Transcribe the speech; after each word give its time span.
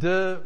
De 0.00 0.40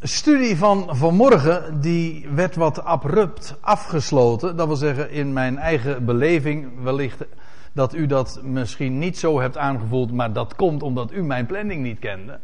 studie 0.00 0.56
van 0.56 0.96
vanmorgen 0.96 1.80
die 1.80 2.28
werd 2.34 2.56
wat 2.56 2.84
abrupt 2.84 3.56
afgesloten. 3.60 4.56
Dat 4.56 4.66
wil 4.66 4.76
zeggen 4.76 5.10
in 5.10 5.32
mijn 5.32 5.58
eigen 5.58 6.04
beleving 6.04 6.82
wellicht 6.82 7.24
dat 7.72 7.94
u 7.94 8.06
dat 8.06 8.40
misschien 8.42 8.98
niet 8.98 9.18
zo 9.18 9.40
hebt 9.40 9.56
aangevoeld, 9.56 10.12
maar 10.12 10.32
dat 10.32 10.56
komt 10.56 10.82
omdat 10.82 11.12
u 11.12 11.22
mijn 11.22 11.46
planning 11.46 11.82
niet 11.82 11.98
kende. 11.98 12.38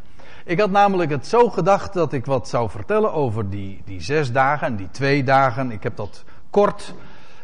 Ik 0.44 0.60
had 0.60 0.70
namelijk 0.70 1.10
het 1.10 1.26
zo 1.26 1.50
gedacht 1.50 1.92
dat 1.92 2.12
ik 2.12 2.26
wat 2.26 2.48
zou 2.48 2.70
vertellen 2.70 3.12
over 3.12 3.50
die, 3.50 3.82
die 3.84 4.00
zes 4.00 4.32
dagen 4.32 4.66
en 4.66 4.76
die 4.76 4.90
twee 4.90 5.24
dagen. 5.24 5.70
Ik 5.70 5.82
heb 5.82 5.96
dat 5.96 6.24
kort, 6.50 6.94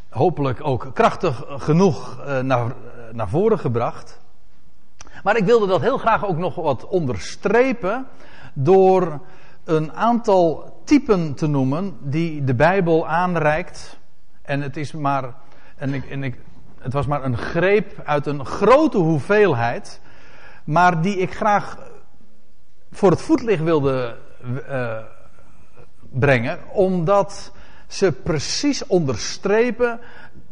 hopelijk 0.08 0.66
ook 0.66 0.90
krachtig 0.92 1.44
genoeg 1.48 2.20
uh, 2.20 2.40
naar, 2.40 2.72
naar 3.12 3.28
voren 3.28 3.58
gebracht. 3.58 4.20
Maar 5.22 5.36
ik 5.36 5.44
wilde 5.44 5.66
dat 5.66 5.80
heel 5.80 5.98
graag 5.98 6.26
ook 6.26 6.38
nog 6.38 6.54
wat 6.54 6.86
onderstrepen 6.86 8.06
door 8.54 9.20
een 9.64 9.92
aantal 9.92 10.74
typen 10.84 11.34
te 11.34 11.46
noemen 11.46 11.96
die 12.00 12.44
de 12.44 12.54
Bijbel 12.54 13.08
aanreikt. 13.08 13.98
En 14.42 14.60
het 14.60 14.76
is 14.76 14.92
maar, 14.92 15.34
en 15.76 15.94
ik, 15.94 16.10
en 16.10 16.22
ik, 16.22 16.38
het 16.78 16.92
was 16.92 17.06
maar 17.06 17.24
een 17.24 17.36
greep 17.36 18.02
uit 18.04 18.26
een 18.26 18.46
grote 18.46 18.98
hoeveelheid, 18.98 20.00
maar 20.64 21.02
die 21.02 21.16
ik 21.16 21.34
graag 21.34 21.78
voor 22.90 23.10
het 23.10 23.22
voetlicht 23.22 23.62
wilde 23.62 24.16
uh, 24.68 24.98
brengen, 26.10 26.58
omdat 26.72 27.52
ze 27.86 28.12
precies 28.12 28.86
onderstrepen 28.86 30.00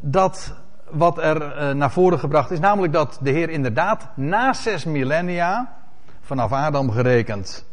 dat 0.00 0.54
wat 0.90 1.18
er 1.18 1.42
uh, 1.42 1.74
naar 1.74 1.90
voren 1.90 2.18
gebracht 2.18 2.50
is, 2.50 2.60
namelijk 2.60 2.92
dat 2.92 3.18
de 3.22 3.30
Heer 3.30 3.50
inderdaad 3.50 4.08
na 4.14 4.52
zes 4.52 4.84
millennia, 4.84 5.74
vanaf 6.20 6.52
Adam 6.52 6.90
gerekend, 6.90 7.64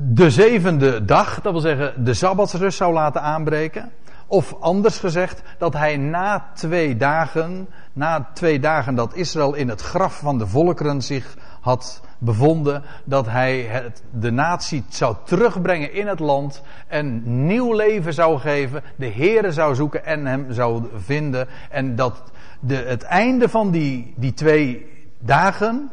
de 0.00 0.30
zevende 0.30 1.04
dag, 1.04 1.40
dat 1.40 1.52
wil 1.52 1.60
zeggen 1.60 2.04
de 2.04 2.14
Sabbatsrust 2.14 2.76
zou 2.76 2.92
laten 2.92 3.22
aanbreken. 3.22 3.90
Of 4.26 4.56
anders 4.60 4.98
gezegd, 4.98 5.42
dat 5.58 5.72
hij 5.72 5.96
na 5.96 6.50
twee 6.54 6.96
dagen, 6.96 7.68
na 7.92 8.28
twee 8.34 8.60
dagen 8.60 8.94
dat 8.94 9.14
Israël 9.14 9.54
in 9.54 9.68
het 9.68 9.80
graf 9.80 10.18
van 10.18 10.38
de 10.38 10.46
volkeren 10.46 11.02
zich 11.02 11.36
had 11.60 12.02
bevonden, 12.18 12.82
dat 13.04 13.26
hij 13.26 13.82
de 14.10 14.30
natie 14.30 14.84
zou 14.88 15.16
terugbrengen 15.24 15.92
in 15.92 16.06
het 16.06 16.20
land 16.20 16.62
en 16.86 17.22
nieuw 17.46 17.72
leven 17.72 18.14
zou 18.14 18.38
geven, 18.38 18.82
de 18.96 19.10
Here 19.12 19.52
zou 19.52 19.74
zoeken 19.74 20.04
en 20.04 20.26
hem 20.26 20.52
zou 20.52 20.84
vinden. 20.96 21.48
En 21.70 21.96
dat 21.96 22.22
de, 22.60 22.76
het 22.76 23.02
einde 23.02 23.48
van 23.48 23.70
die, 23.70 24.14
die 24.16 24.34
twee 24.34 24.86
dagen 25.18 25.90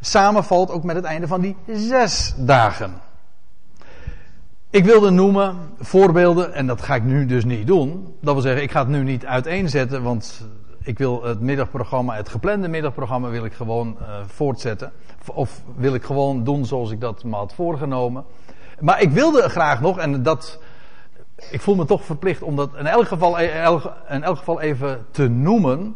samenvalt 0.00 0.70
ook 0.70 0.84
met 0.84 0.96
het 0.96 1.04
einde 1.04 1.26
van 1.26 1.40
die 1.40 1.56
zes 1.66 2.34
dagen. 2.36 3.08
Ik 4.72 4.84
wilde 4.84 5.10
noemen 5.10 5.56
voorbeelden, 5.78 6.54
en 6.54 6.66
dat 6.66 6.82
ga 6.82 6.94
ik 6.94 7.02
nu 7.02 7.26
dus 7.26 7.44
niet 7.44 7.66
doen. 7.66 8.14
Dat 8.20 8.32
wil 8.34 8.42
zeggen, 8.42 8.62
ik 8.62 8.70
ga 8.70 8.80
het 8.80 8.88
nu 8.88 9.02
niet 9.02 9.26
uiteenzetten, 9.26 10.02
want 10.02 10.46
ik 10.82 10.98
wil 10.98 11.24
het 11.24 11.40
middagprogramma, 11.40 12.14
het 12.14 12.28
geplande 12.28 12.68
middagprogramma, 12.68 13.28
wil 13.28 13.44
ik 13.44 13.52
gewoon 13.52 13.96
uh, 14.00 14.06
voortzetten. 14.26 14.92
Of 15.34 15.62
wil 15.76 15.94
ik 15.94 16.04
gewoon 16.04 16.44
doen 16.44 16.66
zoals 16.66 16.90
ik 16.90 17.00
dat 17.00 17.24
me 17.24 17.36
had 17.36 17.54
voorgenomen. 17.54 18.24
Maar 18.80 19.02
ik 19.02 19.10
wilde 19.10 19.48
graag 19.48 19.80
nog, 19.80 19.98
en 19.98 20.22
dat. 20.22 20.60
Ik 21.50 21.60
voel 21.60 21.74
me 21.74 21.84
toch 21.84 22.04
verplicht 22.04 22.42
om 22.42 22.56
dat 22.56 22.70
in 22.78 22.86
elk 22.86 23.06
geval, 23.06 23.38
in 24.08 24.22
elk 24.22 24.36
geval 24.36 24.60
even 24.60 25.06
te 25.10 25.28
noemen. 25.28 25.94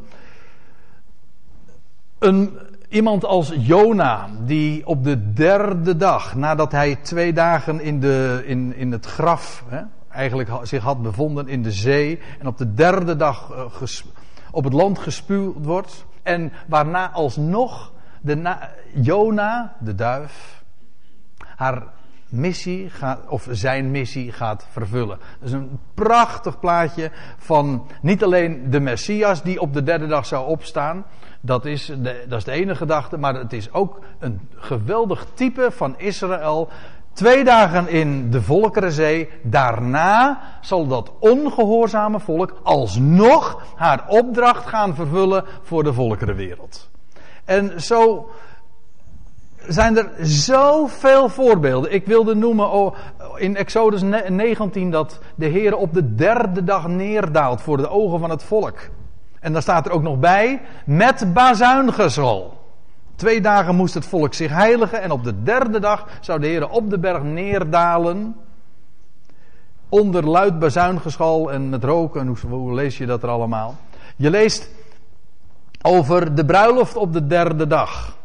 Een, 2.18 2.58
Iemand 2.88 3.24
als 3.24 3.52
Jona, 3.58 4.28
die 4.40 4.86
op 4.86 5.04
de 5.04 5.32
derde 5.32 5.96
dag, 5.96 6.34
nadat 6.34 6.72
hij 6.72 6.96
twee 6.96 7.32
dagen 7.32 7.80
in, 7.80 8.00
de, 8.00 8.42
in, 8.46 8.76
in 8.76 8.92
het 8.92 9.06
graf 9.06 9.64
hè, 9.68 9.80
eigenlijk 10.08 10.50
zich 10.62 10.82
had 10.82 11.02
bevonden 11.02 11.48
in 11.48 11.62
de 11.62 11.72
zee, 11.72 12.20
en 12.38 12.46
op 12.46 12.58
de 12.58 12.74
derde 12.74 13.16
dag 13.16 13.50
uh, 13.50 13.86
op 14.50 14.64
het 14.64 14.72
land 14.72 14.98
gespuwd 14.98 15.64
wordt, 15.64 16.06
en 16.22 16.52
waarna 16.66 17.10
alsnog 17.10 17.92
de 18.20 18.36
na, 18.36 18.70
Jona, 18.94 19.76
de 19.80 19.94
duif, 19.94 20.62
haar 21.56 21.82
missie 22.28 22.90
gaat, 22.90 23.26
of 23.28 23.48
zijn 23.50 23.90
missie 23.90 24.32
gaat 24.32 24.66
vervullen. 24.70 25.18
Dat 25.38 25.48
is 25.48 25.52
een 25.52 25.78
prachtig 25.94 26.60
plaatje 26.60 27.10
van 27.38 27.86
niet 28.02 28.24
alleen 28.24 28.70
de 28.70 28.80
Messias 28.80 29.42
die 29.42 29.60
op 29.60 29.72
de 29.72 29.82
derde 29.82 30.06
dag 30.06 30.26
zou 30.26 30.48
opstaan, 30.48 31.04
dat 31.44 31.64
is, 31.64 31.86
de, 31.86 32.24
dat 32.28 32.38
is 32.38 32.44
de 32.44 32.52
ene 32.52 32.74
gedachte, 32.74 33.16
maar 33.16 33.34
het 33.34 33.52
is 33.52 33.72
ook 33.72 33.98
een 34.18 34.48
geweldig 34.54 35.26
type 35.34 35.68
van 35.70 35.94
Israël. 35.98 36.68
Twee 37.12 37.44
dagen 37.44 37.88
in 37.88 38.30
de 38.30 38.42
Volkerenzee, 38.42 39.28
daarna 39.42 40.40
zal 40.60 40.86
dat 40.86 41.12
ongehoorzame 41.18 42.20
volk 42.20 42.60
alsnog 42.62 43.62
haar 43.74 44.04
opdracht 44.08 44.66
gaan 44.66 44.94
vervullen 44.94 45.44
voor 45.62 45.84
de 45.84 45.92
volkerenwereld. 45.92 46.90
En 47.44 47.82
zo 47.82 48.30
zijn 49.66 49.96
er 49.96 50.10
zoveel 50.20 51.28
voorbeelden. 51.28 51.92
Ik 51.92 52.06
wilde 52.06 52.34
noemen 52.34 52.70
oh, 52.70 52.96
in 53.36 53.56
Exodus 53.56 54.02
19 54.28 54.90
dat 54.90 55.20
de 55.34 55.46
Heer 55.46 55.76
op 55.76 55.94
de 55.94 56.14
derde 56.14 56.64
dag 56.64 56.88
neerdaalt 56.88 57.60
voor 57.60 57.76
de 57.76 57.88
ogen 57.88 58.20
van 58.20 58.30
het 58.30 58.42
volk. 58.42 58.78
En 59.44 59.52
dan 59.52 59.62
staat 59.62 59.86
er 59.86 59.92
ook 59.92 60.02
nog 60.02 60.18
bij, 60.18 60.60
met 60.86 61.32
bazuingezal. 61.32 62.60
Twee 63.14 63.40
dagen 63.40 63.74
moest 63.74 63.94
het 63.94 64.06
volk 64.06 64.34
zich 64.34 64.50
heiligen 64.50 65.02
en 65.02 65.10
op 65.10 65.24
de 65.24 65.42
derde 65.42 65.80
dag 65.80 66.06
zou 66.20 66.40
de 66.40 66.46
Heer 66.46 66.68
op 66.68 66.90
de 66.90 66.98
berg 66.98 67.22
neerdalen. 67.22 68.36
Onder 69.88 70.26
luid 70.26 70.58
bazuingeschal 70.58 71.52
en 71.52 71.68
met 71.68 71.84
roken. 71.84 72.36
Hoe, 72.48 72.74
lees 72.74 72.98
je 72.98 73.06
dat 73.06 73.22
er 73.22 73.28
allemaal? 73.28 73.76
Je 74.16 74.30
leest 74.30 74.70
over 75.82 76.34
de 76.34 76.44
bruiloft 76.44 76.96
op 76.96 77.12
de 77.12 77.26
derde 77.26 77.66
dag. 77.66 78.16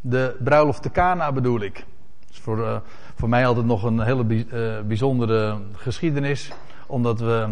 De 0.00 0.36
bruiloft 0.44 0.82
te 0.82 0.90
Cana 0.90 1.32
bedoel 1.32 1.60
ik. 1.60 1.84
is 2.30 2.38
voor, 2.38 2.58
uh, 2.58 2.76
voor 3.14 3.28
mij 3.28 3.46
altijd 3.46 3.66
nog 3.66 3.82
een 3.82 4.00
hele 4.00 4.24
uh, 4.24 4.80
bijzondere 4.86 5.58
geschiedenis. 5.72 6.52
Omdat 6.86 7.20
we 7.20 7.48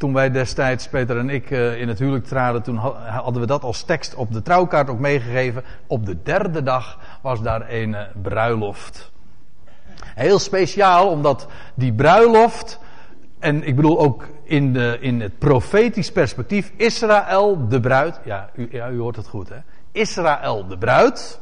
toen 0.00 0.12
wij 0.12 0.30
destijds, 0.30 0.88
Peter 0.88 1.18
en 1.18 1.30
ik, 1.30 1.50
uh, 1.50 1.80
in 1.80 1.88
het 1.88 1.98
huwelijk 1.98 2.24
traden, 2.24 2.62
toen 2.62 2.76
hadden 2.76 3.40
we 3.40 3.46
dat 3.46 3.62
als 3.62 3.82
tekst 3.82 4.14
op 4.14 4.32
de 4.32 4.42
trouwkaart 4.42 4.88
ook 4.88 4.98
meegegeven. 4.98 5.64
Op 5.86 6.06
de 6.06 6.22
derde 6.22 6.62
dag 6.62 6.98
was 7.22 7.42
daar 7.42 7.70
een 7.70 7.96
bruiloft. 8.22 9.12
Heel 10.14 10.38
speciaal, 10.38 11.08
omdat 11.08 11.46
die 11.74 11.92
bruiloft, 11.92 12.78
en 13.38 13.62
ik 13.62 13.76
bedoel 13.76 14.00
ook 14.00 14.28
in, 14.42 14.72
de, 14.72 14.98
in 15.00 15.20
het 15.20 15.38
profetisch 15.38 16.12
perspectief, 16.12 16.72
Israël 16.76 17.68
de 17.68 17.80
bruid, 17.80 18.20
ja 18.24 18.50
u, 18.54 18.68
ja, 18.70 18.90
u 18.90 18.98
hoort 18.98 19.16
het 19.16 19.28
goed 19.28 19.48
hè, 19.48 19.58
Israël 19.92 20.66
de 20.66 20.78
bruid, 20.78 21.40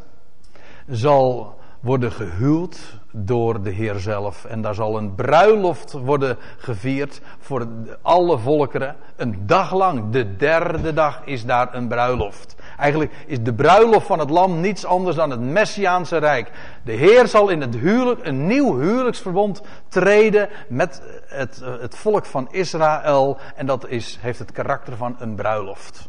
zal 0.88 1.57
worden 1.80 2.12
gehuwd 2.12 2.98
door 3.12 3.62
de 3.62 3.70
Heer 3.70 3.98
zelf. 3.98 4.44
En 4.44 4.62
daar 4.62 4.74
zal 4.74 4.96
een 4.96 5.14
bruiloft 5.14 5.92
worden 5.92 6.36
gevierd 6.56 7.20
voor 7.38 7.66
alle 8.02 8.38
volkeren. 8.38 8.96
Een 9.16 9.46
dag 9.46 9.74
lang, 9.74 10.10
de 10.10 10.36
derde 10.36 10.92
dag, 10.92 11.22
is 11.24 11.44
daar 11.44 11.74
een 11.74 11.88
bruiloft. 11.88 12.56
Eigenlijk 12.76 13.12
is 13.26 13.42
de 13.42 13.54
bruiloft 13.54 14.06
van 14.06 14.18
het 14.18 14.30
lam 14.30 14.60
niets 14.60 14.84
anders 14.84 15.16
dan 15.16 15.30
het 15.30 15.40
Messiaanse 15.40 16.16
Rijk. 16.16 16.50
De 16.84 16.92
Heer 16.92 17.26
zal 17.26 17.48
in 17.48 17.60
het 17.60 17.74
huwelijk, 17.74 18.26
een 18.26 18.46
nieuw 18.46 18.78
huwelijksverbond 18.78 19.62
treden 19.88 20.48
met 20.68 21.02
het, 21.26 21.62
het 21.80 21.96
volk 21.96 22.26
van 22.26 22.48
Israël. 22.50 23.38
En 23.56 23.66
dat 23.66 23.88
is, 23.88 24.18
heeft 24.20 24.38
het 24.38 24.52
karakter 24.52 24.96
van 24.96 25.16
een 25.18 25.34
bruiloft. 25.34 26.08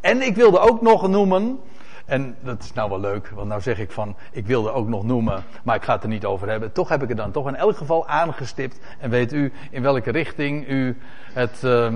En 0.00 0.22
ik 0.22 0.36
wilde 0.36 0.58
ook 0.58 0.80
nog 0.80 1.08
noemen, 1.08 1.58
en 2.04 2.36
dat 2.40 2.62
is 2.62 2.72
nou 2.72 2.90
wel 2.90 3.00
leuk, 3.00 3.28
want 3.28 3.48
nou 3.48 3.60
zeg 3.60 3.78
ik 3.78 3.92
van, 3.92 4.16
ik 4.32 4.46
wilde 4.46 4.72
ook 4.72 4.88
nog 4.88 5.04
noemen, 5.04 5.44
maar 5.62 5.76
ik 5.76 5.82
ga 5.82 5.92
het 5.92 6.02
er 6.02 6.08
niet 6.08 6.24
over 6.24 6.48
hebben. 6.48 6.72
Toch 6.72 6.88
heb 6.88 7.02
ik 7.02 7.08
het 7.08 7.16
dan 7.16 7.30
toch 7.30 7.48
in 7.48 7.56
elk 7.56 7.76
geval 7.76 8.06
aangestipt. 8.06 8.78
En 8.98 9.10
weet 9.10 9.32
u 9.32 9.52
in 9.70 9.82
welke 9.82 10.10
richting 10.10 10.68
u 10.68 10.96
het, 11.32 11.62
uh, 11.64 11.92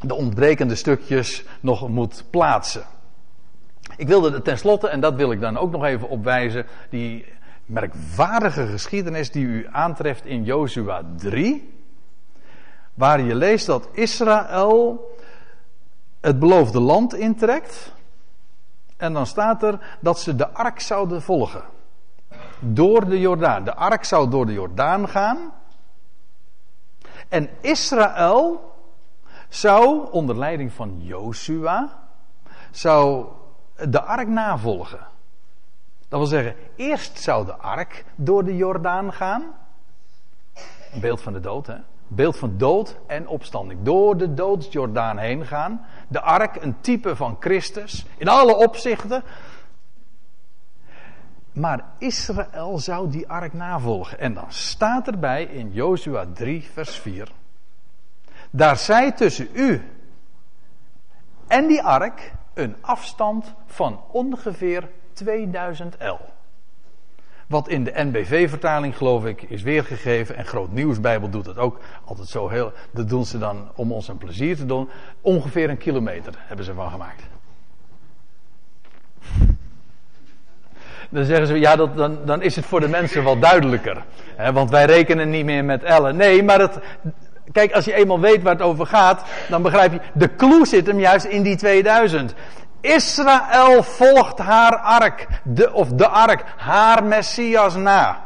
de 0.00 0.14
ontbrekende 0.14 0.74
stukjes 0.74 1.44
nog 1.60 1.88
moet 1.88 2.24
plaatsen. 2.30 2.84
Ik 3.96 4.06
wilde 4.06 4.42
tenslotte, 4.42 4.88
en 4.88 5.00
dat 5.00 5.14
wil 5.14 5.32
ik 5.32 5.40
dan 5.40 5.56
ook 5.56 5.70
nog 5.70 5.84
even 5.84 6.08
opwijzen, 6.08 6.66
die 6.90 7.24
merkwaardige 7.66 8.66
geschiedenis 8.66 9.30
die 9.30 9.44
u 9.44 9.66
aantreft 9.70 10.24
in 10.24 10.44
Jozua 10.44 11.02
3. 11.16 11.74
Waar 12.94 13.20
je 13.20 13.34
leest 13.34 13.66
dat 13.66 13.88
Israël 13.92 15.10
het 16.20 16.38
beloofde 16.38 16.80
land 16.80 17.14
intrekt. 17.14 17.92
En 19.02 19.12
dan 19.12 19.26
staat 19.26 19.62
er 19.62 19.96
dat 20.00 20.20
ze 20.20 20.36
de 20.36 20.50
ark 20.50 20.80
zouden 20.80 21.22
volgen. 21.22 21.62
Door 22.58 23.08
de 23.08 23.20
Jordaan. 23.20 23.64
De 23.64 23.74
ark 23.74 24.04
zou 24.04 24.30
door 24.30 24.46
de 24.46 24.52
Jordaan 24.52 25.08
gaan. 25.08 25.52
En 27.28 27.50
Israël 27.60 28.72
zou 29.48 30.10
onder 30.10 30.38
leiding 30.38 30.72
van 30.72 30.96
Josua 30.98 31.98
zou 32.70 33.26
de 33.88 34.02
ark 34.02 34.28
navolgen. 34.28 35.06
Dat 36.08 36.18
wil 36.18 36.28
zeggen, 36.28 36.56
eerst 36.76 37.18
zou 37.18 37.46
de 37.46 37.54
ark 37.54 38.04
door 38.14 38.44
de 38.44 38.56
Jordaan 38.56 39.12
gaan. 39.12 39.42
Een 40.92 41.00
beeld 41.00 41.20
van 41.20 41.32
de 41.32 41.40
dood, 41.40 41.66
hè? 41.66 41.76
Beeld 42.14 42.38
van 42.38 42.58
dood 42.58 42.96
en 43.06 43.28
opstanding. 43.28 43.82
Door 43.82 44.16
de 44.16 44.34
doodsjordaan 44.34 45.18
heen 45.18 45.46
gaan. 45.46 45.86
De 46.08 46.20
ark, 46.20 46.62
een 46.62 46.80
type 46.80 47.16
van 47.16 47.36
Christus. 47.40 48.06
In 48.16 48.28
alle 48.28 48.56
opzichten. 48.56 49.22
Maar 51.52 51.84
Israël 51.98 52.78
zou 52.78 53.10
die 53.10 53.28
ark 53.28 53.52
navolgen. 53.52 54.18
En 54.18 54.34
dan 54.34 54.46
staat 54.48 55.06
erbij 55.06 55.44
in 55.44 55.72
Jozua 55.72 56.26
3, 56.34 56.68
vers 56.72 56.96
4. 56.96 57.32
Daar 58.50 58.76
zij 58.76 59.12
tussen 59.12 59.48
u 59.52 59.82
en 61.46 61.66
die 61.66 61.82
ark 61.82 62.32
een 62.54 62.76
afstand 62.80 63.54
van 63.66 64.00
ongeveer 64.10 64.88
2000 65.12 65.96
L. 66.00 66.18
Wat 67.46 67.68
in 67.68 67.84
de 67.84 67.92
NBV-vertaling, 67.94 68.96
geloof 68.96 69.24
ik, 69.24 69.42
is 69.42 69.62
weergegeven. 69.62 70.36
En 70.36 70.44
Groot 70.44 70.72
Nieuwsbijbel 70.72 71.30
doet 71.30 71.44
dat 71.44 71.58
ook 71.58 71.78
altijd 72.04 72.28
zo 72.28 72.48
heel. 72.48 72.72
Dat 72.90 73.08
doen 73.08 73.24
ze 73.24 73.38
dan 73.38 73.70
om 73.74 73.92
ons 73.92 74.08
een 74.08 74.18
plezier 74.18 74.56
te 74.56 74.66
doen. 74.66 74.88
Ongeveer 75.20 75.70
een 75.70 75.78
kilometer 75.78 76.34
hebben 76.36 76.64
ze 76.64 76.74
van 76.74 76.90
gemaakt. 76.90 77.22
Dan 81.12 81.24
zeggen 81.24 81.46
ze, 81.46 81.58
ja, 81.58 81.76
dat, 81.76 81.96
dan, 81.96 82.18
dan 82.24 82.42
is 82.42 82.56
het 82.56 82.64
voor 82.64 82.80
de 82.80 82.88
mensen 82.88 83.24
wel 83.24 83.38
duidelijker. 83.38 84.04
Hè, 84.36 84.52
want 84.52 84.70
wij 84.70 84.84
rekenen 84.84 85.30
niet 85.30 85.44
meer 85.44 85.64
met 85.64 85.82
ellen. 85.82 86.16
Nee, 86.16 86.42
maar 86.42 86.60
het, 86.60 86.78
kijk, 87.52 87.72
als 87.72 87.84
je 87.84 87.94
eenmaal 87.94 88.20
weet 88.20 88.42
waar 88.42 88.52
het 88.52 88.62
over 88.62 88.86
gaat, 88.86 89.24
dan 89.48 89.62
begrijp 89.62 89.92
je, 89.92 90.00
de 90.14 90.36
clue 90.36 90.66
zit 90.66 90.86
hem 90.86 91.00
juist 91.00 91.24
in 91.24 91.42
die 91.42 91.56
2000. 91.56 92.34
Israël 92.82 93.82
volgt 93.82 94.38
haar 94.38 94.76
ark, 94.76 95.26
de, 95.44 95.72
of 95.72 95.88
de 95.88 96.08
ark, 96.08 96.44
haar 96.56 97.04
Messias 97.04 97.74
na. 97.74 98.24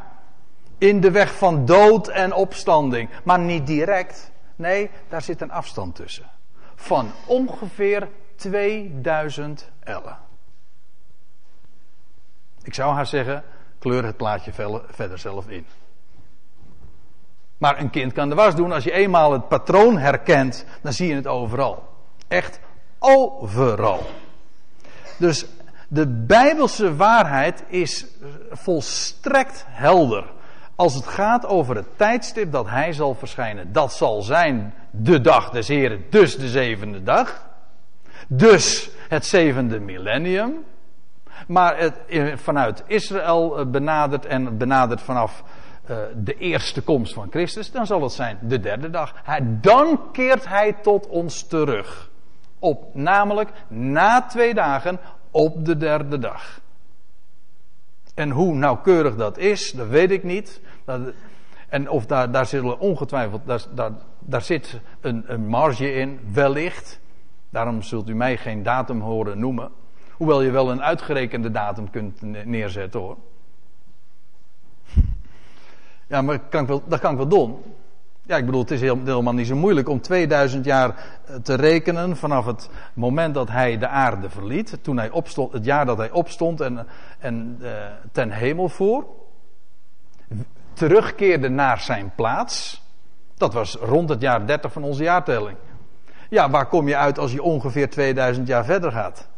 In 0.79 1.00
de 1.00 1.11
weg 1.11 1.35
van 1.35 1.64
dood 1.64 2.08
en 2.08 2.32
opstanding. 2.32 3.11
Maar 3.25 3.38
niet 3.38 3.67
direct. 3.67 4.32
Nee, 4.56 4.91
daar 5.08 5.23
zit 5.23 5.41
een 5.41 5.50
afstand 5.50 5.94
tussen. 5.94 6.31
Van 6.75 7.11
ongeveer 7.26 8.08
2000 8.37 9.70
ellen. 9.81 10.19
Ik 12.62 12.75
zou 12.75 12.94
haar 12.94 13.06
zeggen, 13.06 13.44
kleur 13.79 14.05
het 14.05 14.17
plaatje 14.17 14.52
verder 14.88 15.19
zelf 15.19 15.49
in. 15.49 15.67
Maar 17.59 17.81
een 17.81 17.91
kind 17.91 18.12
kan 18.12 18.29
de 18.29 18.35
was 18.35 18.55
doen. 18.55 18.73
Als 18.73 18.85
je 18.85 18.93
eenmaal 18.93 19.32
het 19.32 19.49
patroon 19.49 19.99
herkent, 19.99 20.67
dan 20.82 20.93
zie 20.93 21.09
je 21.09 21.14
het 21.14 21.26
overal. 21.26 21.88
Echt 22.29 22.61
overal. 22.99 24.06
Dus 25.18 25.46
de 25.88 26.06
bijbelse 26.26 26.96
waarheid 26.96 27.64
is 27.68 28.06
volstrekt 28.50 29.64
helder. 29.68 30.24
Als 30.74 30.94
het 30.94 31.06
gaat 31.06 31.46
over 31.46 31.76
het 31.76 31.86
tijdstip 31.96 32.52
dat 32.52 32.68
hij 32.68 32.92
zal 32.92 33.14
verschijnen. 33.14 33.72
Dat 33.72 33.92
zal 33.92 34.22
zijn 34.22 34.74
de 34.90 35.20
dag 35.20 35.50
des 35.50 35.68
Heren, 35.68 36.04
dus 36.10 36.36
de 36.36 36.48
zevende 36.48 37.02
dag. 37.02 37.46
Dus 38.28 38.90
het 39.08 39.26
zevende 39.26 39.80
millennium. 39.80 40.64
Maar 41.46 41.78
het, 41.78 41.94
vanuit 42.34 42.82
Israël 42.86 43.58
eh, 43.58 43.66
benadert 43.66 44.26
en 44.26 44.58
benadert 44.58 45.00
vanaf 45.00 45.42
uh, 45.90 45.96
de 46.16 46.34
eerste 46.34 46.82
komst 46.82 47.14
van 47.14 47.26
Christus, 47.30 47.70
dan 47.70 47.86
zal 47.86 48.02
het 48.02 48.12
zijn 48.12 48.38
de 48.40 48.60
derde 48.60 48.90
dag. 48.90 49.14
Dan 49.60 50.00
keert 50.12 50.48
hij 50.48 50.72
tot 50.72 51.06
ons 51.06 51.46
terug. 51.46 52.10
Op, 52.58 52.94
namelijk 52.94 53.50
na 53.69 54.26
twee 54.26 54.55
dagen 54.55 54.99
op 55.31 55.64
de 55.64 55.76
derde 55.76 56.19
dag. 56.19 56.61
En 58.14 58.31
hoe 58.31 58.55
nauwkeurig 58.55 59.17
dat 59.17 59.38
is, 59.38 59.73
dat 59.73 59.88
weet 59.88 60.11
ik 60.11 60.23
niet. 60.23 60.61
Dat, 60.85 61.00
en 61.69 61.91
of 61.91 62.06
daar, 62.06 62.31
daar 62.31 62.47
zullen 62.47 62.79
ongetwijfeld, 62.79 63.47
daar, 63.47 63.64
daar, 63.75 63.91
daar 64.19 64.43
zit 64.43 64.81
een, 65.00 65.25
een 65.26 65.47
marge 65.47 65.93
in, 65.93 66.20
wellicht. 66.32 67.00
Daarom 67.50 67.82
zult 67.82 68.08
u 68.08 68.14
mij 68.14 68.37
geen 68.37 68.62
datum 68.62 69.00
horen 69.00 69.38
noemen. 69.38 69.70
Hoewel 70.12 70.43
je 70.43 70.50
wel 70.50 70.70
een 70.70 70.82
uitgerekende 70.82 71.50
datum 71.50 71.91
kunt 71.91 72.23
neerzetten 72.44 73.00
hoor. 73.00 73.17
Ja, 76.06 76.23
maar 76.23 76.38
kan 76.38 76.62
ik 76.62 76.69
wel, 76.69 76.82
dat 76.87 77.00
kan 77.00 77.11
ik 77.11 77.17
wel 77.17 77.29
doen. 77.29 77.62
Ja, 78.26 78.37
ik 78.37 78.46
bedoel, 78.46 78.61
het 78.61 78.70
is 78.70 78.81
helemaal 78.81 79.34
niet 79.34 79.46
zo 79.46 79.56
moeilijk 79.56 79.88
om 79.88 80.00
2000 80.00 80.64
jaar 80.64 80.88
eh, 81.25 81.34
te 81.34 81.55
rekenen 81.55 82.17
vanaf 82.17 82.46
het 82.46 82.69
moment 82.94 83.34
dat 83.34 83.49
hij 83.49 83.78
de 83.78 83.88
aarde 83.88 84.31
verliet. 84.31 84.78
Toen 84.82 84.96
hij 84.96 85.11
opstond, 85.11 85.52
het 85.52 85.64
jaar 85.64 85.87
dat 85.87 85.96
hij 85.96 86.11
opstond 86.11 86.61
en, 86.61 86.87
en 87.19 87.58
uh, 87.61 87.70
ten 88.12 88.31
hemel 88.31 88.69
voer. 88.69 89.06
Terugkeerde 90.73 91.49
naar 91.49 91.81
zijn 91.81 92.12
plaats. 92.14 92.82
Dat 93.37 93.52
was 93.52 93.75
rond 93.75 94.08
het 94.08 94.20
jaar 94.20 94.46
30 94.46 94.73
van 94.73 94.82
onze 94.82 95.02
jaartelling. 95.02 95.56
Ja, 96.28 96.50
waar 96.50 96.67
kom 96.67 96.88
je 96.88 96.96
uit 96.96 97.19
als 97.19 97.32
je 97.32 97.43
ongeveer 97.43 97.90
2000 97.90 98.46
jaar 98.46 98.64
verder 98.64 98.93
gaat? 98.93 99.28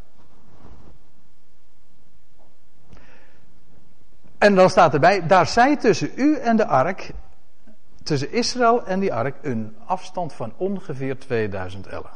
En 4.38 4.54
dan 4.54 4.70
staat 4.70 4.94
erbij, 4.94 5.26
daar 5.26 5.46
zij 5.46 5.76
tussen 5.76 6.10
u 6.14 6.36
en 6.36 6.56
de 6.56 6.66
ark 6.66 7.12
tussen 8.08 8.32
Israël 8.32 8.86
en 8.86 9.00
die 9.00 9.14
ark 9.14 9.36
een 9.42 9.76
afstand 9.84 10.32
van 10.32 10.52
ongeveer 10.56 11.18
2000 11.18 11.86
ellen. 11.86 12.10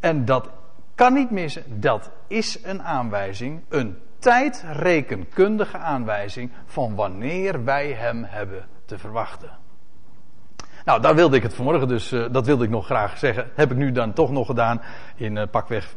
En 0.00 0.24
dat 0.24 0.50
kan 0.94 1.12
niet 1.12 1.30
missen, 1.30 1.80
dat 1.80 2.10
is 2.26 2.64
een 2.64 2.82
aanwijzing, 2.82 3.62
een 3.68 3.98
tijdrekenkundige 4.18 5.78
aanwijzing 5.78 6.52
van 6.66 6.94
wanneer 6.94 7.64
wij 7.64 7.92
hem 7.92 8.24
hebben 8.24 8.66
te 8.84 8.98
verwachten. 8.98 9.50
Nou, 10.84 11.00
daar 11.00 11.14
wilde 11.14 11.36
ik 11.36 11.42
het 11.42 11.54
vanmorgen 11.54 11.88
dus, 11.88 12.12
uh, 12.12 12.26
dat 12.30 12.46
wilde 12.46 12.64
ik 12.64 12.70
nog 12.70 12.84
graag 12.84 13.18
zeggen. 13.18 13.50
Heb 13.54 13.70
ik 13.70 13.76
nu 13.76 13.92
dan 13.92 14.12
toch 14.12 14.30
nog 14.30 14.46
gedaan 14.46 14.82
in 15.16 15.36
uh, 15.36 15.42
pakweg 15.50 15.94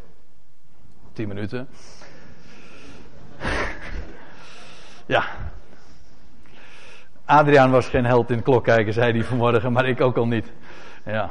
10 1.13 1.27
minuten. 1.27 1.67
ja, 5.05 5.23
Adriaan 7.31 7.71
was 7.71 7.87
geen 7.87 8.05
held 8.05 8.29
in 8.29 8.43
klok 8.43 8.63
kijken, 8.63 8.93
zei 8.93 9.11
hij 9.11 9.23
vanmorgen, 9.23 9.71
maar 9.71 9.85
ik 9.85 10.01
ook 10.01 10.17
al 10.17 10.27
niet. 10.27 10.51
Ja. 11.05 11.29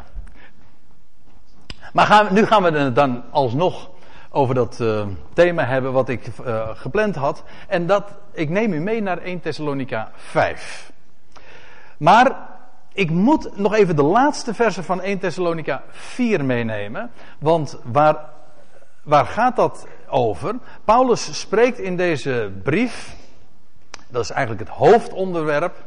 Maar 1.93 2.07
gaan, 2.07 2.29
nu 2.31 2.47
gaan 2.47 2.63
we 2.63 2.71
het 2.71 2.95
dan 2.95 3.23
alsnog 3.31 3.91
over 4.31 4.55
dat 4.55 4.79
uh, 4.81 5.07
thema 5.33 5.65
hebben 5.65 5.93
wat 5.93 6.09
ik 6.09 6.27
uh, 6.47 6.69
gepland 6.75 7.17
had. 7.17 7.45
En 7.69 7.87
dat, 7.87 8.15
ik 8.33 8.49
neem 8.49 8.73
u 8.73 8.81
mee 8.81 9.03
naar 9.03 9.19
1 9.19 9.41
Thessalonica 9.41 10.11
5. 10.15 10.93
Maar 11.97 12.37
ik 12.93 13.11
moet 13.11 13.57
nog 13.57 13.75
even 13.75 13.97
de 13.97 14.03
laatste 14.03 14.55
versen 14.55 14.85
van 14.85 15.01
1 15.01 15.19
Thessalonica 15.19 15.83
4 15.89 16.45
meenemen. 16.45 17.11
Want 17.39 17.79
waar, 17.85 18.17
waar 19.03 19.27
gaat 19.27 19.57
dat 19.57 19.87
over? 20.09 20.55
Paulus 20.85 21.41
spreekt 21.41 21.79
in 21.79 21.97
deze 21.97 22.53
brief 22.63 23.19
dat 24.11 24.23
is 24.23 24.31
eigenlijk 24.31 24.69
het 24.69 24.79
hoofdonderwerp. 24.79 25.85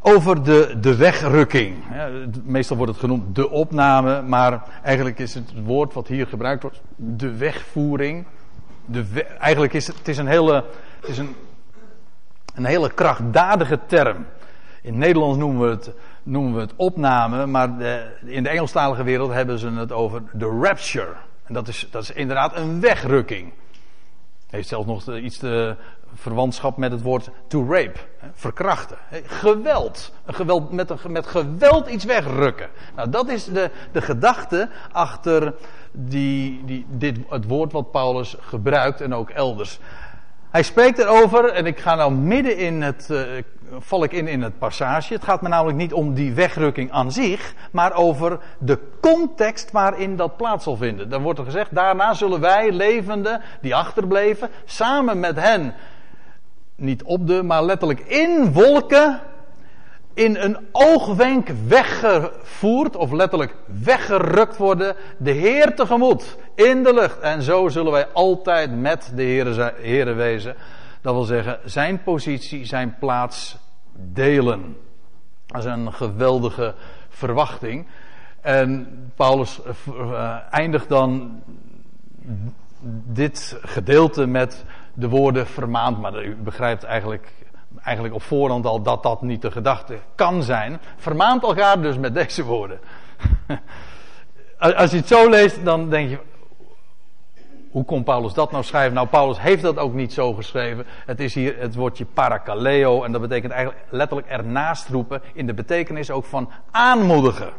Over 0.00 0.44
de, 0.44 0.76
de 0.80 0.96
wegrukking. 0.96 1.76
meestal 2.44 2.76
wordt 2.76 2.92
het 2.92 3.00
genoemd 3.00 3.34
de 3.34 3.50
opname, 3.50 4.22
maar 4.22 4.62
eigenlijk 4.82 5.18
is 5.18 5.34
het 5.34 5.52
woord 5.64 5.94
wat 5.94 6.08
hier 6.08 6.26
gebruikt 6.26 6.62
wordt 6.62 6.80
de 6.96 7.36
wegvoering. 7.36 8.24
De 8.86 9.24
eigenlijk 9.24 9.72
is 9.72 9.86
het, 9.86 10.08
is 10.08 10.18
een 10.18 10.26
hele, 10.26 10.64
is 11.02 11.18
een, 11.18 11.34
een 12.54 12.64
hele 12.64 12.92
krachtdadige 12.94 13.78
term. 13.86 14.26
In 14.82 14.98
Nederlands 14.98 15.38
noemen 15.38 15.68
we 15.68 15.70
het, 15.70 15.90
noemen 16.22 16.54
we 16.54 16.60
het 16.60 16.72
opname, 16.76 17.46
maar 17.46 17.78
de, 17.78 18.10
in 18.24 18.42
de 18.42 18.48
Engelstalige 18.48 19.02
wereld 19.02 19.32
hebben 19.32 19.58
ze 19.58 19.70
het 19.70 19.92
over 19.92 20.22
de 20.32 20.58
rapture. 20.62 21.14
En 21.44 21.54
dat 21.54 21.68
is, 21.68 21.88
dat 21.90 22.02
is 22.02 22.10
inderdaad 22.10 22.56
een 22.56 22.80
wegrukking. 22.80 23.52
Heeft 24.50 24.68
zelfs 24.68 24.86
nog 24.86 25.16
iets 25.16 25.38
te, 25.38 25.76
verwantschap 26.14 26.76
met 26.76 26.92
het 26.92 27.02
woord 27.02 27.30
to 27.46 27.66
rape. 27.70 27.98
Verkrachten. 28.34 28.96
Geweld. 29.24 30.12
Geweld 30.26 30.72
met, 30.72 31.08
met 31.08 31.26
geweld 31.26 31.88
iets 31.88 32.04
wegrukken. 32.04 32.68
Nou, 32.96 33.10
dat 33.10 33.28
is 33.28 33.44
de, 33.44 33.70
de 33.92 34.00
gedachte 34.00 34.68
achter 34.92 35.54
die, 35.92 36.64
die, 36.64 36.86
dit, 36.88 37.18
het 37.28 37.44
woord 37.44 37.72
wat 37.72 37.90
Paulus 37.90 38.36
gebruikt 38.40 39.00
en 39.00 39.14
ook 39.14 39.30
elders. 39.30 39.78
Hij 40.50 40.62
spreekt 40.62 40.98
erover, 40.98 41.48
en 41.48 41.66
ik 41.66 41.78
ga 41.78 41.94
nou 41.94 42.12
midden 42.12 42.56
in 42.56 42.82
het, 42.82 43.08
uh, 43.10 43.20
val 43.78 44.04
ik 44.04 44.12
in 44.12 44.28
in 44.28 44.42
het 44.42 44.58
passage. 44.58 45.12
Het 45.12 45.24
gaat 45.24 45.42
me 45.42 45.48
namelijk 45.48 45.78
niet 45.78 45.92
om 45.92 46.14
die 46.14 46.32
wegrukking 46.32 46.92
aan 46.92 47.12
zich, 47.12 47.54
maar 47.70 47.92
over 47.92 48.38
de 48.58 48.78
context 49.00 49.70
waarin 49.70 50.16
dat 50.16 50.36
plaats 50.36 50.64
zal 50.64 50.76
vinden. 50.76 51.08
Dan 51.08 51.22
wordt 51.22 51.38
er 51.38 51.44
gezegd, 51.44 51.74
daarna 51.74 52.14
zullen 52.14 52.40
wij 52.40 52.72
levenden, 52.72 53.40
die 53.60 53.74
achterbleven, 53.74 54.48
samen 54.64 55.20
met 55.20 55.36
hen 55.36 55.74
niet 56.78 57.02
op 57.02 57.26
de, 57.26 57.42
maar 57.42 57.64
letterlijk 57.64 58.00
in 58.00 58.52
wolken 58.52 59.20
in 60.18 60.36
een 60.36 60.58
oogwenk 60.72 61.48
weggevoerd, 61.66 62.96
of 62.96 63.12
letterlijk 63.12 63.54
weggerukt 63.82 64.56
worden, 64.56 64.96
de 65.18 65.30
Heer 65.30 65.74
tegemoet. 65.74 66.36
in 66.54 66.82
de 66.82 66.94
lucht. 66.94 67.20
En 67.20 67.42
zo 67.42 67.68
zullen 67.68 67.92
wij 67.92 68.06
altijd 68.12 68.80
met 68.80 69.12
de 69.14 69.22
Heere, 69.22 70.12
wezen. 70.12 70.54
Dat 71.00 71.14
wil 71.14 71.22
zeggen, 71.22 71.58
zijn 71.64 72.02
positie, 72.02 72.64
zijn 72.64 72.96
plaats 72.98 73.56
delen. 73.96 74.76
Dat 75.46 75.64
is 75.64 75.64
een 75.64 75.92
geweldige 75.92 76.74
verwachting. 77.08 77.86
En 78.40 78.88
Paulus 79.16 79.60
uh, 79.88 80.36
eindigt 80.50 80.88
dan 80.88 81.40
dit 83.04 83.58
gedeelte 83.62 84.26
met 84.26 84.64
de 84.98 85.08
woorden 85.08 85.46
vermaand. 85.46 86.00
Maar 86.00 86.24
u 86.24 86.36
begrijpt 86.36 86.82
eigenlijk, 86.82 87.32
eigenlijk 87.82 88.14
op 88.14 88.22
voorhand 88.22 88.66
al 88.66 88.82
dat 88.82 89.02
dat 89.02 89.22
niet 89.22 89.42
de 89.42 89.50
gedachte 89.50 89.98
kan 90.14 90.42
zijn. 90.42 90.80
Vermaand 90.96 91.42
elkaar 91.42 91.80
dus 91.80 91.98
met 91.98 92.14
deze 92.14 92.44
woorden. 92.44 92.80
Als 94.58 94.90
je 94.90 94.96
het 94.96 95.08
zo 95.08 95.28
leest, 95.28 95.64
dan 95.64 95.90
denk 95.90 96.10
je. 96.10 96.18
Hoe 97.70 97.84
kon 97.84 98.04
Paulus 98.04 98.32
dat 98.32 98.50
nou 98.50 98.64
schrijven? 98.64 98.94
Nou, 98.94 99.06
Paulus 99.06 99.40
heeft 99.40 99.62
dat 99.62 99.78
ook 99.78 99.92
niet 99.92 100.12
zo 100.12 100.32
geschreven. 100.32 100.84
Het 101.06 101.20
is 101.20 101.34
hier 101.34 101.58
het 101.58 101.74
woordje 101.74 102.04
parakaleo. 102.04 103.04
En 103.04 103.12
dat 103.12 103.20
betekent 103.20 103.52
eigenlijk 103.52 103.84
letterlijk 103.90 104.28
ernaast 104.28 104.88
roepen. 104.88 105.22
In 105.32 105.46
de 105.46 105.54
betekenis 105.54 106.10
ook 106.10 106.24
van 106.24 106.50
aanmoedigen. 106.70 107.52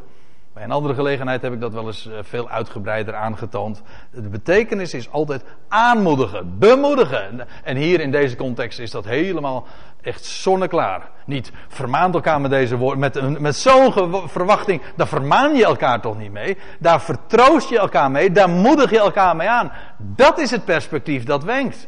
Bij 0.59 0.67
andere 0.67 0.93
gelegenheid 0.93 1.41
heb 1.41 1.53
ik 1.53 1.59
dat 1.59 1.73
wel 1.73 1.87
eens 1.87 2.07
eh, 2.07 2.17
veel 2.21 2.49
uitgebreider 2.49 3.15
aangetoond. 3.15 3.81
De 4.11 4.29
betekenis 4.29 4.93
is 4.93 5.11
altijd 5.11 5.43
aanmoedigen, 5.67 6.59
bemoedigen. 6.59 7.47
En 7.63 7.77
hier 7.77 7.99
in 7.99 8.11
deze 8.11 8.35
context 8.35 8.79
is 8.79 8.91
dat 8.91 9.05
helemaal 9.05 9.67
echt 10.01 10.25
zonneklaar. 10.25 11.09
Niet 11.25 11.51
vermaant 11.67 12.13
elkaar 12.13 12.41
met 12.41 12.51
deze 12.51 12.77
woorden, 12.77 12.99
met, 12.99 13.39
met 13.39 13.55
zo'n 13.55 13.93
verwachting, 14.29 14.81
daar 14.95 15.07
vermaan 15.07 15.55
je 15.55 15.65
elkaar 15.65 16.01
toch 16.01 16.17
niet 16.17 16.31
mee. 16.31 16.57
Daar 16.79 17.01
vertroost 17.01 17.69
je 17.69 17.79
elkaar 17.79 18.11
mee, 18.11 18.31
daar 18.31 18.49
moedig 18.49 18.89
je 18.89 18.99
elkaar 18.99 19.35
mee 19.35 19.49
aan. 19.49 19.71
Dat 19.97 20.39
is 20.39 20.51
het 20.51 20.65
perspectief 20.65 21.23
dat 21.23 21.43
wenkt. 21.43 21.87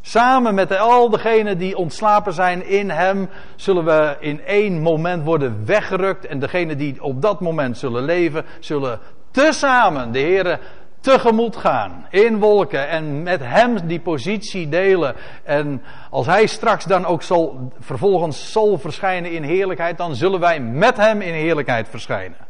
Samen 0.00 0.54
met 0.54 0.78
al 0.78 1.10
degenen 1.10 1.58
die 1.58 1.76
ontslapen 1.76 2.32
zijn 2.32 2.66
in 2.66 2.90
Hem, 2.90 3.28
zullen 3.56 3.84
we 3.84 4.16
in 4.20 4.44
één 4.44 4.82
moment 4.82 5.24
worden 5.24 5.66
weggerukt. 5.66 6.26
En 6.26 6.38
degenen 6.38 6.78
die 6.78 7.02
op 7.02 7.22
dat 7.22 7.40
moment 7.40 7.78
zullen 7.78 8.02
leven, 8.02 8.44
zullen 8.60 9.00
tezamen 9.30 10.12
de 10.12 10.18
Heer 10.18 10.60
tegemoet 11.00 11.56
gaan 11.56 12.06
in 12.10 12.38
wolken 12.38 12.88
en 12.88 13.22
met 13.22 13.40
Hem 13.40 13.86
die 13.86 14.00
positie 14.00 14.68
delen. 14.68 15.14
En 15.44 15.82
als 16.10 16.26
Hij 16.26 16.46
straks 16.46 16.84
dan 16.84 17.04
ook 17.04 17.22
zal, 17.22 17.72
vervolgens 17.78 18.52
zal 18.52 18.78
verschijnen 18.78 19.30
in 19.30 19.42
heerlijkheid, 19.42 19.96
dan 19.96 20.14
zullen 20.14 20.40
wij 20.40 20.60
met 20.60 20.96
Hem 20.96 21.20
in 21.20 21.34
heerlijkheid 21.34 21.88
verschijnen. 21.88 22.48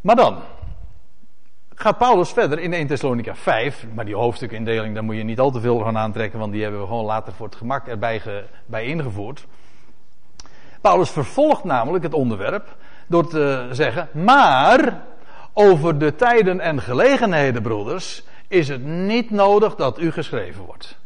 Maar 0.00 0.16
dan, 0.16 0.42
gaat 1.80 1.98
Paulus 1.98 2.30
verder 2.30 2.58
in 2.58 2.72
1 2.72 2.86
Thessalonica 2.86 3.34
5. 3.34 3.86
Maar 3.94 4.04
die 4.04 4.14
hoofdstukindeling, 4.14 4.94
daar 4.94 5.04
moet 5.04 5.16
je 5.16 5.22
niet 5.22 5.40
al 5.40 5.50
te 5.50 5.60
veel 5.60 5.78
van 5.78 5.98
aantrekken, 5.98 6.38
want 6.38 6.52
die 6.52 6.62
hebben 6.62 6.80
we 6.80 6.86
gewoon 6.86 7.04
later 7.04 7.32
voor 7.32 7.46
het 7.46 7.56
gemak 7.56 7.86
erbij 7.86 8.22
bij 8.66 8.84
ingevoerd. 8.84 9.46
Paulus 10.80 11.10
vervolgt 11.10 11.64
namelijk 11.64 12.04
het 12.04 12.14
onderwerp 12.14 12.76
door 13.06 13.28
te 13.28 13.68
zeggen: 13.70 14.08
Maar 14.12 15.02
over 15.52 15.98
de 15.98 16.14
tijden 16.14 16.60
en 16.60 16.82
gelegenheden, 16.82 17.62
broeders, 17.62 18.24
is 18.48 18.68
het 18.68 18.84
niet 18.84 19.30
nodig 19.30 19.74
dat 19.74 20.00
u 20.00 20.10
geschreven 20.10 20.64
wordt. 20.64 20.98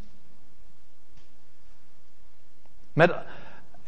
Met, 2.93 3.15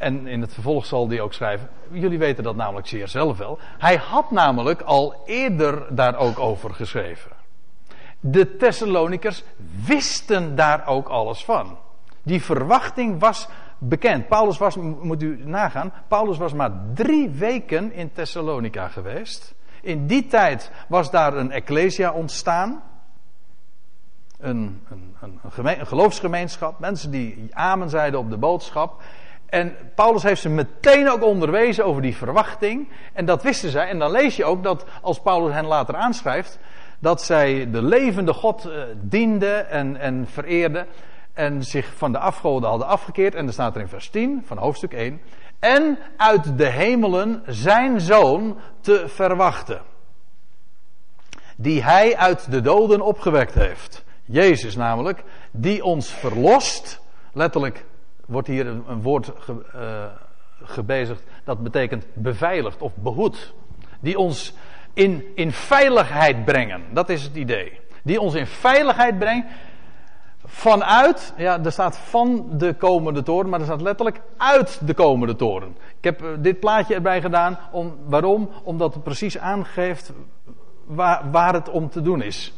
en 0.03 0.27
in 0.27 0.41
het 0.41 0.53
vervolg 0.53 0.85
zal 0.85 1.09
hij 1.09 1.21
ook 1.21 1.33
schrijven. 1.33 1.69
Jullie 1.91 2.17
weten 2.17 2.43
dat 2.43 2.55
namelijk 2.55 2.87
zeer 2.87 3.07
zelf 3.07 3.37
wel. 3.37 3.59
Hij 3.77 3.95
had 3.95 4.31
namelijk 4.31 4.81
al 4.81 5.23
eerder 5.25 5.95
daar 5.95 6.17
ook 6.17 6.39
over 6.39 6.73
geschreven. 6.73 7.31
De 8.19 8.55
Thessalonikers 8.55 9.43
wisten 9.85 10.55
daar 10.55 10.87
ook 10.87 11.07
alles 11.07 11.45
van. 11.45 11.77
Die 12.23 12.43
verwachting 12.43 13.19
was 13.19 13.47
bekend. 13.77 14.27
Paulus 14.27 14.57
was, 14.57 14.75
moet 14.77 15.21
u 15.23 15.41
nagaan, 15.45 15.93
Paulus 16.07 16.37
was 16.37 16.53
maar 16.53 16.71
drie 16.93 17.29
weken 17.29 17.93
in 17.93 18.11
Thessalonica 18.11 18.87
geweest. 18.87 19.53
In 19.81 20.07
die 20.07 20.27
tijd 20.27 20.71
was 20.87 21.11
daar 21.11 21.37
een 21.37 21.51
ecclesia 21.51 22.11
ontstaan. 22.11 22.83
Een, 24.39 24.81
een, 24.89 25.15
een, 25.21 25.39
een 25.79 25.87
geloofsgemeenschap. 25.87 26.79
Mensen 26.79 27.11
die 27.11 27.47
amen 27.51 27.89
zeiden 27.89 28.19
op 28.19 28.29
de 28.29 28.37
boodschap. 28.37 29.01
En 29.53 29.75
Paulus 29.95 30.23
heeft 30.23 30.41
ze 30.41 30.49
meteen 30.49 31.09
ook 31.09 31.23
onderwezen 31.23 31.85
over 31.85 32.01
die 32.01 32.15
verwachting. 32.15 32.89
En 33.13 33.25
dat 33.25 33.43
wisten 33.43 33.69
zij. 33.69 33.87
En 33.87 33.99
dan 33.99 34.11
lees 34.11 34.35
je 34.35 34.45
ook 34.45 34.63
dat 34.63 34.85
als 35.01 35.21
Paulus 35.21 35.53
hen 35.53 35.65
later 35.65 35.95
aanschrijft. 35.95 36.59
dat 36.99 37.21
zij 37.21 37.71
de 37.71 37.81
levende 37.81 38.33
God 38.33 38.65
uh, 38.65 38.83
dienden 39.01 39.69
en, 39.69 39.97
en 39.97 40.27
vereerden. 40.27 40.87
En 41.33 41.63
zich 41.63 41.93
van 41.95 42.11
de 42.11 42.17
afgoden 42.17 42.69
hadden 42.69 42.87
afgekeerd. 42.87 43.35
En 43.35 43.47
er 43.47 43.53
staat 43.53 43.75
er 43.75 43.81
in 43.81 43.87
vers 43.87 44.09
10 44.09 44.43
van 44.45 44.57
hoofdstuk 44.57 44.93
1. 44.93 45.21
En 45.59 45.97
uit 46.17 46.57
de 46.57 46.69
hemelen 46.69 47.43
zijn 47.47 48.01
zoon 48.01 48.57
te 48.81 49.03
verwachten. 49.07 49.81
Die 51.57 51.83
hij 51.83 52.17
uit 52.17 52.51
de 52.51 52.61
doden 52.61 53.01
opgewekt 53.01 53.53
heeft. 53.53 54.03
Jezus 54.25 54.75
namelijk, 54.75 55.23
die 55.51 55.83
ons 55.83 56.09
verlost. 56.09 57.01
Letterlijk 57.33 57.85
wordt 58.25 58.47
hier 58.47 58.67
een, 58.67 59.01
woord 59.01 59.31
ge, 59.39 59.53
uh, 59.75 60.05
gebezigd 60.63 61.23
dat 61.43 61.63
betekent 61.63 62.05
beveiligd 62.13 62.81
of 62.81 62.91
behoed. 62.95 63.53
Die 63.99 64.17
ons 64.17 64.53
in, 64.93 65.23
in 65.35 65.51
veiligheid 65.51 66.45
brengen. 66.45 66.81
Dat 66.91 67.09
is 67.09 67.23
het 67.23 67.35
idee. 67.35 67.79
Die 68.03 68.21
ons 68.21 68.33
in 68.33 68.47
veiligheid 68.47 69.19
brengt. 69.19 69.47
Vanuit, 70.45 71.33
ja, 71.37 71.63
er 71.63 71.71
staat 71.71 71.97
van 71.97 72.45
de 72.51 72.73
komende 72.73 73.23
toren, 73.23 73.49
maar 73.49 73.59
er 73.59 73.65
staat 73.65 73.81
letterlijk 73.81 74.21
uit 74.37 74.87
de 74.87 74.93
komende 74.93 75.35
toren. 75.35 75.75
Ik 75.97 76.03
heb 76.03 76.21
eh, 76.21 76.29
dit 76.39 76.59
plaatje 76.59 76.95
erbij 76.95 77.21
gedaan. 77.21 77.57
Om, 77.71 77.97
waarom? 78.05 78.49
Omdat 78.63 78.93
het 78.93 79.03
precies 79.03 79.37
aangeeft 79.37 80.13
waar, 80.85 81.31
waar 81.31 81.53
het 81.53 81.69
om 81.69 81.89
te 81.89 82.01
doen 82.01 82.21
is. 82.21 82.53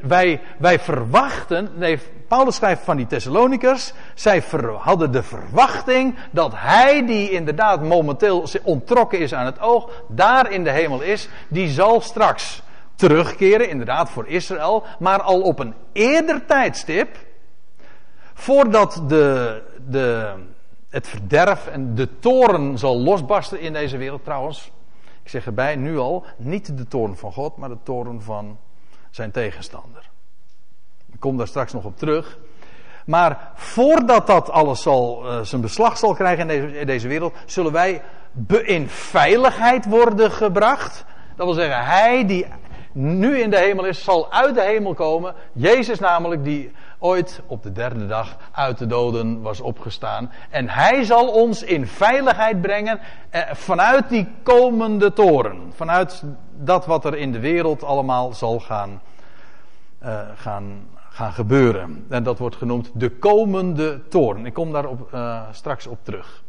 Wij, 0.00 0.40
wij 0.58 0.78
verwachten, 0.78 1.70
nee, 1.74 1.98
Paulus 2.28 2.54
schrijft 2.54 2.84
van 2.84 2.96
die 2.96 3.06
Thessalonikers, 3.06 3.92
zij 4.14 4.42
hadden 4.78 5.12
de 5.12 5.22
verwachting 5.22 6.18
dat 6.30 6.52
hij 6.56 7.06
die 7.06 7.30
inderdaad 7.30 7.82
momenteel 7.82 8.46
ontrokken 8.62 9.18
is 9.18 9.34
aan 9.34 9.46
het 9.46 9.60
oog, 9.60 9.90
daar 10.08 10.50
in 10.50 10.64
de 10.64 10.70
hemel 10.70 11.00
is, 11.00 11.28
die 11.48 11.68
zal 11.68 12.00
straks 12.00 12.62
terugkeren, 12.94 13.68
inderdaad 13.68 14.10
voor 14.10 14.26
Israël, 14.26 14.84
maar 14.98 15.22
al 15.22 15.40
op 15.40 15.58
een 15.58 15.74
eerder 15.92 16.46
tijdstip, 16.46 17.16
voordat 18.34 19.02
de, 19.06 19.62
de, 19.86 20.34
het 20.88 21.08
verderf 21.08 21.66
en 21.66 21.94
de 21.94 22.18
toren 22.18 22.78
zal 22.78 22.98
losbarsten 22.98 23.60
in 23.60 23.72
deze 23.72 23.96
wereld 23.96 24.24
trouwens. 24.24 24.70
Ik 25.22 25.30
zeg 25.30 25.46
erbij 25.46 25.76
nu 25.76 25.98
al, 25.98 26.24
niet 26.36 26.76
de 26.78 26.86
toren 26.86 27.16
van 27.16 27.32
God, 27.32 27.56
maar 27.56 27.68
de 27.68 27.78
toren 27.82 28.22
van 28.22 28.58
zijn 29.10 29.30
tegenstander. 29.30 30.10
Ik 31.12 31.20
kom 31.20 31.36
daar 31.36 31.46
straks 31.46 31.72
nog 31.72 31.84
op 31.84 31.98
terug. 31.98 32.38
Maar 33.06 33.50
voordat 33.54 34.26
dat 34.26 34.50
alles 34.50 34.82
zal, 34.82 35.26
uh, 35.26 35.40
zijn 35.40 35.60
beslag 35.60 35.98
zal 35.98 36.14
krijgen 36.14 36.50
in 36.50 36.60
deze, 36.60 36.78
in 36.78 36.86
deze 36.86 37.08
wereld, 37.08 37.34
zullen 37.46 37.72
wij 37.72 38.02
in 38.62 38.88
veiligheid 38.88 39.86
worden 39.86 40.30
gebracht. 40.30 41.04
Dat 41.36 41.46
wil 41.46 41.54
zeggen, 41.54 41.84
hij 41.84 42.26
die 42.26 42.46
nu 42.92 43.38
in 43.38 43.50
de 43.50 43.58
hemel 43.58 43.84
is, 43.84 44.04
zal 44.04 44.32
uit 44.32 44.54
de 44.54 44.62
hemel 44.62 44.94
komen. 44.94 45.34
Jezus 45.52 45.98
namelijk, 45.98 46.44
die 46.44 46.72
ooit 46.98 47.40
op 47.46 47.62
de 47.62 47.72
derde 47.72 48.06
dag 48.06 48.36
uit 48.52 48.78
de 48.78 48.86
doden 48.86 49.42
was 49.42 49.60
opgestaan. 49.60 50.32
En 50.50 50.68
hij 50.68 51.04
zal 51.04 51.28
ons 51.28 51.62
in 51.62 51.86
veiligheid 51.86 52.60
brengen 52.60 53.00
eh, 53.30 53.42
vanuit 53.52 54.08
die 54.08 54.28
komende 54.42 55.12
toren. 55.12 55.72
Vanuit 55.74 56.22
dat 56.64 56.86
wat 56.86 57.04
er 57.04 57.16
in 57.16 57.32
de 57.32 57.40
wereld 57.40 57.84
allemaal 57.84 58.32
zal 58.32 58.60
gaan, 58.60 59.02
uh, 60.02 60.20
gaan, 60.34 60.88
gaan 60.94 61.32
gebeuren. 61.32 62.06
En 62.08 62.22
dat 62.22 62.38
wordt 62.38 62.56
genoemd 62.56 62.90
de 62.94 63.10
komende 63.10 64.08
toren. 64.08 64.46
Ik 64.46 64.54
kom 64.54 64.72
daar 64.72 64.86
op, 64.86 65.12
uh, 65.14 65.42
straks 65.50 65.86
op 65.86 65.98
terug. 66.02 66.42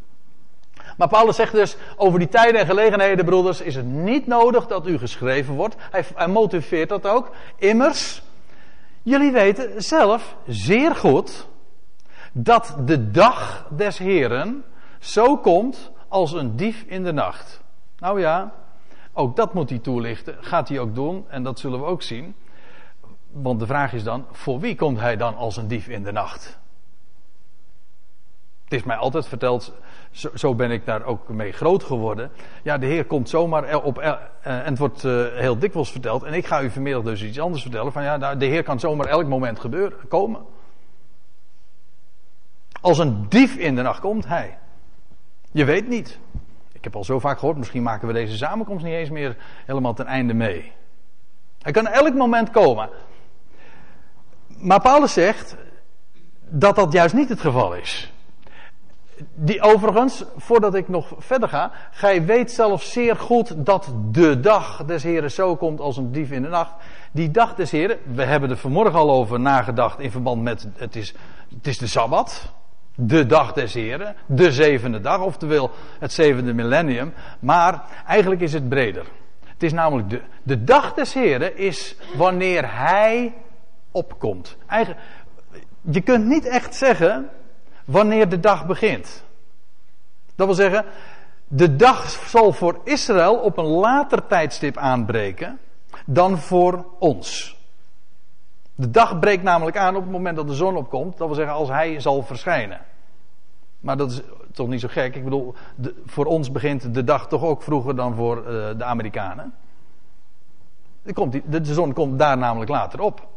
Maar 0.98 1.08
Paulus 1.08 1.36
zegt 1.36 1.52
dus 1.52 1.78
over 1.96 2.20
die 2.20 2.28
tijden 2.28 2.62
en 2.62 2.66
gelegenheden, 2.66 3.26
broeders, 3.26 3.62
is 3.62 3.76
het 3.76 3.86
niet 3.86 4.28
nodig 4.28 4.68
dat 4.68 4.88
u 4.88 4.98
geschreven 4.98 5.54
wordt. 5.54 5.76
Hij, 5.92 6.06
hij 6.16 6.28
motiveert 6.28 6.90
dat 6.90 7.08
ook. 7.08 7.30
Immers, 7.58 8.22
jullie 9.02 9.32
weten 9.32 9.84
zelf 9.84 10.36
zeer 10.48 10.96
goed 10.96 11.48
dat 12.32 12.76
de 12.86 13.12
dag 13.12 13.68
des 13.70 13.98
Heren 13.98 14.64
zo 15.00 15.38
komt 15.38 15.92
als 16.08 16.32
een 16.32 16.56
dief 16.56 16.84
in 16.88 17.04
de 17.04 17.12
nacht. 17.12 17.62
Nou 17.98 18.20
ja, 18.20 18.52
ook 19.20 19.36
dat 19.36 19.54
moet 19.54 19.70
hij 19.70 19.80
toelichten. 19.80 20.38
Gaat 20.40 20.70
hij 20.70 20.80
ook 20.80 20.96
doen 20.96 21.26
en 21.28 21.44
dat 21.44 21.60
zullen 21.60 21.80
we 21.80 21.86
ook 21.86 22.02
zien. 22.02 22.36
Want 23.32 23.60
de 23.60 23.66
vraag 23.66 23.94
is 23.94 24.04
dan, 24.04 24.26
voor 24.32 24.60
wie 24.60 24.76
komt 24.76 25.00
hij 25.00 25.18
dan 25.18 25.36
als 25.36 25.58
een 25.58 25.68
dief 25.68 25.88
in 25.88 26.04
de 26.04 26.12
nacht? 26.12 26.60
Het 28.64 28.74
is 28.74 28.84
mij 28.84 28.96
altijd 28.96 29.28
verteld, 29.28 29.74
zo, 30.34 30.56
ben 30.56 30.72
ik 30.72 30.86
daar 30.86 31.04
ook 31.04 31.30
mee 31.30 31.52
groot 31.52 31.84
geworden. 31.84 32.32
Ja, 32.64 32.78
de 32.78 32.86
Heer 32.86 33.06
komt 33.06 33.30
zomaar 33.30 33.84
op. 33.84 34.00
Uh, 34.00 34.14
en 34.42 34.66
het 34.66 34.78
wordt 34.78 35.04
uh, 35.04 35.28
heel 35.34 35.60
dikwijls 35.60 35.92
verteld. 35.92 36.24
En 36.24 36.34
ik 36.34 36.46
ga 36.46 36.62
u 36.62 36.70
vanmiddag 36.70 37.04
dus 37.04 37.24
iets 37.24 37.40
anders 37.40 37.62
vertellen. 37.62 37.92
Van 37.92 38.04
ja, 38.04 38.18
nou, 38.18 38.38
de 38.38 38.46
Heer 38.46 38.64
kan 38.64 38.80
zomaar 38.80 39.08
elk 39.08 39.28
moment 39.28 39.60
gebeuren, 39.60 40.08
komen. 40.08 40.42
Als 42.82 42.98
een 42.98 43.26
dief 43.30 43.56
in 43.56 43.76
de 43.76 43.82
nacht 43.82 44.00
komt 44.00 44.28
hij. 44.28 44.58
Je 45.52 45.66
weet 45.66 45.88
niet. 45.88 46.20
Ik 46.80 46.86
heb 46.86 46.96
al 46.96 47.04
zo 47.04 47.20
vaak 47.20 47.40
gehoord, 47.40 47.58
misschien 47.58 47.84
maken 47.84 48.08
we 48.08 48.14
deze 48.14 48.38
samenkomst 48.38 48.86
niet 48.86 48.94
eens 48.94 49.10
meer 49.10 49.38
helemaal 49.66 49.94
ten 49.94 50.06
einde 50.06 50.34
mee. 50.34 50.72
Hij 51.62 51.72
kan 51.72 51.88
elk 51.88 52.14
moment 52.14 52.50
komen. 52.50 52.90
Maar 54.48 54.82
Paulus 54.82 55.14
zegt 55.14 55.56
dat 56.50 56.76
dat 56.76 56.92
juist 56.92 57.14
niet 57.14 57.30
het 57.30 57.40
geval 57.40 57.74
is. 57.76 58.14
Die 59.34 59.62
overigens, 59.62 60.26
voordat 60.38 60.76
ik 60.76 60.88
nog 60.88 61.14
verder 61.18 61.50
ga, 61.50 61.72
gij 61.92 62.26
weet 62.26 62.52
zelf 62.52 62.84
zeer 62.84 63.16
goed 63.16 63.66
dat 63.66 63.94
de 64.12 64.40
dag 64.40 64.86
des 64.86 65.04
Heren 65.04 65.32
zo 65.32 65.56
komt 65.56 65.80
als 65.80 65.98
een 65.98 66.12
dief 66.12 66.32
in 66.32 66.42
de 66.42 66.50
nacht. 66.50 66.74
Die 67.12 67.32
dag 67.32 67.56
des 67.56 67.72
Heren, 67.72 67.98
we 68.14 68.24
hebben 68.24 68.50
er 68.50 68.58
vanmorgen 68.58 69.00
al 69.00 69.12
over 69.12 69.40
nagedacht 69.40 70.00
in 70.00 70.12
verband 70.12 70.42
met 70.42 70.68
het 70.76 70.96
is, 70.96 71.14
het 71.58 71.68
is 71.68 71.78
de 71.78 71.88
Sabbat 71.88 72.52
de 73.02 73.26
dag 73.26 73.54
des 73.54 73.74
Heren, 73.74 74.16
de 74.26 74.52
zevende 74.52 75.02
dag, 75.02 75.22
oftewel 75.22 75.72
het 76.00 76.12
zevende 76.12 76.54
millennium. 76.54 77.14
Maar 77.40 77.84
eigenlijk 78.08 78.42
is 78.42 78.54
het 78.54 78.70
breder. 78.70 79.06
Het 79.44 79.64
is 79.64 79.74
namelijk 79.74 80.10
de, 80.10 80.22
de 80.44 80.64
dag 80.64 80.94
des 80.94 81.14
Heren 81.14 81.58
is 81.58 81.96
wanneer 82.16 82.78
Hij 82.78 83.34
opkomt. 83.92 84.58
Eigen, 84.68 84.96
je 85.82 86.02
kunt 86.02 86.26
niet 86.26 86.46
echt 86.46 86.76
zeggen 86.76 87.30
wanneer 87.86 88.30
de 88.30 88.40
dag 88.40 88.66
begint. 88.66 89.24
Dat 90.36 90.48
wil 90.48 90.56
zeggen, 90.56 90.86
de 91.48 91.76
dag 91.76 92.10
zal 92.10 92.52
voor 92.52 92.80
Israël 92.84 93.36
op 93.36 93.58
een 93.58 93.66
later 93.66 94.28
tijdstip 94.28 94.78
aanbreken 94.78 95.60
dan 96.06 96.38
voor 96.38 96.86
ons. 97.00 97.58
De 98.76 98.92
dag 98.92 99.20
breekt 99.20 99.44
namelijk 99.44 99.78
aan 99.78 99.96
op 99.96 100.02
het 100.02 100.12
moment 100.12 100.36
dat 100.36 100.48
de 100.48 100.54
zon 100.54 100.76
opkomt. 100.76 101.18
Dat 101.18 101.28
wil 101.28 101.36
zeggen 101.36 101.54
als 101.54 101.70
hij 101.70 102.00
zal 102.00 102.24
verschijnen. 102.24 102.80
Maar 103.80 103.98
dat 103.98 104.12
is 104.12 104.22
toch 104.52 104.68
niet 104.68 104.80
zo 104.80 104.88
gek. 104.92 105.16
Ik 105.16 105.24
bedoel, 105.24 105.54
voor 106.06 106.26
ons 106.26 106.52
begint 106.52 106.94
de 106.94 107.04
dag 107.04 107.28
toch 107.28 107.44
ook 107.44 107.62
vroeger 107.64 107.96
dan 107.96 108.16
voor 108.16 108.38
uh, 108.38 108.68
de 108.78 108.84
Amerikanen. 108.84 109.54
De, 111.04 111.14
komt 111.14 111.32
die, 111.32 111.44
de, 111.48 111.74
zon 111.74 111.94
komt 111.94 112.20
daar 112.20 112.38
namelijk 112.38 112.72
later 112.72 113.02
op. 113.02 113.28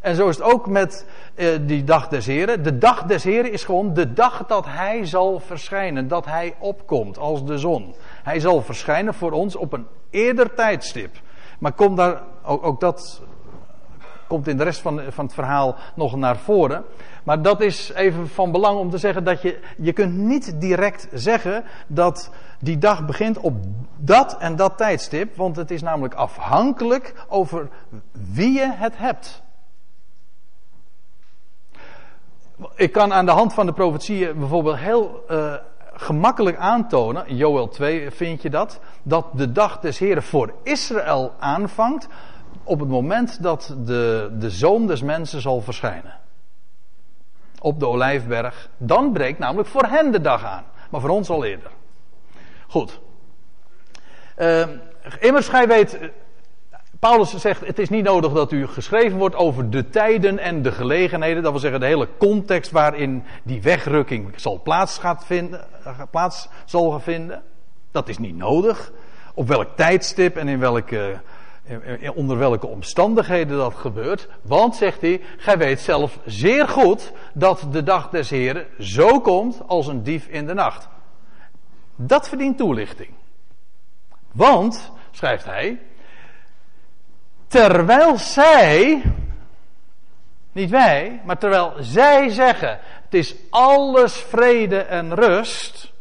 En 0.00 0.14
zo 0.14 0.28
is 0.28 0.36
het 0.36 0.52
ook 0.52 0.66
met 0.66 1.06
uh, 1.34 1.58
die 1.66 1.84
dag 1.84 2.08
des 2.08 2.26
Heren. 2.26 2.62
De 2.62 2.78
dag 2.78 3.02
des 3.02 3.24
Heren 3.24 3.52
is 3.52 3.64
gewoon 3.64 3.94
de 3.94 4.12
dag 4.12 4.46
dat 4.46 4.64
Hij 4.66 5.04
zal 5.04 5.40
verschijnen. 5.40 6.08
Dat 6.08 6.24
Hij 6.24 6.54
opkomt 6.58 7.18
als 7.18 7.44
de 7.44 7.58
zon. 7.58 7.94
Hij 8.22 8.40
zal 8.40 8.62
verschijnen 8.62 9.14
voor 9.14 9.32
ons 9.32 9.56
op 9.56 9.72
een 9.72 9.86
eerder 10.10 10.54
tijdstip. 10.54 11.20
Maar 11.58 11.72
komt 11.72 11.96
daar, 11.96 12.22
ook, 12.42 12.64
ook 12.64 12.80
dat 12.80 13.22
komt 14.28 14.48
in 14.48 14.56
de 14.56 14.64
rest 14.64 14.80
van, 14.80 15.00
van 15.08 15.24
het 15.24 15.34
verhaal 15.34 15.76
nog 15.94 16.16
naar 16.16 16.36
voren. 16.36 16.84
Maar 17.28 17.42
dat 17.42 17.60
is 17.60 17.92
even 17.92 18.28
van 18.28 18.52
belang 18.52 18.78
om 18.78 18.90
te 18.90 18.98
zeggen 18.98 19.24
dat 19.24 19.42
je, 19.42 19.58
je 19.76 19.92
kunt 19.92 20.14
niet 20.14 20.60
direct 20.60 21.08
zeggen 21.12 21.64
dat 21.86 22.30
die 22.60 22.78
dag 22.78 23.06
begint 23.06 23.38
op 23.38 23.54
dat 23.96 24.36
en 24.38 24.56
dat 24.56 24.76
tijdstip. 24.76 25.36
Want 25.36 25.56
het 25.56 25.70
is 25.70 25.82
namelijk 25.82 26.14
afhankelijk 26.14 27.14
over 27.28 27.68
wie 28.12 28.52
je 28.52 28.72
het 28.72 28.98
hebt. 28.98 29.42
Ik 32.74 32.92
kan 32.92 33.12
aan 33.12 33.26
de 33.26 33.32
hand 33.32 33.54
van 33.54 33.66
de 33.66 33.72
profetieën 33.72 34.38
bijvoorbeeld 34.38 34.76
heel 34.76 35.24
uh, 35.30 35.54
gemakkelijk 35.92 36.56
aantonen, 36.56 37.36
Joel 37.36 37.68
2 37.68 38.10
vind 38.10 38.42
je 38.42 38.50
dat, 38.50 38.80
dat 39.02 39.26
de 39.32 39.52
dag 39.52 39.80
des 39.80 39.98
Heren 39.98 40.22
voor 40.22 40.52
Israël 40.62 41.32
aanvangt 41.38 42.08
op 42.64 42.80
het 42.80 42.88
moment 42.88 43.42
dat 43.42 43.76
de, 43.84 44.30
de 44.38 44.50
zoon 44.50 44.86
des 44.86 45.02
mensen 45.02 45.40
zal 45.40 45.60
verschijnen. 45.60 46.26
Op 47.60 47.80
de 47.80 47.86
Olijfberg. 47.86 48.68
Dan 48.76 49.12
breekt 49.12 49.38
namelijk 49.38 49.68
voor 49.68 49.84
hen 49.84 50.12
de 50.12 50.20
dag 50.20 50.44
aan. 50.44 50.64
Maar 50.90 51.00
voor 51.00 51.10
ons 51.10 51.28
al 51.28 51.44
eerder. 51.44 51.70
Goed. 52.66 53.00
Uh, 54.38 54.66
immers, 55.20 55.48
gij 55.48 55.68
weet. 55.68 55.98
Paulus 56.98 57.34
zegt: 57.34 57.66
Het 57.66 57.78
is 57.78 57.88
niet 57.88 58.04
nodig 58.04 58.32
dat 58.32 58.52
u 58.52 58.66
geschreven 58.66 59.18
wordt 59.18 59.34
over 59.34 59.70
de 59.70 59.90
tijden 59.90 60.38
en 60.38 60.62
de 60.62 60.72
gelegenheden. 60.72 61.42
Dat 61.42 61.52
wil 61.52 61.60
zeggen, 61.60 61.80
de 61.80 61.86
hele 61.86 62.08
context 62.18 62.70
waarin 62.70 63.24
die 63.42 63.62
wegrukking 63.62 64.32
zal 64.36 64.60
plaats, 64.62 65.00
vinden, 65.18 65.66
plaats 66.10 66.48
zal 66.64 67.00
vinden. 67.00 67.42
Dat 67.90 68.08
is 68.08 68.18
niet 68.18 68.36
nodig. 68.36 68.92
Op 69.34 69.48
welk 69.48 69.76
tijdstip 69.76 70.36
en 70.36 70.48
in 70.48 70.58
welke 70.58 71.20
onder 72.14 72.38
welke 72.38 72.66
omstandigheden 72.66 73.56
dat 73.56 73.74
gebeurt. 73.74 74.28
Want, 74.42 74.76
zegt 74.76 75.00
hij, 75.00 75.20
gij 75.36 75.58
weet 75.58 75.80
zelf 75.80 76.18
zeer 76.24 76.68
goed 76.68 77.12
dat 77.34 77.66
de 77.70 77.82
dag 77.82 78.08
des 78.08 78.30
Heren 78.30 78.66
zo 78.78 79.20
komt 79.20 79.62
als 79.66 79.86
een 79.86 80.02
dief 80.02 80.26
in 80.26 80.46
de 80.46 80.54
nacht. 80.54 80.88
Dat 81.96 82.28
verdient 82.28 82.56
toelichting. 82.56 83.10
Want, 84.32 84.92
schrijft 85.10 85.44
hij, 85.44 85.80
terwijl 87.46 88.18
zij, 88.18 89.02
niet 90.52 90.70
wij, 90.70 91.20
maar 91.24 91.38
terwijl 91.38 91.72
zij 91.78 92.28
zeggen, 92.28 92.78
het 93.04 93.14
is 93.14 93.34
alles 93.50 94.16
vrede 94.16 94.78
en 94.78 95.14
rust. 95.14 95.92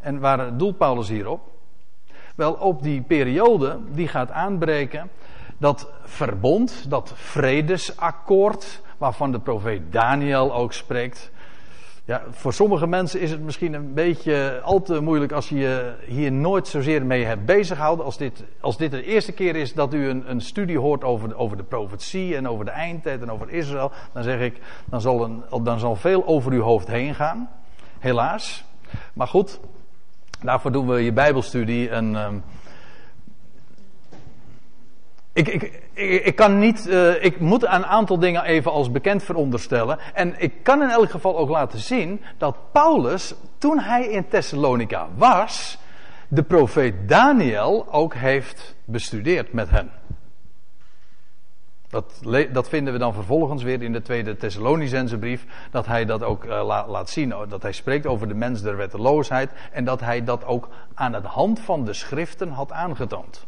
En 0.00 0.20
waar 0.20 0.56
doelt 0.56 0.78
Paulus 0.78 1.08
hierop? 1.08 1.51
Wel, 2.34 2.52
op 2.52 2.82
die 2.82 3.02
periode 3.02 3.78
die 3.92 4.08
gaat 4.08 4.30
aanbreken, 4.30 5.10
dat 5.58 5.90
verbond, 6.02 6.90
dat 6.90 7.12
vredesakkoord, 7.14 8.80
waarvan 8.98 9.32
de 9.32 9.40
profeet 9.40 9.92
Daniel 9.92 10.54
ook 10.54 10.72
spreekt. 10.72 11.30
Ja, 12.04 12.22
voor 12.30 12.52
sommige 12.52 12.86
mensen 12.86 13.20
is 13.20 13.30
het 13.30 13.40
misschien 13.40 13.74
een 13.74 13.94
beetje 13.94 14.60
al 14.64 14.82
te 14.82 15.00
moeilijk 15.00 15.32
als 15.32 15.48
je 15.48 15.58
je 15.58 15.94
hier 16.06 16.32
nooit 16.32 16.68
zozeer 16.68 17.06
mee 17.06 17.24
hebt 17.24 17.44
bezighouden. 17.44 18.04
Als 18.04 18.16
dit, 18.16 18.44
als 18.60 18.76
dit 18.76 18.90
de 18.90 19.04
eerste 19.04 19.32
keer 19.32 19.56
is 19.56 19.74
dat 19.74 19.94
u 19.94 20.08
een, 20.08 20.30
een 20.30 20.40
studie 20.40 20.78
hoort 20.78 21.04
over, 21.04 21.36
over 21.36 21.56
de 21.56 21.62
profetie 21.62 22.36
en 22.36 22.48
over 22.48 22.64
de 22.64 22.70
eindtijd 22.70 23.22
en 23.22 23.30
over 23.30 23.50
Israël, 23.50 23.92
dan 24.12 24.22
zeg 24.22 24.40
ik, 24.40 24.60
dan 24.84 25.00
zal, 25.00 25.30
dan 25.62 25.78
zal 25.78 25.96
veel 25.96 26.26
over 26.26 26.52
uw 26.52 26.62
hoofd 26.62 26.88
heen 26.88 27.14
gaan. 27.14 27.50
Helaas. 27.98 28.64
Maar 29.12 29.28
goed, 29.28 29.60
Daarvoor 30.42 30.72
doen 30.72 30.88
we 30.88 31.04
je 31.04 31.12
Bijbelstudie. 31.12 31.88
En, 31.88 32.12
uh, 32.12 32.28
ik, 35.32 35.48
ik, 35.48 35.82
ik, 36.24 36.36
kan 36.36 36.58
niet, 36.58 36.86
uh, 36.88 37.24
ik 37.24 37.40
moet 37.40 37.62
een 37.62 37.86
aantal 37.86 38.18
dingen 38.18 38.44
even 38.44 38.72
als 38.72 38.90
bekend 38.90 39.22
veronderstellen. 39.22 39.98
En 40.14 40.34
ik 40.38 40.52
kan 40.62 40.82
in 40.82 40.88
elk 40.88 41.10
geval 41.10 41.38
ook 41.38 41.48
laten 41.48 41.78
zien 41.78 42.20
dat 42.38 42.56
Paulus, 42.72 43.34
toen 43.58 43.78
hij 43.78 44.04
in 44.04 44.28
Thessalonica 44.28 45.08
was, 45.16 45.78
de 46.28 46.42
profeet 46.42 47.08
Daniel 47.08 47.86
ook 47.90 48.14
heeft 48.14 48.74
bestudeerd 48.84 49.52
met 49.52 49.70
hen. 49.70 49.90
Dat, 51.92 52.20
dat, 52.52 52.68
vinden 52.68 52.92
we 52.92 52.98
dan 52.98 53.14
vervolgens 53.14 53.62
weer 53.62 53.82
in 53.82 53.92
de 53.92 54.02
tweede 54.02 54.36
Thessalonicense 54.36 55.18
brief. 55.18 55.46
Dat 55.70 55.86
hij 55.86 56.04
dat 56.04 56.22
ook 56.22 56.44
uh, 56.44 56.84
laat 56.88 57.10
zien. 57.10 57.34
Dat 57.48 57.62
hij 57.62 57.72
spreekt 57.72 58.06
over 58.06 58.28
de 58.28 58.34
mens 58.34 58.62
der 58.62 58.76
wetteloosheid. 58.76 59.50
En 59.72 59.84
dat 59.84 60.00
hij 60.00 60.24
dat 60.24 60.44
ook 60.44 60.68
aan 60.94 61.12
de 61.12 61.20
hand 61.22 61.60
van 61.60 61.84
de 61.84 61.92
schriften 61.92 62.48
had 62.48 62.72
aangetoond 62.72 63.46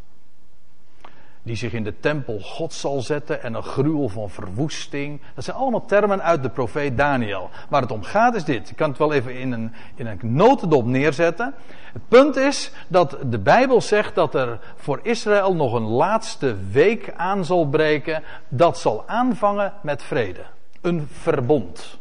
die 1.45 1.57
zich 1.57 1.73
in 1.73 1.85
de 1.85 2.01
tempel 2.01 2.41
God 2.41 2.73
zal 2.73 3.01
zetten 3.01 3.43
en 3.43 3.55
een 3.55 3.63
gruwel 3.63 4.09
van 4.09 4.31
verwoesting. 4.31 5.21
Dat 5.35 5.45
zijn 5.45 5.57
allemaal 5.57 5.87
termen 5.87 6.23
uit 6.23 6.43
de 6.43 6.49
profeet 6.49 6.97
Daniel. 6.97 7.51
Waar 7.69 7.83
het 7.83 7.91
om 7.91 8.03
gaat 8.03 8.35
is 8.35 8.45
dit. 8.45 8.71
Ik 8.71 8.77
kan 8.77 8.89
het 8.89 8.99
wel 8.99 9.13
even 9.13 9.39
in 9.39 9.53
een, 9.53 9.73
in 9.95 10.07
een 10.07 10.19
notendop 10.23 10.87
neerzetten. 10.87 11.55
Het 11.93 12.09
punt 12.09 12.37
is 12.37 12.73
dat 12.89 13.17
de 13.27 13.39
Bijbel 13.39 13.81
zegt 13.81 14.15
dat 14.15 14.35
er 14.35 14.59
voor 14.77 15.01
Israël 15.03 15.55
nog 15.55 15.73
een 15.73 15.89
laatste 15.89 16.57
week 16.71 17.13
aan 17.17 17.45
zal 17.45 17.69
breken. 17.69 18.23
Dat 18.49 18.79
zal 18.79 19.05
aanvangen 19.07 19.73
met 19.83 20.03
vrede. 20.03 20.43
Een 20.81 21.09
verbond. 21.11 21.99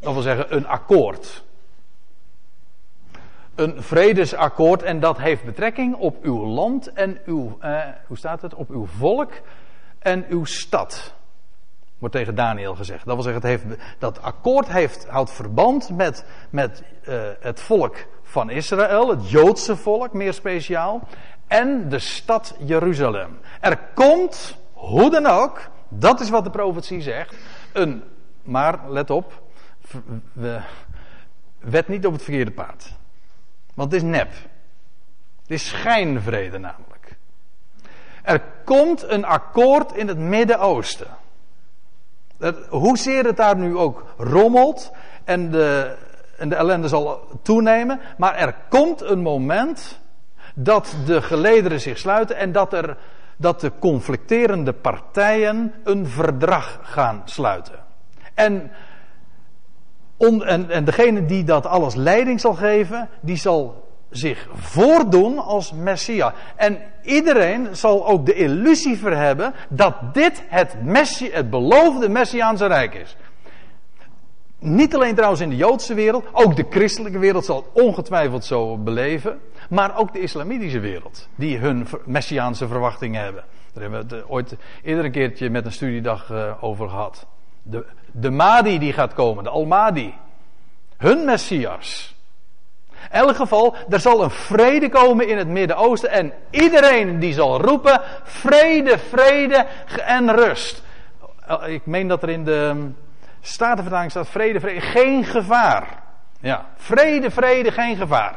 Dat 0.00 0.12
wil 0.12 0.22
zeggen 0.22 0.56
een 0.56 0.66
akkoord 0.66 1.42
een 3.54 3.82
vredesakkoord 3.82 4.82
en 4.82 5.00
dat 5.00 5.18
heeft 5.18 5.44
betrekking 5.44 5.94
op 5.94 6.24
uw 6.24 6.46
land 6.46 6.92
en 6.92 7.18
uw, 7.24 7.56
eh, 7.60 7.80
hoe 8.06 8.16
staat 8.16 8.42
het, 8.42 8.54
op 8.54 8.70
uw 8.70 8.86
volk 8.86 9.32
en 9.98 10.24
uw 10.28 10.44
stad. 10.44 11.14
Wordt 11.98 12.14
tegen 12.14 12.34
Daniel 12.34 12.74
gezegd. 12.74 13.04
Dat 13.04 13.14
wil 13.14 13.22
zeggen, 13.22 13.42
het 13.42 13.50
heeft, 13.50 13.80
dat 13.98 14.22
akkoord 14.22 14.68
heeft, 14.68 15.08
houdt 15.08 15.30
verband 15.30 15.90
met, 15.90 16.24
met 16.50 16.82
uh, 17.08 17.22
het 17.40 17.60
volk 17.60 17.96
van 18.22 18.50
Israël, 18.50 19.08
het 19.08 19.30
Joodse 19.30 19.76
volk 19.76 20.12
meer 20.12 20.32
speciaal, 20.32 21.08
en 21.46 21.88
de 21.88 21.98
stad 21.98 22.56
Jeruzalem. 22.58 23.38
Er 23.60 23.78
komt, 23.94 24.58
hoe 24.72 25.10
dan 25.10 25.26
ook, 25.26 25.60
dat 25.88 26.20
is 26.20 26.30
wat 26.30 26.44
de 26.44 26.50
profetie 26.50 27.00
zegt, 27.00 27.36
een, 27.72 28.02
maar 28.42 28.90
let 28.90 29.10
op, 29.10 29.42
wet 31.58 31.88
niet 31.88 32.06
op 32.06 32.12
het 32.12 32.22
verkeerde 32.22 32.50
paard. 32.50 33.00
Want 33.74 33.92
het 33.92 34.02
is 34.02 34.08
nep. 34.08 34.32
Het 35.42 35.50
is 35.50 35.68
schijnvrede 35.68 36.58
namelijk. 36.58 37.16
Er 38.22 38.42
komt 38.64 39.02
een 39.02 39.24
akkoord 39.24 39.92
in 39.92 40.08
het 40.08 40.18
Midden-Oosten. 40.18 41.06
Hoezeer 42.68 43.24
het 43.24 43.36
daar 43.36 43.56
nu 43.56 43.76
ook 43.76 44.04
rommelt 44.16 44.92
en 45.24 45.50
de, 45.50 45.96
en 46.36 46.48
de 46.48 46.54
ellende 46.54 46.88
zal 46.88 47.28
toenemen. 47.42 48.00
Maar 48.16 48.34
er 48.34 48.54
komt 48.68 49.00
een 49.00 49.22
moment 49.22 50.00
dat 50.54 50.96
de 51.06 51.22
gelederen 51.22 51.80
zich 51.80 51.98
sluiten 51.98 52.36
en 52.36 52.52
dat, 52.52 52.72
er, 52.72 52.96
dat 53.36 53.60
de 53.60 53.72
conflicterende 53.78 54.72
partijen 54.72 55.72
een 55.84 56.06
verdrag 56.06 56.78
gaan 56.82 57.22
sluiten. 57.24 57.78
En, 58.34 58.70
en, 60.22 60.70
en 60.70 60.84
degene 60.84 61.24
die 61.24 61.44
dat 61.44 61.66
alles 61.66 61.94
leiding 61.94 62.40
zal 62.40 62.54
geven, 62.54 63.08
die 63.20 63.36
zal 63.36 63.90
zich 64.10 64.48
voordoen 64.54 65.38
als 65.38 65.72
Messia. 65.72 66.34
En 66.56 66.78
iedereen 67.02 67.76
zal 67.76 68.06
ook 68.06 68.26
de 68.26 68.34
illusie 68.34 68.98
hebben 68.98 69.54
dat 69.68 70.14
dit 70.14 70.42
het, 70.48 70.84
messie, 70.84 71.32
het 71.32 71.50
beloofde 71.50 72.08
Messiaanse 72.08 72.66
Rijk 72.66 72.94
is. 72.94 73.16
Niet 74.58 74.94
alleen 74.94 75.14
trouwens 75.14 75.40
in 75.40 75.48
de 75.48 75.56
Joodse 75.56 75.94
wereld, 75.94 76.26
ook 76.32 76.56
de 76.56 76.66
christelijke 76.70 77.18
wereld 77.18 77.44
zal 77.44 77.56
het 77.56 77.84
ongetwijfeld 77.84 78.44
zo 78.44 78.76
beleven. 78.76 79.40
Maar 79.68 79.98
ook 79.98 80.12
de 80.12 80.20
islamitische 80.20 80.80
wereld, 80.80 81.28
die 81.34 81.58
hun 81.58 81.86
messiaanse 82.04 82.68
verwachtingen 82.68 83.22
hebben. 83.22 83.44
Daar 83.72 83.82
hebben 83.82 84.08
we 84.08 84.14
het 84.14 84.24
eh, 84.24 84.30
ooit 84.30 84.56
eerder 84.82 85.04
een 85.04 85.10
keertje 85.10 85.50
met 85.50 85.64
een 85.64 85.72
studiedag 85.72 86.30
eh, 86.30 86.64
over 86.64 86.88
gehad. 86.88 87.26
De, 87.62 87.84
de 88.12 88.30
Mahdi 88.30 88.78
die 88.78 88.92
gaat 88.92 89.14
komen, 89.14 89.44
de 89.44 89.50
Al-Mahdi. 89.50 90.14
Hun 90.96 91.24
messias. 91.24 92.14
Elk 93.10 93.36
geval, 93.36 93.76
er 93.88 94.00
zal 94.00 94.22
een 94.22 94.30
vrede 94.30 94.88
komen 94.88 95.28
in 95.28 95.38
het 95.38 95.48
Midden-Oosten 95.48 96.10
en 96.10 96.32
iedereen 96.50 97.18
die 97.18 97.32
zal 97.32 97.60
roepen, 97.60 98.00
vrede, 98.22 98.98
vrede 98.98 99.66
en 100.06 100.34
rust. 100.34 100.82
Eh, 101.46 101.58
ik 101.66 101.86
meen 101.86 102.08
dat 102.08 102.22
er 102.22 102.28
in 102.28 102.44
de 102.44 102.90
Statenvertaling 103.40 104.10
staat 104.10 104.28
vrede, 104.28 104.60
vrede, 104.60 104.80
geen 104.80 105.24
gevaar. 105.24 106.02
Ja, 106.40 106.66
vrede, 106.76 107.30
vrede, 107.30 107.72
geen 107.72 107.96
gevaar. 107.96 108.36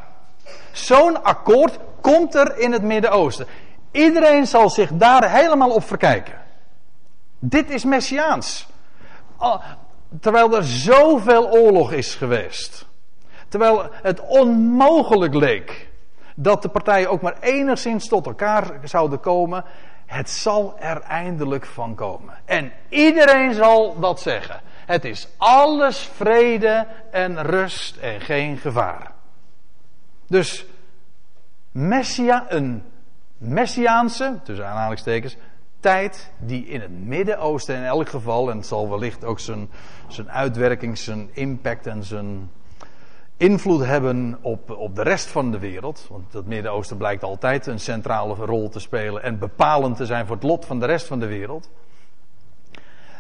Zo'n 0.72 1.24
akkoord 1.24 1.80
komt 2.02 2.36
er 2.36 2.58
in 2.58 2.72
het 2.72 2.82
Midden-Oosten. 2.82 3.48
Iedereen 3.92 4.48
zal 4.48 4.70
zich 4.70 4.90
daar 4.94 5.32
helemaal 5.32 5.70
op 5.70 5.84
verkijken. 5.84 6.34
Dit 7.40 7.70
is 7.70 7.84
messiaans. 7.84 8.68
Terwijl 10.20 10.56
er 10.56 10.64
zoveel 10.64 11.50
oorlog 11.52 11.92
is 11.92 12.16
geweest. 12.16 12.86
Terwijl 13.48 13.90
het 13.92 14.20
onmogelijk 14.20 15.34
leek 15.34 15.90
dat 16.36 16.62
de 16.62 16.70
partijen 16.70 17.10
ook 17.10 17.22
maar 17.22 17.38
enigszins 17.40 18.08
tot 18.08 18.26
elkaar 18.26 18.80
zouden 18.84 19.20
komen. 19.20 19.64
Het 20.06 20.30
zal 20.30 20.76
er 20.80 21.02
eindelijk 21.02 21.66
van 21.66 21.96
komen. 21.96 22.34
En 22.46 22.72
iedereen 22.90 23.54
zal 23.54 24.00
dat 24.00 24.20
zeggen. 24.20 24.62
Het 24.86 25.06
is 25.06 25.28
alles 25.38 26.00
vrede 26.00 26.88
en 27.12 27.42
rust 27.42 27.98
en 27.98 28.22
geen 28.22 28.58
gevaar. 28.58 29.12
Dus 30.28 30.66
Messia, 31.72 32.46
een 32.50 32.84
Messiaanse, 33.38 34.40
tussen 34.44 34.68
aanhalingstekens, 34.68 35.38
tijd 35.86 36.32
die 36.38 36.66
in 36.66 36.82
het 36.82 37.06
Midden-Oosten 37.06 37.76
in 37.76 37.84
elk 37.84 38.10
geval, 38.10 38.50
en 38.50 38.58
het 38.58 38.66
zal 38.66 38.90
wellicht 38.90 39.26
ook 39.26 39.40
zijn, 39.40 39.70
zijn 40.08 40.32
uitwerking, 40.32 40.98
zijn 40.98 41.30
impact 41.34 41.88
en 41.88 42.04
zijn 42.04 42.52
invloed 43.38 43.86
hebben 43.86 44.38
op, 44.42 44.70
op 44.70 44.96
de 44.96 45.02
rest 45.02 45.28
van 45.28 45.52
de 45.52 45.60
wereld. 45.60 46.08
Want 46.10 46.34
het 46.34 46.46
Midden-Oosten 46.46 46.98
blijkt 46.98 47.24
altijd 47.24 47.68
een 47.68 47.80
centrale 47.80 48.36
rol 48.36 48.70
te 48.70 48.80
spelen 48.80 49.24
en 49.24 49.40
bepalend 49.40 49.98
te 49.98 50.06
zijn 50.06 50.26
voor 50.26 50.36
het 50.36 50.44
lot 50.44 50.66
van 50.66 50.80
de 50.80 50.86
rest 50.86 51.08
van 51.08 51.20
de 51.20 51.28
wereld. 51.28 51.70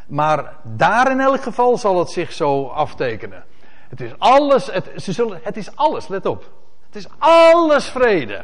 Maar 0.08 0.54
daar 0.64 1.12
in 1.12 1.20
elk 1.20 1.44
geval 1.44 1.78
zal 1.78 2.00
het 2.00 2.10
zich 2.10 2.32
zo 2.32 2.68
aftekenen. 2.68 3.44
Het 3.90 4.02
is 4.02 4.12
alles, 4.18 4.72
het, 4.72 4.92
ze 4.96 5.12
zullen, 5.12 5.40
het 5.44 5.58
is 5.58 5.76
alles, 5.76 6.08
let 6.08 6.26
op. 6.26 6.52
Het 6.86 6.96
is 6.96 7.08
alles 7.18 7.90
vrede 7.90 8.44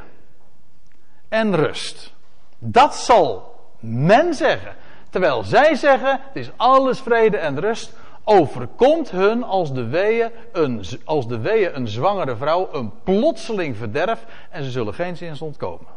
en 1.29 1.55
rust. 1.55 2.13
Dat 2.59 2.95
zal 2.95 3.50
men 3.81 4.33
zeggen. 4.33 4.75
Terwijl 5.09 5.43
zij 5.43 5.75
zeggen, 5.75 6.19
het 6.21 6.35
is 6.35 6.51
alles 6.55 6.99
vrede 6.99 7.37
en 7.37 7.59
rust, 7.59 7.93
overkomt 8.23 9.11
hun 9.11 9.43
als 9.43 9.73
de 9.73 9.87
weeën 9.87 10.31
een, 10.51 10.83
als 11.05 11.27
de 11.27 11.39
weeën 11.39 11.75
een 11.75 11.87
zwangere 11.87 12.35
vrouw 12.35 12.69
een 12.71 12.91
plotseling 13.03 13.77
verderf 13.77 14.25
en 14.49 14.63
ze 14.63 14.71
zullen 14.71 14.93
geen 14.93 15.17
zins 15.17 15.41
ontkomen. 15.41 15.87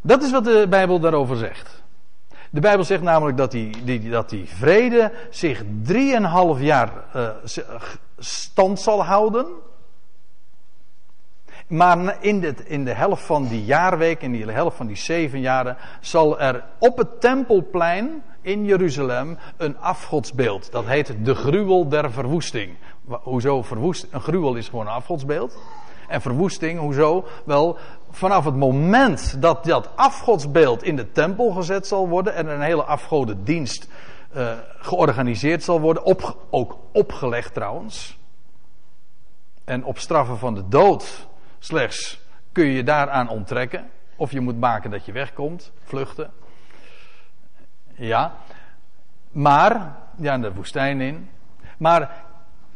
Dat 0.00 0.22
is 0.22 0.30
wat 0.30 0.44
de 0.44 0.66
Bijbel 0.68 1.00
daarover 1.00 1.36
zegt. 1.36 1.82
De 2.50 2.60
Bijbel 2.60 2.84
zegt 2.84 3.02
namelijk 3.02 3.36
dat 3.36 3.50
die, 3.50 3.84
die, 3.84 4.10
dat 4.10 4.30
die 4.30 4.48
vrede 4.48 5.12
zich 5.30 5.62
drieënhalf 5.82 6.60
jaar 6.60 6.92
uh, 7.16 7.28
stand 8.18 8.80
zal 8.80 9.04
houden. 9.04 9.46
Maar 11.68 12.16
in 12.20 12.40
de, 12.40 12.54
in 12.64 12.84
de 12.84 12.92
helft 12.92 13.22
van 13.22 13.48
die 13.48 13.64
jaarweek, 13.64 14.22
in 14.22 14.32
de 14.32 14.52
helft 14.52 14.76
van 14.76 14.86
die 14.86 14.96
zeven 14.96 15.40
jaren, 15.40 15.76
zal 16.00 16.40
er 16.40 16.64
op 16.78 16.96
het 16.96 17.20
tempelplein 17.20 18.22
in 18.40 18.64
Jeruzalem 18.64 19.38
een 19.56 19.78
afgodsbeeld. 19.78 20.72
Dat 20.72 20.86
heet 20.86 21.14
de 21.22 21.34
gruwel 21.34 21.88
der 21.88 22.12
verwoesting. 22.12 22.76
Hoezo 23.06 23.62
verwoest? 23.62 24.06
Een 24.10 24.20
gruwel 24.20 24.54
is 24.54 24.68
gewoon 24.68 24.86
een 24.86 24.92
afgodsbeeld. 24.92 25.58
En 26.08 26.20
verwoesting, 26.20 26.78
hoezo? 26.80 27.26
Wel, 27.44 27.78
vanaf 28.10 28.44
het 28.44 28.56
moment 28.56 29.42
dat 29.42 29.64
dat 29.64 29.88
afgodsbeeld 29.96 30.82
in 30.82 30.96
de 30.96 31.12
tempel 31.12 31.50
gezet 31.50 31.86
zal 31.86 32.08
worden 32.08 32.34
en 32.34 32.46
een 32.46 32.60
hele 32.60 32.84
afgodendienst 32.84 33.88
uh, 34.36 34.52
georganiseerd 34.78 35.62
zal 35.62 35.80
worden, 35.80 36.04
op, 36.04 36.36
ook 36.50 36.78
opgelegd 36.92 37.54
trouwens. 37.54 38.18
En 39.64 39.84
op 39.84 39.98
straffen 39.98 40.38
van 40.38 40.54
de 40.54 40.68
dood 40.68 41.28
slechts 41.58 42.20
kun 42.52 42.64
je 42.64 42.72
je 42.72 42.82
daaraan 42.82 43.28
onttrekken. 43.28 43.90
Of 44.16 44.32
je 44.32 44.40
moet 44.40 44.60
maken 44.60 44.90
dat 44.90 45.04
je 45.04 45.12
wegkomt, 45.12 45.72
vluchten. 45.84 46.30
Ja. 47.94 48.32
Maar, 49.30 49.96
ja, 50.16 50.38
de 50.38 50.54
woestijn 50.54 51.00
in. 51.00 51.30
Maar 51.78 52.24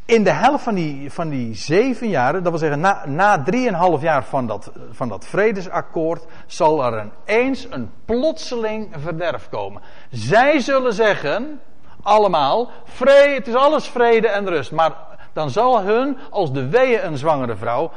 in 0.05 0.25
de 0.25 0.31
helft 0.31 0.65
van 0.65 0.75
die, 0.75 1.13
van 1.13 1.29
die 1.29 1.55
zeven 1.55 2.09
jaren, 2.09 2.43
dat 2.43 2.53
wil 2.53 2.61
zeggen 2.61 2.81
na, 2.81 3.07
na 3.07 3.43
drieënhalf 3.43 4.03
jaar 4.03 4.25
van 4.25 4.47
dat, 4.47 4.73
van 4.91 5.09
dat 5.09 5.27
vredesakkoord, 5.27 6.27
zal 6.47 6.85
er 6.85 6.99
een, 6.99 7.13
eens 7.25 7.67
een 7.71 7.91
plotseling 8.05 8.89
verderf 8.99 9.49
komen. 9.49 9.83
Zij 10.11 10.61
zullen 10.61 10.93
zeggen, 10.93 11.61
allemaal, 12.03 12.71
vrede, 12.85 13.35
het 13.35 13.49
is 13.49 13.55
alles 13.55 13.89
vrede 13.89 14.29
en 14.29 14.49
rust. 14.49 14.73
Maar 14.73 14.93
dan 15.33 15.51
zal 15.51 15.83
hun, 15.83 16.19
als 16.31 16.53
de 16.53 16.69
weeën 16.69 17.07
een 17.07 17.17
zwangere 17.17 17.57
vrouw, 17.57 17.91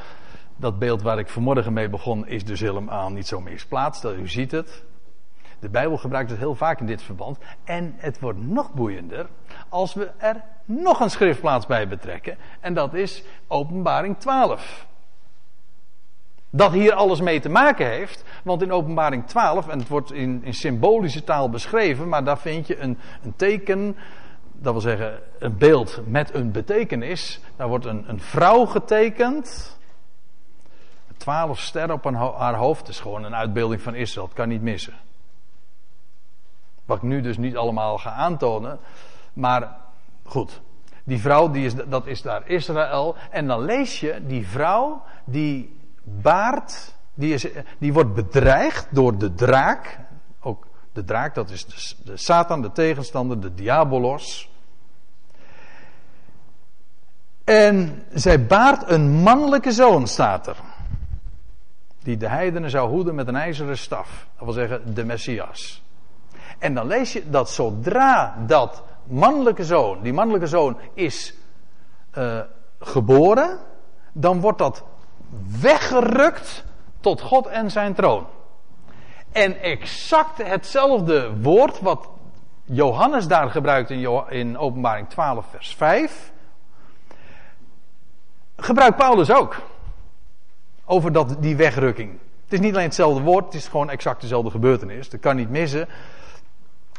dat 0.56 0.80
beeld 0.80 1.02
waar 1.02 1.20
ik 1.20 1.30
vanmorgen 1.30 1.74
mee 1.74 1.90
begon, 1.90 2.28
is 2.28 2.46
dus 2.46 2.60
helemaal 2.60 3.12
niet 3.12 3.28
zo 3.28 3.42
misplaatst. 3.42 4.04
U 4.04 4.28
ziet 4.28 4.52
het. 4.52 4.84
De 5.60 5.70
Bijbel 5.70 5.98
gebruikt 5.98 6.30
het 6.30 6.40
heel 6.40 6.56
vaak 6.56 6.80
in 6.80 6.86
dit 6.86 7.02
verband. 7.02 7.38
En 7.64 7.94
het 7.98 8.20
wordt 8.20 8.48
nog 8.48 8.74
boeiender 8.74 9.28
als 9.70 9.94
we 9.94 10.12
er 10.18 10.44
nog 10.66 11.00
een 11.00 11.10
schriftplaats 11.10 11.66
bij 11.66 11.88
betrekken. 11.88 12.38
En 12.60 12.74
dat 12.74 12.94
is 12.94 13.24
Openbaring 13.48 14.18
12. 14.18 14.88
Dat 16.50 16.72
hier 16.72 16.94
alles 16.94 17.22
mee 17.22 17.40
te 17.40 17.50
maken 17.50 17.88
heeft. 17.88 18.24
Want 18.44 18.62
in 18.62 18.72
Openbaring 18.72 19.28
12, 19.28 19.68
en 19.68 19.80
het 19.80 19.88
wordt 19.88 20.12
in, 20.12 20.44
in 20.44 20.54
symbolische 20.54 21.24
taal 21.24 21.50
beschreven, 21.50 22.10
maar 22.10 22.24
daar 22.24 22.40
vind 22.40 22.68
je 22.68 22.80
een, 22.80 22.98
een 23.24 23.34
teken. 23.36 23.98
Dat 24.52 24.72
wil 24.72 24.82
zeggen, 24.82 25.20
een 25.40 25.58
beeld 25.58 26.02
met 26.06 26.34
een 26.34 26.52
betekenis. 26.52 27.40
Daar 27.56 27.68
wordt 27.68 27.86
een, 27.86 28.04
een 28.08 28.20
vrouw 28.20 28.66
getekend. 28.66 29.75
Twaalf 31.18 31.60
sterren 31.60 31.96
op 31.96 32.04
haar 32.38 32.56
hoofd. 32.56 32.88
Is 32.88 33.00
gewoon 33.00 33.24
een 33.24 33.36
uitbeelding 33.36 33.82
van 33.82 33.96
Israël. 33.96 34.26
Het 34.26 34.36
kan 34.36 34.48
niet 34.48 34.62
missen. 34.62 34.94
Wat 36.86 36.98
ik 36.98 37.04
nu 37.04 37.22
dus 37.22 37.38
niet 37.38 37.58
allemaal 37.58 37.98
ga 37.98 38.12
aantonen. 38.12 38.80
Maar 39.34 39.78
goed. 40.24 40.62
Die 41.04 41.22
vrouw, 41.22 41.52
die 41.52 41.66
is, 41.66 41.76
dat 41.76 42.06
is 42.06 42.22
daar 42.22 42.48
Israël. 42.48 43.16
En 43.30 43.48
dan 43.48 43.62
lees 43.62 44.00
je 44.00 44.22
die 44.26 44.48
vrouw 44.48 45.04
die 45.26 45.80
baart. 46.04 46.94
Die, 47.14 47.34
is, 47.34 47.48
die 47.78 47.94
wordt 47.94 48.14
bedreigd 48.14 48.88
door 48.90 49.18
de 49.18 49.34
draak. 49.34 50.00
Ook 50.40 50.68
de 50.94 51.04
draak, 51.04 51.36
dat 51.36 51.50
is 51.50 51.66
de 52.04 52.18
Satan, 52.18 52.62
de 52.62 52.72
tegenstander, 52.72 53.40
de 53.40 53.54
diabolos. 53.54 54.50
En 57.44 58.04
zij 58.14 58.46
baart 58.46 58.90
een 58.90 59.12
mannelijke 59.12 59.72
zoon, 59.72 60.08
staat 60.08 60.48
er. 60.48 60.56
Die 62.06 62.18
de 62.18 62.30
heidenen 62.30 62.70
zou 62.70 62.90
hoeden 62.90 63.16
met 63.16 63.28
een 63.28 63.36
ijzeren 63.36 63.78
staf. 63.78 64.28
Dat 64.36 64.44
wil 64.44 64.54
zeggen, 64.54 64.94
de 64.94 65.06
Messias. 65.06 65.84
En 66.60 66.74
dan 66.74 66.88
lees 66.88 67.14
je 67.14 67.30
dat 67.30 67.50
zodra 67.50 68.36
dat 68.48 68.84
mannelijke 69.04 69.64
zoon, 69.64 70.02
die 70.02 70.14
mannelijke 70.14 70.48
zoon 70.48 70.78
is 70.94 71.34
uh, 72.18 72.40
geboren, 72.80 73.60
dan 74.12 74.40
wordt 74.40 74.58
dat 74.58 74.84
weggerukt 75.60 76.66
tot 77.00 77.22
God 77.22 77.48
en 77.48 77.72
zijn 77.72 77.94
troon. 77.94 78.26
En 79.32 79.62
exact 79.62 80.48
hetzelfde 80.48 81.38
woord 81.42 81.80
wat 81.80 82.10
Johannes 82.64 83.28
daar 83.28 83.50
gebruikt 83.50 83.90
in, 83.90 84.26
in 84.30 84.58
Openbaring 84.58 85.10
12, 85.10 85.46
vers 85.50 85.76
5, 85.76 86.32
gebruikt 88.56 88.98
Paulus 88.98 89.32
ook. 89.32 89.62
Over 90.86 91.12
dat, 91.12 91.36
die 91.40 91.56
wegrukking. 91.56 92.12
Het 92.44 92.54
is 92.54 92.60
niet 92.60 92.74
alleen 92.74 92.86
hetzelfde 92.86 93.24
woord, 93.24 93.46
het 93.46 93.54
is 93.54 93.68
gewoon 93.68 93.90
exact 93.90 94.22
dezelfde 94.22 94.52
gebeurtenis. 94.52 95.10
Dat 95.10 95.20
kan 95.20 95.36
niet 95.36 95.50
missen. 95.50 95.88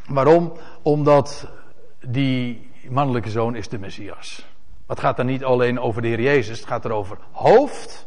Waarom? 0.07 0.53
Omdat 0.83 1.49
die 2.07 2.71
mannelijke 2.89 3.31
zoon 3.31 3.57
is 3.57 3.69
de 3.69 3.79
Messias. 3.79 4.47
Het 4.87 5.01
gaat 5.01 5.17
dan 5.17 5.27
niet 5.27 5.45
alleen 5.45 5.81
over 5.81 6.03
de 6.03 6.09
Heer 6.09 6.21
Jezus, 6.21 6.59
het 6.59 6.69
gaat 6.69 6.85
er 6.85 6.91
over 6.91 7.19
hoofd 7.31 8.07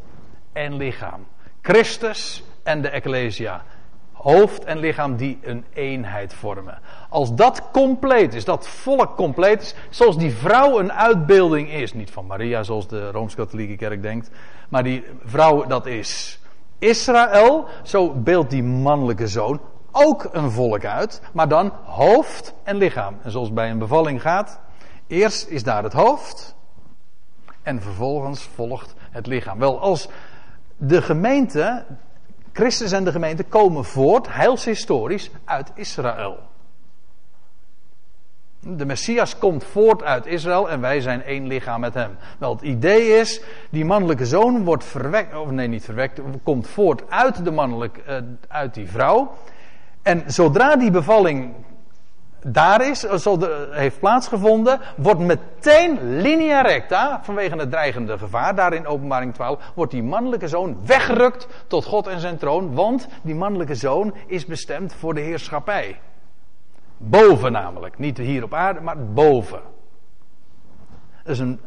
en 0.54 0.76
lichaam. 0.76 1.26
Christus 1.62 2.44
en 2.64 2.82
de 2.82 2.90
Ecclesia. 2.90 3.64
Hoofd 4.22 4.64
en 4.64 4.78
lichaam 4.78 5.16
die 5.16 5.40
een 5.42 5.66
eenheid 5.74 6.34
vormen. 6.34 6.80
Als 7.10 7.36
dat 7.36 7.64
compleet 7.72 8.34
is, 8.34 8.46
dat 8.46 8.68
volk 8.68 9.16
compleet 9.16 9.62
is, 9.62 9.76
zoals 9.90 10.18
die 10.18 10.34
vrouw 10.34 10.80
een 10.80 10.94
uitbeelding 10.94 11.72
is, 11.72 11.94
niet 11.94 12.12
van 12.12 12.26
Maria 12.26 12.64
zoals 12.64 12.88
de 12.88 13.12
Rooms-Katholieke 13.12 13.76
Kerk 13.76 14.02
denkt, 14.02 14.30
maar 14.70 14.84
die 14.84 15.04
vrouw 15.24 15.66
dat 15.66 15.86
is 15.86 16.40
Israël, 16.80 17.66
zo 17.84 18.14
beeldt 18.14 18.50
die 18.50 18.64
mannelijke 18.64 19.28
zoon 19.28 19.60
ook 19.92 20.30
een 20.32 20.52
volk 20.52 20.86
uit, 20.86 21.22
maar 21.34 21.48
dan 21.48 21.72
hoofd 21.84 22.54
en 22.64 22.76
lichaam. 22.76 23.18
En 23.24 23.32
zoals 23.32 23.54
bij 23.54 23.70
een 23.70 23.80
bevalling 23.80 24.22
gaat, 24.22 24.60
eerst 25.08 25.48
is 25.48 25.64
daar 25.64 25.84
het 25.84 25.94
hoofd 25.94 26.56
en 27.62 27.82
vervolgens 27.82 28.42
volgt 28.56 28.94
het 29.12 29.28
lichaam. 29.28 29.60
Wel, 29.60 29.80
als 29.80 30.10
de 30.78 31.02
gemeente, 31.02 31.86
Christus 32.54 32.92
en 32.92 33.04
de 33.04 33.12
gemeente 33.12 33.44
komen 33.44 33.86
voort, 33.86 34.34
heilshistorisch, 34.34 35.32
uit 35.46 35.72
Israël. 35.76 36.38
De 38.60 38.86
Messias 38.86 39.38
komt 39.38 39.64
voort 39.64 40.04
uit 40.04 40.26
Israël 40.26 40.70
en 40.70 40.82
wij 40.82 41.02
zijn 41.02 41.24
één 41.24 41.48
lichaam 41.48 41.80
met 41.80 41.94
hem. 41.94 42.18
Wel, 42.38 42.52
het 42.52 42.62
idee 42.62 43.08
is, 43.08 43.42
die 43.70 43.86
mannelijke 43.86 44.26
zoon 44.26 44.64
wordt 44.64 44.84
verwekt, 44.84 45.36
of 45.36 45.50
nee, 45.50 45.68
niet 45.68 45.84
verwekt, 45.84 46.22
komt 46.44 46.68
voort 46.68 47.10
uit 47.10 47.44
de 47.44 47.52
mannelijke, 47.52 48.02
uh, 48.08 48.16
uit 48.48 48.74
die 48.74 48.90
vrouw. 48.90 49.32
En 50.02 50.24
zodra 50.28 50.76
die 50.76 50.92
bevalling 50.92 51.54
daar 52.42 52.88
is, 52.90 53.06
heeft 53.72 54.00
plaatsgevonden, 54.00 54.80
wordt 54.98 55.20
meteen 55.20 56.22
linea 56.22 56.62
recta, 56.62 57.20
vanwege 57.24 57.56
het 57.56 57.72
dreigende 57.72 58.18
gevaar, 58.18 58.56
daar 58.56 58.74
in 58.74 58.88
openbaring 58.88 59.34
12, 59.34 59.72
wordt 59.76 59.92
die 59.92 60.04
mannelijke 60.04 60.48
zoon 60.48 60.78
weggerukt 60.86 61.48
tot 61.68 61.86
God 61.86 62.08
en 62.08 62.20
zijn 62.20 62.38
troon, 62.38 62.74
want 62.74 63.08
die 63.22 63.36
mannelijke 63.36 63.76
zoon 63.76 64.14
is 64.28 64.46
bestemd 64.46 64.94
voor 64.94 65.14
de 65.14 65.22
heerschappij. 65.22 66.00
Boven 66.98 67.52
namelijk, 67.52 67.98
niet 67.98 68.18
hier 68.18 68.44
op 68.44 68.54
aarde, 68.54 68.82
maar 68.82 69.06
boven. 69.06 69.62
Het 71.16 71.28
is 71.28 71.40
een, 71.40 71.60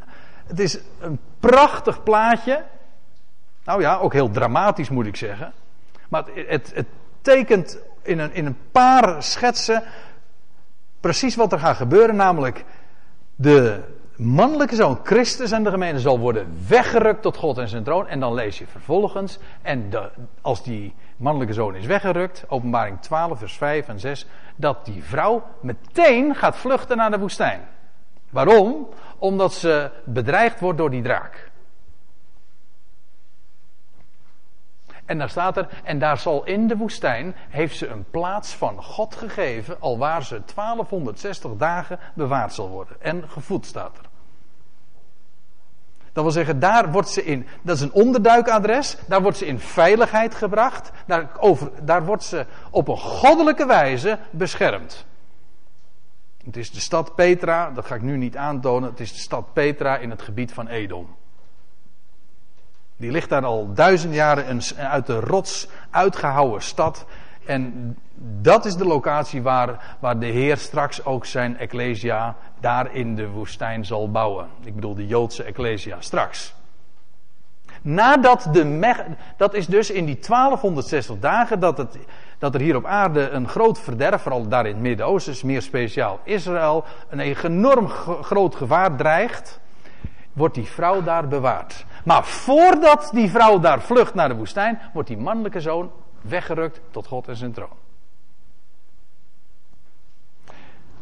het 0.46 0.60
is 0.60 0.78
een 1.00 1.18
prachtig 1.40 2.02
plaatje. 2.02 2.64
Nou 3.64 3.80
ja, 3.80 3.96
ook 3.96 4.12
heel 4.12 4.30
dramatisch 4.30 4.90
moet 4.90 5.06
ik 5.06 5.16
zeggen. 5.16 5.52
Maar 6.08 6.24
het, 6.34 6.48
het, 6.48 6.72
het 6.74 6.86
tekent 7.22 7.78
in 8.02 8.18
een, 8.18 8.34
in 8.34 8.46
een 8.46 8.58
paar 8.72 9.22
schetsen 9.22 9.82
precies 11.02 11.36
wat 11.36 11.52
er 11.52 11.58
gaat 11.58 11.76
gebeuren, 11.76 12.16
namelijk 12.16 12.64
de 13.36 13.80
mannelijke 14.16 14.74
zoon 14.74 14.98
Christus 15.02 15.50
en 15.50 15.62
de 15.62 15.70
gemeente 15.70 16.00
zal 16.00 16.18
worden 16.18 16.56
weggerukt 16.68 17.22
tot 17.22 17.36
God 17.36 17.58
en 17.58 17.68
zijn 17.68 17.82
troon. 17.82 18.08
En 18.08 18.20
dan 18.20 18.34
lees 18.34 18.58
je 18.58 18.66
vervolgens, 18.66 19.38
en 19.62 19.90
de, 19.90 20.10
als 20.40 20.62
die 20.62 20.94
mannelijke 21.16 21.54
zoon 21.54 21.74
is 21.74 21.86
weggerukt, 21.86 22.44
openbaring 22.48 23.00
12, 23.00 23.38
vers 23.38 23.56
5 23.56 23.88
en 23.88 24.00
6, 24.00 24.26
dat 24.56 24.84
die 24.84 25.04
vrouw 25.04 25.42
meteen 25.60 26.34
gaat 26.34 26.56
vluchten 26.56 26.96
naar 26.96 27.10
de 27.10 27.18
woestijn. 27.18 27.60
Waarom? 28.30 28.88
Omdat 29.18 29.54
ze 29.54 29.90
bedreigd 30.04 30.60
wordt 30.60 30.78
door 30.78 30.90
die 30.90 31.02
draak. 31.02 31.50
En 35.12 35.18
daar 35.18 35.30
staat 35.30 35.56
er, 35.56 35.68
en 35.84 35.98
daar 35.98 36.18
zal 36.18 36.44
in 36.44 36.66
de 36.66 36.76
woestijn, 36.76 37.34
heeft 37.48 37.76
ze 37.76 37.86
een 37.86 38.04
plaats 38.10 38.54
van 38.54 38.82
God 38.82 39.14
gegeven, 39.14 39.80
al 39.80 39.98
waar 39.98 40.22
ze 40.24 40.40
1260 40.54 41.50
dagen 41.56 41.98
bewaard 42.14 42.52
zal 42.52 42.68
worden. 42.68 42.96
En 43.00 43.28
gevoed 43.28 43.66
staat 43.66 43.98
er. 43.98 44.04
Dat 46.12 46.24
wil 46.24 46.32
zeggen, 46.32 46.58
daar 46.58 46.92
wordt 46.92 47.08
ze 47.08 47.24
in, 47.24 47.46
dat 47.62 47.76
is 47.76 47.82
een 47.82 47.92
onderduikadres, 47.92 48.96
daar 49.06 49.22
wordt 49.22 49.36
ze 49.36 49.46
in 49.46 49.58
veiligheid 49.58 50.34
gebracht, 50.34 50.90
daar, 51.06 51.30
over, 51.38 51.70
daar 51.82 52.04
wordt 52.04 52.24
ze 52.24 52.46
op 52.70 52.88
een 52.88 52.98
goddelijke 52.98 53.66
wijze 53.66 54.18
beschermd. 54.30 55.06
Het 56.44 56.56
is 56.56 56.70
de 56.70 56.80
stad 56.80 57.14
Petra, 57.14 57.70
dat 57.70 57.86
ga 57.86 57.94
ik 57.94 58.02
nu 58.02 58.16
niet 58.16 58.36
aantonen, 58.36 58.90
het 58.90 59.00
is 59.00 59.12
de 59.12 59.20
stad 59.20 59.52
Petra 59.52 59.96
in 59.96 60.10
het 60.10 60.22
gebied 60.22 60.52
van 60.52 60.68
Edom. 60.68 61.16
Die 63.02 63.10
ligt 63.10 63.28
daar 63.28 63.44
al 63.44 63.72
duizend 63.74 64.14
jaren 64.14 64.50
een 64.50 64.62
uit 64.76 65.06
de 65.06 65.20
rots 65.20 65.68
uitgehouwen 65.90 66.62
stad. 66.62 67.04
En 67.46 67.96
dat 68.40 68.64
is 68.64 68.76
de 68.76 68.84
locatie 68.84 69.42
waar, 69.42 69.96
waar 69.98 70.18
de 70.18 70.26
Heer 70.26 70.56
straks 70.56 71.04
ook 71.04 71.26
zijn 71.26 71.58
Ecclesia 71.58 72.36
daar 72.60 72.94
in 72.94 73.14
de 73.14 73.28
woestijn 73.28 73.84
zal 73.84 74.10
bouwen. 74.10 74.46
Ik 74.64 74.74
bedoel 74.74 74.94
de 74.94 75.06
Joodse 75.06 75.42
Ecclesia 75.42 75.96
straks. 76.00 76.54
Nadat 77.80 78.48
de 78.52 79.06
dat 79.36 79.54
is 79.54 79.66
dus 79.66 79.90
in 79.90 80.04
die 80.04 80.18
1260 80.18 81.18
dagen 81.18 81.60
dat, 81.60 81.78
het, 81.78 81.98
dat 82.38 82.54
er 82.54 82.60
hier 82.60 82.76
op 82.76 82.84
aarde 82.84 83.28
een 83.28 83.48
groot 83.48 83.80
verderf, 83.80 84.22
vooral 84.22 84.48
daar 84.48 84.66
in 84.66 84.72
het 84.72 84.82
Midden-Oosten, 84.82 85.46
meer 85.46 85.62
speciaal 85.62 86.20
Israël, 86.24 86.84
een 87.08 87.20
enorm 87.20 87.88
groot 88.22 88.54
gevaar 88.54 88.96
dreigt, 88.96 89.60
wordt 90.32 90.54
die 90.54 90.66
vrouw 90.66 91.02
daar 91.02 91.28
bewaard. 91.28 91.84
Maar 92.02 92.24
voordat 92.24 93.10
die 93.12 93.30
vrouw 93.30 93.58
daar 93.58 93.80
vlucht 93.80 94.14
naar 94.14 94.28
de 94.28 94.34
woestijn, 94.34 94.80
wordt 94.92 95.08
die 95.08 95.18
mannelijke 95.18 95.60
zoon 95.60 95.90
weggerukt 96.20 96.80
tot 96.90 97.06
God 97.06 97.28
en 97.28 97.36
zijn 97.36 97.52
troon. 97.52 97.80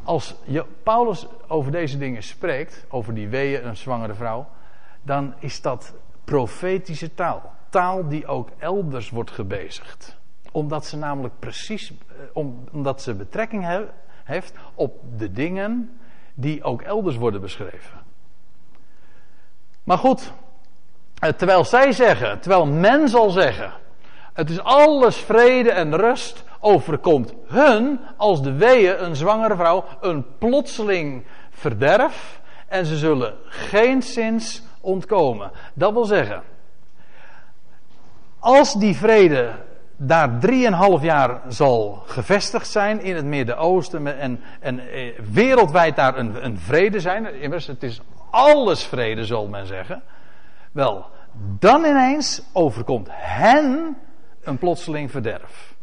Als 0.02 0.34
Paulus 0.82 1.26
over 1.48 1.72
deze 1.72 1.98
dingen 1.98 2.22
spreekt, 2.22 2.86
over 2.88 3.14
die 3.14 3.28
weeën, 3.28 3.66
een 3.66 3.76
zwangere 3.76 4.14
vrouw, 4.14 4.48
dan 5.02 5.34
is 5.38 5.62
dat 5.62 5.94
profetische 6.24 7.14
taal. 7.14 7.52
Taal 7.68 8.08
die 8.08 8.26
ook 8.26 8.48
elders 8.58 9.10
wordt 9.10 9.30
gebezigd. 9.30 10.16
Omdat 10.52 10.86
ze 10.86 10.96
namelijk 10.96 11.34
precies, 11.38 11.92
eh, 11.92 12.42
omdat 12.72 13.02
ze 13.02 13.14
betrekking 13.14 13.88
heeft 14.24 14.54
op 14.74 15.18
de 15.18 15.32
dingen 15.32 16.00
die 16.34 16.62
ook 16.62 16.82
elders 16.82 17.16
worden 17.16 17.40
beschreven. 17.40 18.00
Maar 19.84 19.98
goed, 19.98 20.32
terwijl 21.20 21.64
zij 21.64 21.92
zeggen, 21.92 22.40
terwijl 22.40 22.66
men 22.66 23.08
zal 23.08 23.30
zeggen, 23.30 23.72
het 24.32 24.50
is 24.50 24.62
alles 24.62 25.16
vrede 25.16 25.70
en 25.70 25.96
rust, 25.96 26.44
overkomt 26.60 27.32
hun 27.46 28.00
als 28.16 28.42
de 28.42 28.52
weeën 28.52 29.04
een 29.04 29.16
zwangere 29.16 29.56
vrouw 29.56 29.84
een 30.00 30.24
plotseling 30.38 31.24
verderf 31.50 32.40
en 32.68 32.86
ze 32.86 32.96
zullen 32.96 33.34
geen 33.44 34.02
zins 34.02 34.62
ontkomen. 34.80 35.50
Dat 35.74 35.92
wil 35.92 36.04
zeggen, 36.04 36.42
als 38.38 38.74
die 38.74 38.96
vrede 38.96 39.52
daar 39.96 40.38
drieënhalf 40.38 41.02
jaar 41.02 41.40
zal 41.48 42.02
gevestigd 42.06 42.68
zijn 42.68 43.00
in 43.00 43.16
het 43.16 43.24
Midden-Oosten 43.24 44.18
en, 44.18 44.40
en 44.60 44.78
eh, 44.78 45.18
wereldwijd 45.32 45.96
daar 45.96 46.16
een, 46.16 46.44
een 46.44 46.58
vrede 46.58 47.00
zijn, 47.00 47.40
immers 47.40 47.66
het 47.66 47.82
is 47.82 48.00
alles 48.30 48.84
vrede 48.84 49.24
zal 49.24 49.46
men 49.46 49.66
zeggen, 49.66 50.02
wel, 50.72 51.06
dan 51.58 51.84
ineens 51.84 52.42
overkomt 52.52 53.08
hen 53.10 53.96
een 54.42 54.58
plotseling 54.58 55.10
verderf. 55.10 55.74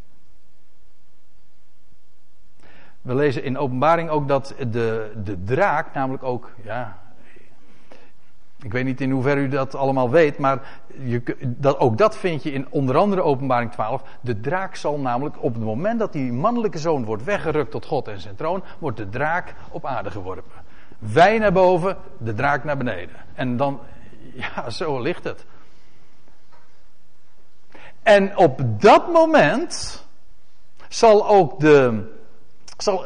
We 3.01 3.15
lezen 3.15 3.43
in 3.43 3.57
openbaring 3.57 4.09
ook 4.09 4.27
dat 4.27 4.55
de, 4.71 5.11
de 5.23 5.43
draak, 5.43 5.93
namelijk 5.93 6.23
ook, 6.23 6.51
ja, 6.63 6.97
ik 8.61 8.71
weet 8.71 8.85
niet 8.85 9.01
in 9.01 9.11
hoeverre 9.11 9.41
u 9.41 9.47
dat 9.47 9.75
allemaal 9.75 10.09
weet, 10.09 10.37
maar 10.37 10.81
je, 11.03 11.37
dat, 11.41 11.79
ook 11.79 11.97
dat 11.97 12.17
vind 12.17 12.43
je 12.43 12.51
in 12.51 12.67
onder 12.69 12.97
andere 12.97 13.21
openbaring 13.21 13.71
12. 13.71 14.03
De 14.21 14.39
draak 14.39 14.75
zal 14.75 14.99
namelijk 14.99 15.43
op 15.43 15.53
het 15.53 15.63
moment 15.63 15.99
dat 15.99 16.13
die 16.13 16.33
mannelijke 16.33 16.77
zoon 16.77 17.05
wordt 17.05 17.23
weggerukt 17.23 17.71
tot 17.71 17.85
God 17.85 18.07
en 18.07 18.19
zijn 18.19 18.35
troon, 18.35 18.63
wordt 18.79 18.97
de 18.97 19.09
draak 19.09 19.53
op 19.71 19.85
aarde 19.85 20.11
geworpen. 20.11 20.51
Wij 20.99 21.37
naar 21.37 21.51
boven, 21.51 21.97
de 22.17 22.33
draak 22.33 22.63
naar 22.63 22.77
beneden. 22.77 23.15
En 23.33 23.57
dan 23.57 23.79
ja, 24.55 24.69
zo 24.69 24.99
ligt 24.99 25.23
het. 25.23 25.45
En 28.03 28.37
op 28.37 28.61
dat 28.81 29.11
moment 29.11 30.05
zal 30.87 31.27
ook 31.27 31.59
de, 31.59 32.03
zal, 32.77 33.05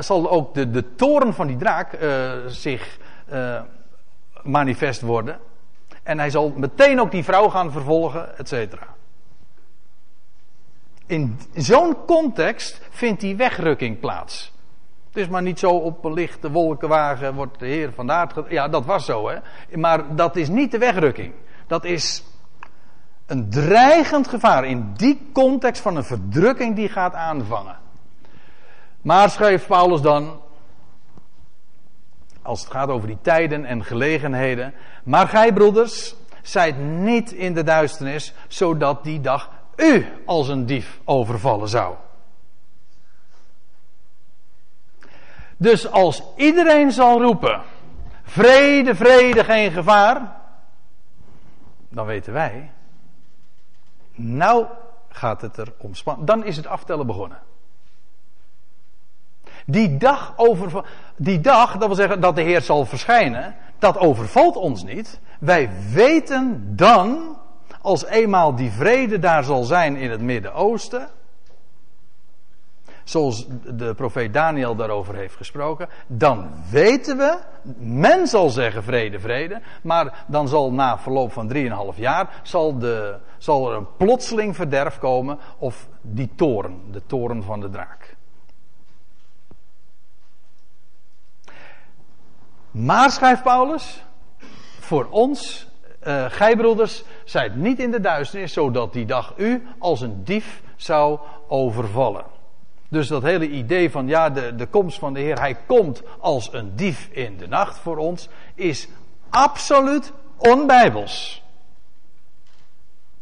zal 0.00 0.30
ook 0.30 0.54
de, 0.54 0.70
de 0.70 0.94
toren 0.94 1.34
van 1.34 1.46
die 1.46 1.56
draak 1.56 1.92
uh, 1.92 2.32
zich 2.46 2.98
uh, 3.32 3.60
manifest 4.42 5.00
worden. 5.00 5.38
En 6.02 6.18
hij 6.18 6.30
zal 6.30 6.52
meteen 6.56 7.00
ook 7.00 7.10
die 7.10 7.24
vrouw 7.24 7.48
gaan 7.48 7.72
vervolgen, 7.72 8.38
et 8.38 8.48
cetera. 8.48 8.86
In 11.06 11.38
zo'n 11.54 12.04
context 12.04 12.80
vindt 12.90 13.20
die 13.20 13.36
wegrukking 13.36 14.00
plaats. 14.00 14.51
Het 15.12 15.22
is 15.22 15.28
maar 15.28 15.42
niet 15.42 15.58
zo 15.58 15.70
op 15.70 16.04
een 16.04 16.12
lichte 16.12 16.50
wolkenwagen 16.50 17.34
wordt 17.34 17.58
de 17.58 17.66
Heer 17.66 17.92
vandaar. 17.92 18.28
Ja, 18.48 18.68
dat 18.68 18.84
was 18.84 19.04
zo, 19.04 19.28
hè. 19.28 19.38
Maar 19.76 20.16
dat 20.16 20.36
is 20.36 20.48
niet 20.48 20.70
de 20.70 20.78
wegrukking. 20.78 21.32
Dat 21.66 21.84
is 21.84 22.24
een 23.26 23.50
dreigend 23.50 24.28
gevaar 24.28 24.64
in 24.64 24.92
die 24.96 25.30
context 25.32 25.82
van 25.82 25.96
een 25.96 26.04
verdrukking 26.04 26.76
die 26.76 26.88
gaat 26.88 27.14
aanvangen. 27.14 27.76
Maar 29.02 29.30
schrijft 29.30 29.66
Paulus 29.66 30.00
dan, 30.00 30.40
als 32.42 32.60
het 32.60 32.70
gaat 32.70 32.88
over 32.88 33.08
die 33.08 33.18
tijden 33.22 33.64
en 33.64 33.84
gelegenheden, 33.84 34.74
maar 35.04 35.28
gij 35.28 35.52
broeders, 35.52 36.14
zijt 36.42 36.78
niet 36.78 37.32
in 37.32 37.54
de 37.54 37.62
duisternis, 37.62 38.34
zodat 38.48 39.04
die 39.04 39.20
dag 39.20 39.50
u 39.76 40.06
als 40.24 40.48
een 40.48 40.66
dief 40.66 41.00
overvallen 41.04 41.68
zou. 41.68 41.94
Dus 45.62 45.90
als 45.90 46.22
iedereen 46.36 46.92
zal 46.92 47.22
roepen: 47.22 47.60
vrede, 48.22 48.94
vrede, 48.94 49.44
geen 49.44 49.70
gevaar, 49.70 50.36
dan 51.88 52.06
weten 52.06 52.32
wij, 52.32 52.70
nou 54.14 54.66
gaat 55.08 55.40
het 55.40 55.56
er 55.56 55.72
om. 55.78 55.92
Dan 56.18 56.44
is 56.44 56.56
het 56.56 56.66
aftellen 56.66 57.06
begonnen. 57.06 57.38
Die 59.66 59.96
dag, 59.96 60.32
over, 60.36 60.84
die 61.16 61.40
dag, 61.40 61.72
dat 61.72 61.86
wil 61.86 61.96
zeggen 61.96 62.20
dat 62.20 62.36
de 62.36 62.42
Heer 62.42 62.60
zal 62.60 62.84
verschijnen, 62.84 63.54
dat 63.78 63.98
overvalt 63.98 64.56
ons 64.56 64.84
niet. 64.84 65.20
Wij 65.40 65.70
weten 65.92 66.76
dan, 66.76 67.36
als 67.80 68.04
eenmaal 68.04 68.54
die 68.54 68.70
vrede 68.70 69.18
daar 69.18 69.44
zal 69.44 69.62
zijn 69.62 69.96
in 69.96 70.10
het 70.10 70.20
Midden-Oosten, 70.20 71.08
zoals 73.04 73.46
de 73.64 73.94
profeet 73.94 74.32
Daniel 74.32 74.76
daarover 74.76 75.14
heeft 75.14 75.36
gesproken, 75.36 75.88
dan 76.06 76.50
weten 76.70 77.16
we, 77.16 77.38
men 77.78 78.26
zal 78.26 78.48
zeggen 78.48 78.82
vrede, 78.82 79.20
vrede, 79.20 79.60
maar 79.82 80.24
dan 80.26 80.48
zal 80.48 80.72
na 80.72 80.98
verloop 80.98 81.32
van 81.32 81.52
3,5 81.54 81.60
jaar, 81.96 82.40
zal, 82.42 82.78
de, 82.78 83.16
zal 83.38 83.70
er 83.70 83.76
een 83.76 83.96
plotseling 83.96 84.56
verderf 84.56 84.98
komen, 84.98 85.38
of 85.58 85.88
die 86.00 86.30
toren, 86.36 86.80
de 86.90 87.02
toren 87.06 87.42
van 87.42 87.60
de 87.60 87.70
draak. 87.70 88.16
Maar, 92.70 93.10
schrijft 93.10 93.42
Paulus, 93.42 94.04
voor 94.80 95.06
ons, 95.10 95.66
uh, 96.06 96.24
gij 96.28 96.56
broeders, 96.56 97.04
zijt 97.24 97.56
niet 97.56 97.78
in 97.78 97.90
de 97.90 98.00
duisternis, 98.00 98.52
zodat 98.52 98.92
die 98.92 99.06
dag 99.06 99.34
u 99.36 99.66
als 99.78 100.00
een 100.00 100.24
dief 100.24 100.62
zou 100.76 101.18
overvallen. 101.48 102.24
Dus 102.92 103.08
dat 103.08 103.22
hele 103.22 103.48
idee 103.48 103.90
van 103.90 104.06
ja, 104.06 104.30
de, 104.30 104.54
de 104.54 104.66
komst 104.66 104.98
van 104.98 105.12
de 105.12 105.20
Heer, 105.20 105.38
hij 105.38 105.56
komt 105.66 106.02
als 106.18 106.52
een 106.52 106.72
dief 106.76 107.08
in 107.10 107.36
de 107.36 107.48
nacht 107.48 107.78
voor 107.78 107.96
ons, 107.96 108.28
is 108.54 108.88
absoluut 109.30 110.12
onbijbels. 110.36 111.42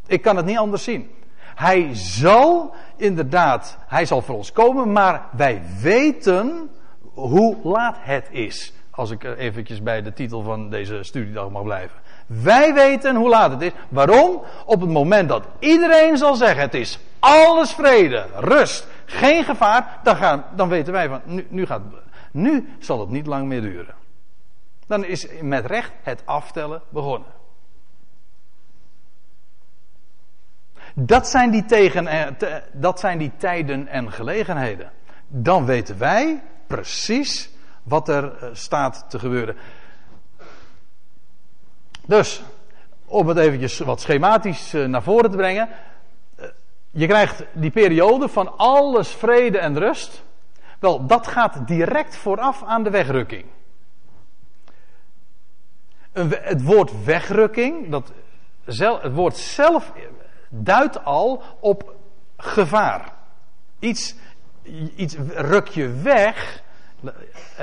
Ik 0.07 0.23
kan 0.23 0.37
het 0.37 0.47
niet 0.47 0.59
anders 0.59 0.85
zien. 0.85 1.11
Hij 1.55 1.89
zal 1.93 2.75
inderdaad, 2.97 3.79
hij 3.87 4.07
zal 4.07 4.23
voor 4.23 4.37
ons 4.37 4.53
komen, 4.53 4.93
maar 4.93 5.27
wij 5.33 5.63
weten 5.81 6.71
hoe 7.15 7.57
laat 7.63 7.97
het 8.01 8.29
is. 8.31 8.73
Als 8.91 9.11
ik 9.11 9.25
eventjes 9.25 9.83
bij 9.83 10.03
de 10.03 10.13
titel 10.13 10.43
van 10.43 10.71
deze 10.71 11.03
studiedag 11.03 11.51
mag 11.51 11.63
blijven. 11.63 11.99
Wij 12.27 12.75
weten 12.75 13.17
hoe 13.17 13.29
laat 13.29 13.51
het 13.51 13.63
is. 13.63 13.73
Waarom? 13.89 14.43
Op 14.65 14.81
het 14.81 14.91
moment 14.91 15.29
dat 15.29 15.45
iedereen 15.59 16.17
zal 16.17 16.35
zeggen: 16.35 16.61
het 16.61 16.75
is 16.75 16.99
alles 17.21 17.73
vrede, 17.73 18.27
rust, 18.35 18.87
geen 19.05 19.45
gevaar. 19.45 20.01
Dan, 20.03 20.17
gaan, 20.17 20.45
dan 20.55 20.69
weten 20.69 20.93
wij 20.93 21.09
van: 21.09 21.21
nu, 21.25 21.47
nu, 21.51 21.67
gaat, 21.67 21.83
nu 22.31 22.77
zal 22.79 23.01
het 23.01 23.09
niet 23.09 23.27
lang 23.27 23.47
meer 23.47 23.61
duren. 23.61 23.95
Dan 24.87 25.05
is 25.05 25.27
met 25.41 25.67
recht 25.67 25.93
het 26.03 26.23
aftellen 26.25 26.83
begonnen. 26.89 27.29
Dat 30.95 31.29
zijn 31.29 31.51
die, 31.51 31.65
tegen, 31.65 32.37
dat 32.73 33.01
zijn 33.01 33.19
die 33.19 33.33
tijden 33.37 33.87
en 33.87 34.13
gelegenheden. 34.13 34.91
Dan 35.29 35.65
weten 35.65 35.99
wij 35.99 36.43
precies 36.67 37.51
wat 37.83 38.09
er 38.09 38.37
eh, 38.37 38.49
staat 38.53 39.05
te 39.09 39.19
gebeuren. 39.19 39.57
Dus, 42.07 42.43
om 43.05 43.29
het 43.29 43.39
eventjes 43.39 43.79
wat 43.79 44.01
schematisch 44.01 44.75
eh, 44.75 44.85
naar 44.85 45.03
voren 45.03 45.31
te 45.31 45.37
brengen. 45.37 45.69
Eh, 46.92 47.00
je 47.00 47.07
krijgt 47.07 47.44
die 47.53 47.70
periode 47.70 48.29
van 48.29 48.57
alles 48.57 49.09
vrede 49.09 49.59
en 49.59 49.79
rust. 49.79 50.24
Wel, 50.79 51.07
dat 51.07 51.26
gaat 51.26 51.66
direct 51.66 52.16
vooraf 52.16 52.62
aan 52.62 52.83
de 52.83 52.90
wegrukking. 52.90 53.44
Het 56.31 56.62
woord 56.62 57.05
wegrukking, 57.05 57.90
dat, 57.90 58.12
het 58.64 59.12
woord 59.12 59.37
zelf 59.37 59.92
duidt 60.48 61.05
al 61.05 61.42
op 61.61 61.94
gevaar. 62.37 63.12
Iets, 63.79 64.14
iets 64.96 65.16
ruk 65.35 65.68
je 65.68 65.92
weg 65.92 66.62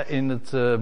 in 0.06 0.28
het 0.28 0.52
uh, 0.52 0.78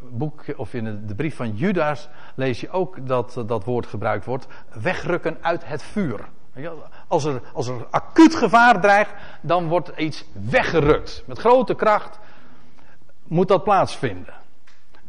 boek 0.00 0.44
of 0.56 0.74
in 0.74 1.06
de 1.06 1.14
brief 1.14 1.36
van 1.36 1.56
Judas 1.56 2.08
lees 2.34 2.60
je 2.60 2.70
ook 2.70 3.06
dat 3.06 3.42
dat 3.46 3.64
woord 3.64 3.86
gebruikt 3.86 4.24
wordt. 4.24 4.46
Wegrukken 4.82 5.38
uit 5.40 5.66
het 5.66 5.82
vuur. 5.82 6.28
Als 7.08 7.24
er, 7.24 7.42
als 7.52 7.68
er 7.68 7.86
acuut 7.90 8.34
gevaar 8.34 8.80
dreigt, 8.80 9.12
dan 9.40 9.68
wordt 9.68 9.92
iets 9.96 10.24
weggerukt. 10.32 11.22
Met 11.26 11.38
grote 11.38 11.74
kracht 11.74 12.18
moet 13.24 13.48
dat 13.48 13.64
plaatsvinden. 13.64 14.34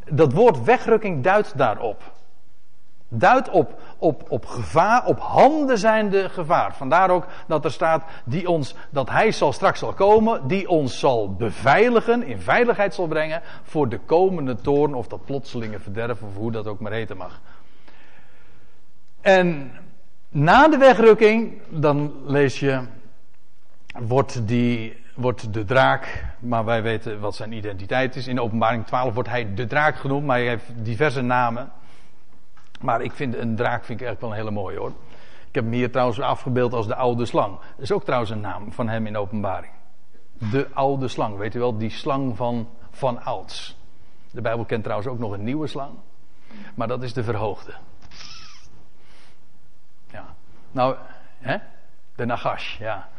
Dat 0.10 0.34
woord 0.34 0.64
wegrukking 0.64 1.24
duidt 1.24 1.58
daarop 1.58 2.02
duidt 3.10 3.50
op, 3.50 3.82
op, 3.98 4.24
op 4.28 4.46
gevaar, 4.46 5.06
op 5.06 5.20
handen 5.20 5.78
zijnde 5.78 6.30
gevaar. 6.30 6.76
Vandaar 6.76 7.10
ook 7.10 7.26
dat 7.48 7.66
er 7.66 7.72
staat 7.72 8.04
die 8.26 8.50
ons, 8.50 8.76
dat 8.90 9.10
hij 9.10 9.32
zal 9.32 9.54
straks 9.54 9.80
zal 9.80 9.94
komen, 9.94 10.48
die 10.48 10.70
ons 10.70 11.00
zal 11.00 11.34
beveiligen, 11.34 12.24
in 12.24 12.40
veiligheid 12.40 12.94
zal 12.94 13.08
brengen 13.08 13.42
voor 13.64 13.90
de 13.90 14.00
komende 14.00 14.56
toorn 14.56 14.94
of 14.94 15.08
dat 15.08 15.26
plotselinge 15.26 15.80
verderf 15.80 16.22
of 16.22 16.36
hoe 16.36 16.52
dat 16.52 16.68
ook 16.68 16.80
maar 16.80 16.92
heten 16.92 17.18
mag. 17.18 17.42
En 19.22 19.72
na 20.30 20.68
de 20.68 20.78
wegrukking, 20.78 21.62
dan 21.70 22.14
lees 22.26 22.60
je, 22.60 22.82
wordt, 24.00 24.48
die, 24.48 25.04
wordt 25.16 25.54
de 25.54 25.66
draak, 25.66 26.26
maar 26.40 26.66
wij 26.66 26.82
weten 26.82 27.20
wat 27.20 27.36
zijn 27.36 27.52
identiteit 27.52 28.16
is. 28.16 28.28
In 28.28 28.40
openbaring 28.40 28.86
12 28.86 29.14
wordt 29.14 29.30
hij 29.30 29.54
de 29.54 29.68
draak 29.68 29.96
genoemd, 29.96 30.26
maar 30.26 30.38
hij 30.38 30.48
heeft 30.48 30.72
diverse 30.76 31.22
namen. 31.22 31.72
Maar 32.82 33.02
ik 33.02 33.12
vind 33.12 33.36
een 33.36 33.56
draak 33.56 33.86
vind 33.86 34.00
ik 34.00 34.06
eigenlijk 34.06 34.22
wel 34.22 34.30
een 34.30 34.36
hele 34.36 34.64
mooie 34.64 34.78
hoor. 34.78 34.94
Ik 35.48 35.56
heb 35.56 35.64
hem 35.64 35.74
hier 35.74 35.92
trouwens 35.92 36.20
afgebeeld 36.20 36.74
als 36.74 36.88
de 36.88 36.96
oude 36.96 37.26
slang. 37.26 37.58
Dat 37.58 37.84
is 37.84 37.92
ook 37.92 38.04
trouwens 38.04 38.32
een 38.32 38.42
naam 38.42 38.72
van 38.72 38.88
hem 38.90 39.06
in 39.06 39.18
openbaring. 39.18 39.72
De 40.52 40.68
oude 40.74 41.08
slang, 41.08 41.38
weet 41.38 41.56
u 41.56 41.60
wel, 41.60 41.78
die 41.78 41.90
slang 41.90 42.38
van, 42.38 42.70
van 42.92 43.24
ouds. 43.24 43.78
De 44.32 44.42
Bijbel 44.42 44.66
kent 44.66 44.84
trouwens 44.84 45.10
ook 45.10 45.20
nog 45.20 45.32
een 45.32 45.44
nieuwe 45.44 45.68
slang. 45.68 45.92
Maar 46.76 46.88
dat 46.88 47.04
is 47.04 47.14
de 47.14 47.24
verhoogde. 47.24 47.74
Nou, 50.72 50.96
hè? 51.40 51.58
De 52.16 52.26
Nagash, 52.26 52.78
ja. 52.78 53.10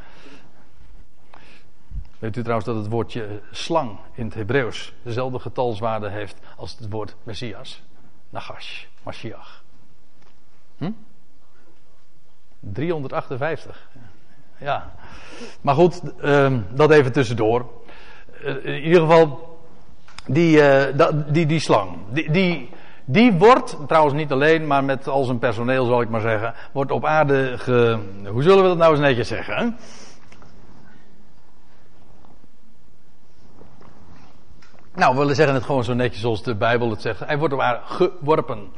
Weet 2.18 2.36
u 2.36 2.40
trouwens 2.40 2.66
dat 2.66 2.76
het 2.76 2.88
woordje 2.88 3.40
slang 3.50 3.98
in 4.14 4.24
het 4.24 4.34
Hebreeuws 4.34 4.92
dezelfde 5.02 5.38
getalswaarde 5.38 6.08
heeft 6.08 6.38
als 6.56 6.76
het 6.78 6.90
woord 6.90 7.16
Messias? 7.22 7.82
Nagash. 8.30 8.84
Mashiach. 9.02 9.62
Hm? 10.78 10.90
358. 12.60 13.88
Ja. 14.58 14.92
Maar 15.60 15.74
goed, 15.74 16.02
um, 16.24 16.66
dat 16.70 16.90
even 16.90 17.12
tussendoor. 17.12 17.70
Uh, 18.42 18.64
in 18.64 18.82
ieder 18.82 19.00
geval, 19.00 19.58
die, 20.26 20.56
uh, 20.56 21.08
die, 21.26 21.46
die 21.46 21.60
slang. 21.60 21.98
Die, 22.10 22.30
die, 22.30 22.70
die 23.04 23.32
wordt, 23.32 23.76
trouwens 23.86 24.14
niet 24.14 24.32
alleen, 24.32 24.66
maar 24.66 24.84
met 24.84 25.08
al 25.08 25.24
zijn 25.24 25.38
personeel 25.38 25.84
zal 25.84 26.00
ik 26.00 26.08
maar 26.08 26.20
zeggen, 26.20 26.54
wordt 26.72 26.90
op 26.90 27.04
aarde 27.04 27.58
ge... 27.58 27.98
Hoe 28.28 28.42
zullen 28.42 28.62
we 28.62 28.68
dat 28.68 28.78
nou 28.78 28.90
eens 28.90 29.00
netjes 29.00 29.28
zeggen? 29.28 29.76
Nou, 34.94 35.12
we 35.12 35.18
willen 35.18 35.36
zeggen 35.36 35.54
het 35.54 35.64
gewoon 35.64 35.84
zo 35.84 35.94
netjes 35.94 36.20
zoals 36.20 36.42
de 36.42 36.54
Bijbel 36.54 36.90
het 36.90 37.02
zegt. 37.02 37.20
Hij 37.20 37.38
wordt 37.38 37.54
op 37.54 37.60
aarde 37.60 37.80
geworpen. 37.84 38.72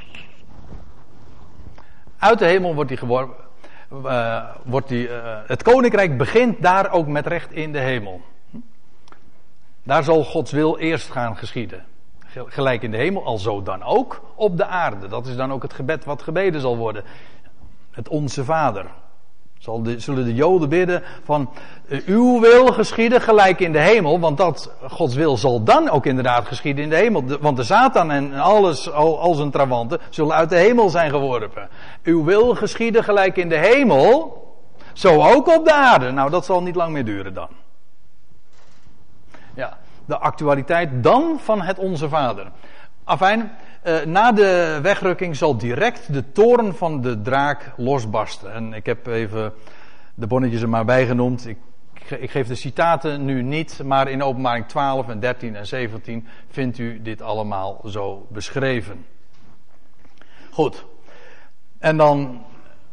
Uit 2.18 2.38
de 2.38 2.46
hemel 2.46 2.74
wordt 2.74 2.90
hij 2.90 2.98
geworpen. 2.98 3.44
Uh, 3.92 4.44
wordt 4.64 4.88
die, 4.88 5.08
uh, 5.08 5.38
het 5.46 5.62
koninkrijk 5.62 6.18
begint 6.18 6.62
daar 6.62 6.90
ook 6.90 7.06
met 7.06 7.26
recht 7.26 7.52
in 7.52 7.72
de 7.72 7.78
hemel. 7.78 8.20
Daar 9.82 10.02
zal 10.02 10.24
Gods 10.24 10.52
wil 10.52 10.78
eerst 10.78 11.10
gaan 11.10 11.36
geschieden. 11.36 11.84
Gelijk 12.34 12.82
in 12.82 12.90
de 12.90 12.96
hemel, 12.96 13.24
al 13.24 13.38
zo 13.38 13.62
dan 13.62 13.82
ook 13.82 14.22
op 14.34 14.56
de 14.56 14.66
aarde. 14.66 15.08
Dat 15.08 15.26
is 15.26 15.36
dan 15.36 15.52
ook 15.52 15.62
het 15.62 15.72
gebed 15.72 16.04
wat 16.04 16.22
gebeden 16.22 16.60
zal 16.60 16.76
worden. 16.76 17.04
Het 17.90 18.08
Onze 18.08 18.44
Vader. 18.44 18.86
Zullen 19.96 20.24
de 20.24 20.34
Joden 20.34 20.68
bidden 20.68 21.02
van 21.24 21.50
uh, 21.88 22.00
uw 22.06 22.40
wil 22.40 22.66
geschieden 22.66 23.20
gelijk 23.20 23.60
in 23.60 23.72
de 23.72 23.78
hemel, 23.78 24.20
want 24.20 24.36
dat 24.36 24.72
Gods 24.88 25.14
wil 25.14 25.36
zal 25.36 25.62
dan 25.62 25.90
ook 25.90 26.06
inderdaad 26.06 26.46
geschieden 26.46 26.84
in 26.84 26.90
de 26.90 26.96
hemel. 26.96 27.24
want 27.40 27.56
de 27.56 27.62
Satan 27.62 28.10
en 28.10 28.34
alles, 28.34 28.90
al, 28.90 29.20
al 29.20 29.34
zijn 29.34 29.50
trawanten, 29.50 29.98
zullen 30.10 30.34
uit 30.34 30.48
de 30.48 30.56
hemel 30.56 30.88
zijn 30.88 31.10
geworpen. 31.10 31.68
Uw 32.02 32.24
wil 32.24 32.54
geschieden 32.54 33.04
gelijk 33.04 33.36
in 33.36 33.48
de 33.48 33.58
hemel, 33.58 34.40
zo 34.92 35.22
ook 35.22 35.56
op 35.56 35.64
de 35.64 35.72
aarde. 35.72 36.10
Nou, 36.10 36.30
dat 36.30 36.44
zal 36.44 36.62
niet 36.62 36.74
lang 36.76 36.92
meer 36.92 37.04
duren 37.04 37.34
dan. 37.34 37.48
De 40.12 40.18
actualiteit 40.18 41.02
dan 41.02 41.38
van 41.40 41.62
het 41.62 41.78
Onze 41.78 42.08
Vader. 42.08 42.50
Afijn, 43.04 43.52
uh, 43.86 44.02
na 44.04 44.32
de 44.32 44.78
wegrukking 44.82 45.36
zal 45.36 45.56
direct 45.56 46.12
de 46.12 46.32
toren 46.32 46.76
van 46.76 47.00
de 47.00 47.22
draak 47.22 47.72
losbarsten. 47.76 48.52
En 48.52 48.72
ik 48.72 48.86
heb 48.86 49.06
even 49.06 49.52
de 50.14 50.26
bonnetjes 50.26 50.62
er 50.62 50.68
maar 50.68 50.84
bij 50.84 51.06
genoemd. 51.06 51.46
Ik, 51.46 51.58
ik 52.18 52.30
geef 52.30 52.46
de 52.46 52.54
citaten 52.54 53.24
nu 53.24 53.42
niet, 53.42 53.80
maar 53.84 54.08
in 54.08 54.22
openbaring 54.22 54.66
12 54.66 55.08
en 55.08 55.20
13 55.20 55.56
en 55.56 55.66
17 55.66 56.26
vindt 56.50 56.78
u 56.78 57.02
dit 57.02 57.22
allemaal 57.22 57.80
zo 57.86 58.26
beschreven. 58.30 59.06
Goed. 60.50 60.84
En 61.78 61.96
dan, 61.96 62.44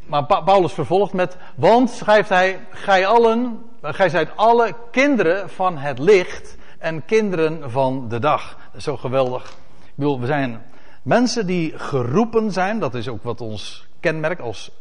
maar 0.06 0.26
Paulus 0.26 0.74
vervolgt 0.74 1.14
met, 1.14 1.38
want 1.56 1.90
schrijft 1.90 2.30
hij, 2.30 2.60
gij 2.70 3.08
allen, 3.08 3.64
gij 3.82 4.10
zijt 4.10 4.30
alle 4.36 4.76
kinderen 4.92 5.50
van 5.50 5.78
het 5.78 6.00
licht 6.00 6.58
en 6.80 7.06
kinderen 7.06 7.72
van 7.72 8.10
de 8.10 8.20
dag. 8.20 8.58
Dat 8.66 8.76
is 8.76 8.84
zo 8.84 8.98
geweldig. 8.98 9.50
Ik 9.80 9.94
bedoel, 9.96 10.20
we 10.20 10.26
zijn 10.26 10.62
Mensen 11.02 11.46
die 11.46 11.78
geroepen 11.78 12.52
zijn, 12.52 12.80
dat 12.80 12.96
is 12.96 13.08
ook 13.08 13.24
wat 13.24 13.42
ons 13.42 13.88
kenmerkt 14.00 14.42
als, 14.42 14.72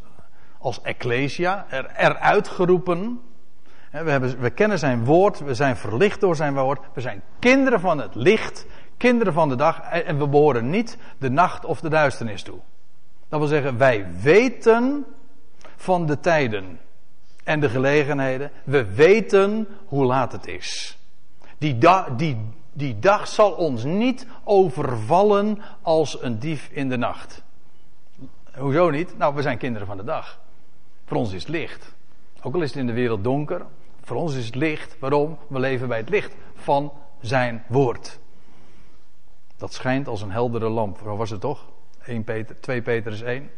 als 0.58 0.82
ecclesia, 0.82 1.66
er, 1.68 1.90
eruit 1.96 2.48
geroepen. 2.48 3.20
We, 3.90 4.10
hebben, 4.10 4.40
we 4.40 4.50
kennen 4.50 4.78
zijn 4.78 5.04
woord, 5.04 5.38
we 5.38 5.54
zijn 5.54 5.76
verlicht 5.76 6.20
door 6.20 6.36
zijn 6.36 6.54
woord, 6.54 6.80
we 6.94 7.00
zijn 7.00 7.22
kinderen 7.38 7.80
van 7.80 7.98
het 7.98 8.14
licht, 8.14 8.66
kinderen 8.96 9.32
van 9.32 9.48
de 9.48 9.56
dag 9.56 9.80
en 9.80 10.18
we 10.18 10.28
behoren 10.28 10.70
niet 10.70 10.98
de 11.18 11.30
nacht 11.30 11.64
of 11.64 11.80
de 11.80 11.88
duisternis 11.88 12.42
toe. 12.42 12.58
Dat 13.28 13.38
wil 13.38 13.48
zeggen, 13.48 13.78
wij 13.78 14.06
weten 14.20 15.06
van 15.76 16.06
de 16.06 16.20
tijden 16.20 16.80
en 17.44 17.60
de 17.60 17.68
gelegenheden, 17.68 18.50
we 18.64 18.94
weten 18.94 19.68
hoe 19.86 20.04
laat 20.04 20.32
het 20.32 20.46
is. 20.46 20.97
Die, 21.58 21.78
die 22.16 22.36
die 22.78 22.98
dag 22.98 23.28
zal 23.28 23.52
ons 23.52 23.84
niet 23.84 24.26
overvallen 24.44 25.58
als 25.82 26.22
een 26.22 26.38
dief 26.38 26.68
in 26.72 26.88
de 26.88 26.96
nacht. 26.96 27.42
Hoezo 28.58 28.90
niet? 28.90 29.18
Nou, 29.18 29.34
we 29.34 29.42
zijn 29.42 29.58
kinderen 29.58 29.86
van 29.86 29.96
de 29.96 30.04
dag. 30.04 30.40
Voor 31.04 31.16
ons 31.16 31.32
is 31.32 31.42
het 31.42 31.50
licht. 31.50 31.94
Ook 32.42 32.54
al 32.54 32.60
is 32.60 32.68
het 32.68 32.78
in 32.78 32.86
de 32.86 32.92
wereld 32.92 33.24
donker, 33.24 33.66
voor 34.02 34.16
ons 34.16 34.34
is 34.34 34.46
het 34.46 34.54
licht. 34.54 34.96
Waarom? 34.98 35.38
We 35.48 35.58
leven 35.58 35.88
bij 35.88 35.98
het 35.98 36.08
licht 36.08 36.34
van 36.54 36.92
zijn 37.20 37.64
woord. 37.68 38.18
Dat 39.56 39.72
schijnt 39.72 40.08
als 40.08 40.22
een 40.22 40.30
heldere 40.30 40.68
lamp. 40.68 40.98
Waar 40.98 41.16
was 41.16 41.30
het 41.30 41.40
toch? 41.40 41.64
1 42.04 42.24
Peter, 42.24 42.60
2 42.60 42.82
Petrus 42.82 43.22
1. 43.22 43.50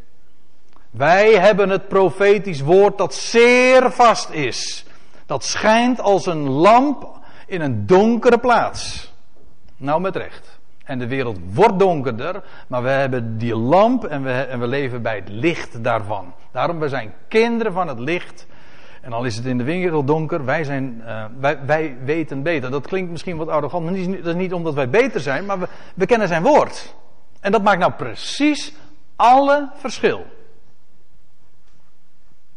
Wij 0.91 1.35
hebben 1.35 1.69
het 1.69 1.89
profetisch 1.89 2.61
woord 2.61 2.99
dat 2.99 3.15
zeer 3.15 3.91
vast 3.91 4.31
is. 4.31 4.85
Dat 5.27 5.45
schijnt 5.45 6.01
als 6.01 6.27
een 6.27 6.49
lamp 6.49 7.20
in 7.51 7.61
een 7.61 7.87
donkere 7.87 8.39
plaats. 8.39 9.13
Nou, 9.77 10.01
met 10.01 10.17
recht. 10.17 10.59
En 10.85 10.99
de 10.99 11.07
wereld 11.07 11.39
wordt 11.53 11.79
donkerder, 11.79 12.43
maar 12.67 12.83
we 12.83 12.89
hebben 12.89 13.39
die 13.39 13.57
lamp 13.57 14.05
en 14.05 14.23
we, 14.23 14.33
en 14.33 14.61
we 14.61 14.67
leven 14.67 15.03
bij 15.03 15.15
het 15.15 15.29
licht 15.29 15.85
daarvan. 15.85 16.35
Daarom, 16.53 16.79
we 16.79 16.89
zijn 16.89 17.13
kinderen 17.29 17.73
van 17.73 17.89
het 17.89 17.99
licht. 17.99 18.47
En 19.01 19.13
al 19.13 19.25
is 19.25 19.37
het 19.37 19.47
in 19.47 19.59
de 19.59 19.65
wereld 19.65 20.07
donker, 20.07 20.45
wij, 20.45 20.65
zijn, 20.65 21.03
uh, 21.07 21.25
wij, 21.41 21.59
wij 21.67 21.97
weten 22.05 22.43
beter. 22.43 22.71
Dat 22.71 22.87
klinkt 22.87 23.11
misschien 23.11 23.37
wat 23.37 23.49
arrogant, 23.49 23.85
maar 23.85 23.95
dat 23.95 24.27
is 24.27 24.35
niet 24.35 24.53
omdat 24.53 24.75
wij 24.75 24.91
beter 24.91 25.21
zijn, 25.21 25.47
maar 25.47 25.59
we, 25.59 25.69
we 25.95 26.07
kennen 26.07 26.29
zijn 26.29 26.43
woord. 26.43 26.95
En 27.41 27.53
dat 27.53 27.63
maakt 27.63 27.79
nou 27.79 27.93
precies 27.93 28.75
alle 29.17 29.71
verschil. 29.75 30.27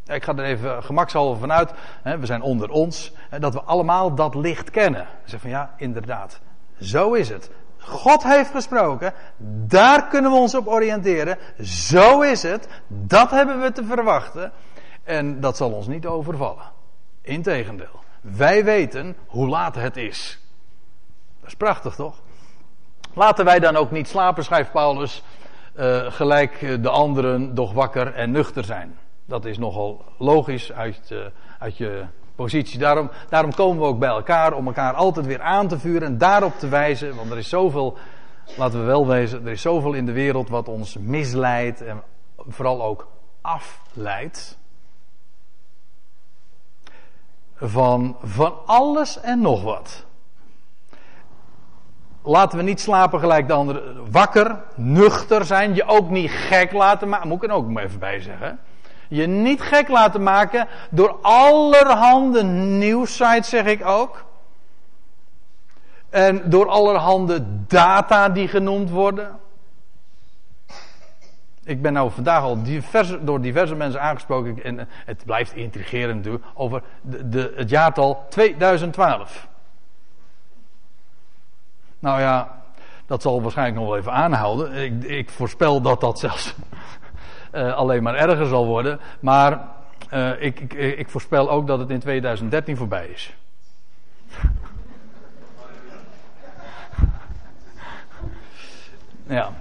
Ik 0.05 0.23
ga 0.23 0.35
er 0.35 0.43
even 0.43 0.83
gemakshalve 0.83 1.39
vanuit, 1.39 1.73
hè, 2.01 2.17
we 2.17 2.25
zijn 2.25 2.41
onder 2.41 2.69
ons, 2.69 3.13
dat 3.39 3.53
we 3.53 3.61
allemaal 3.61 4.15
dat 4.15 4.35
licht 4.35 4.71
kennen. 4.71 5.07
Zeg 5.23 5.41
van 5.41 5.49
ja, 5.49 5.73
inderdaad. 5.77 6.39
Zo 6.79 7.13
is 7.13 7.29
het. 7.29 7.51
God 7.77 8.23
heeft 8.23 8.51
gesproken. 8.51 9.13
Daar 9.67 10.07
kunnen 10.07 10.31
we 10.31 10.37
ons 10.37 10.55
op 10.55 10.67
oriënteren. 10.67 11.37
Zo 11.59 12.21
is 12.21 12.43
het. 12.43 12.67
Dat 12.87 13.31
hebben 13.31 13.61
we 13.61 13.71
te 13.71 13.83
verwachten. 13.83 14.51
En 15.03 15.39
dat 15.39 15.57
zal 15.57 15.71
ons 15.71 15.87
niet 15.87 16.05
overvallen. 16.05 16.71
Integendeel. 17.21 18.01
Wij 18.21 18.63
weten 18.63 19.15
hoe 19.27 19.47
laat 19.47 19.75
het 19.75 19.97
is. 19.97 20.39
Dat 21.39 21.49
is 21.49 21.55
prachtig 21.55 21.95
toch? 21.95 22.21
Laten 23.13 23.45
wij 23.45 23.59
dan 23.59 23.75
ook 23.75 23.91
niet 23.91 24.07
slapen, 24.07 24.43
schrijft 24.43 24.71
Paulus, 24.71 25.23
uh, 25.75 26.11
gelijk 26.11 26.81
de 26.81 26.89
anderen, 26.89 27.55
doch 27.55 27.73
wakker 27.73 28.13
en 28.13 28.31
nuchter 28.31 28.63
zijn. 28.63 28.97
Dat 29.25 29.45
is 29.45 29.57
nogal 29.57 30.03
logisch 30.17 30.71
uit, 30.71 31.09
uh, 31.11 31.25
uit 31.59 31.77
je 31.77 32.05
positie. 32.35 32.79
Daarom, 32.79 33.11
daarom 33.29 33.53
komen 33.53 33.81
we 33.81 33.87
ook 33.87 33.99
bij 33.99 34.09
elkaar 34.09 34.53
om 34.53 34.67
elkaar 34.67 34.93
altijd 34.93 35.25
weer 35.25 35.41
aan 35.41 35.67
te 35.67 35.79
vuren 35.79 36.07
en 36.07 36.17
daarop 36.17 36.53
te 36.57 36.67
wijzen. 36.67 37.15
Want 37.15 37.31
er 37.31 37.37
is 37.37 37.49
zoveel, 37.49 37.97
laten 38.57 38.79
we 38.79 38.85
wel 38.85 39.07
wezen, 39.07 39.45
er 39.45 39.51
is 39.51 39.61
zoveel 39.61 39.93
in 39.93 40.05
de 40.05 40.11
wereld 40.11 40.49
wat 40.49 40.67
ons 40.67 40.97
misleidt 40.97 41.81
en 41.81 42.03
vooral 42.47 42.83
ook 42.83 43.07
afleidt. 43.41 44.57
Van, 47.55 48.17
van 48.21 48.53
alles 48.65 49.21
en 49.21 49.41
nog 49.41 49.63
wat. 49.63 50.05
Laten 52.23 52.57
we 52.57 52.63
niet 52.63 52.79
slapen 52.79 53.19
gelijk 53.19 53.47
de 53.47 53.53
anderen. 53.53 54.11
Wakker, 54.11 54.63
nuchter 54.75 55.45
zijn, 55.45 55.75
je 55.75 55.85
ook 55.85 56.09
niet 56.09 56.31
gek 56.31 56.71
laten 56.71 57.09
maken. 57.09 57.27
Moet 57.27 57.43
ik 57.43 57.49
er 57.49 57.55
ook 57.55 57.67
maar 57.67 57.83
even 57.83 57.99
bij 57.99 58.21
zeggen. 58.21 58.59
Je 59.13 59.27
niet 59.27 59.61
gek 59.61 59.87
laten 59.87 60.23
maken 60.23 60.67
door 60.89 61.17
allerhande 61.21 62.43
nieuwsites, 62.43 63.49
zeg 63.49 63.65
ik 63.65 63.85
ook. 63.85 64.25
En 66.09 66.49
door 66.49 66.67
allerhande 66.67 67.43
data 67.67 68.29
die 68.29 68.47
genoemd 68.47 68.89
worden. 68.89 69.39
Ik 71.63 71.81
ben 71.81 71.93
nou 71.93 72.11
vandaag 72.11 72.43
al 72.43 72.63
diverse, 72.63 73.23
door 73.23 73.41
diverse 73.41 73.75
mensen 73.75 74.01
aangesproken. 74.01 74.63
En 74.63 74.87
het 75.05 75.25
blijft 75.25 75.55
intrigerend 75.55 76.15
natuurlijk. 76.15 76.45
Over 76.53 76.83
de, 77.01 77.53
het 77.55 77.69
jaartal 77.69 78.25
2012. 78.29 79.47
Nou 81.99 82.19
ja, 82.19 82.61
dat 83.05 83.21
zal 83.21 83.41
waarschijnlijk 83.41 83.77
nog 83.77 83.87
wel 83.87 83.97
even 83.97 84.11
aanhouden. 84.11 84.73
Ik, 84.73 85.03
ik 85.03 85.29
voorspel 85.29 85.81
dat 85.81 86.01
dat 86.01 86.19
zelfs 86.19 86.55
uh, 87.53 87.73
alleen 87.73 88.03
maar 88.03 88.15
erger 88.15 88.45
zal 88.45 88.65
worden. 88.65 88.99
Maar 89.19 89.67
uh, 90.13 90.41
ik, 90.41 90.59
ik, 90.59 90.73
ik 90.73 91.09
voorspel 91.09 91.49
ook 91.49 91.67
dat 91.67 91.79
het 91.79 91.89
in 91.89 91.99
2013 91.99 92.77
voorbij 92.77 93.07
is. 93.07 93.35
ja. 99.27 99.51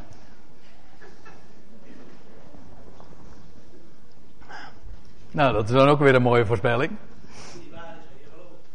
Nou, 5.30 5.52
dat 5.52 5.68
is 5.68 5.74
dan 5.74 5.88
ook 5.88 5.98
weer 5.98 6.14
een 6.14 6.22
mooie 6.22 6.46
voorspelling. 6.46 6.96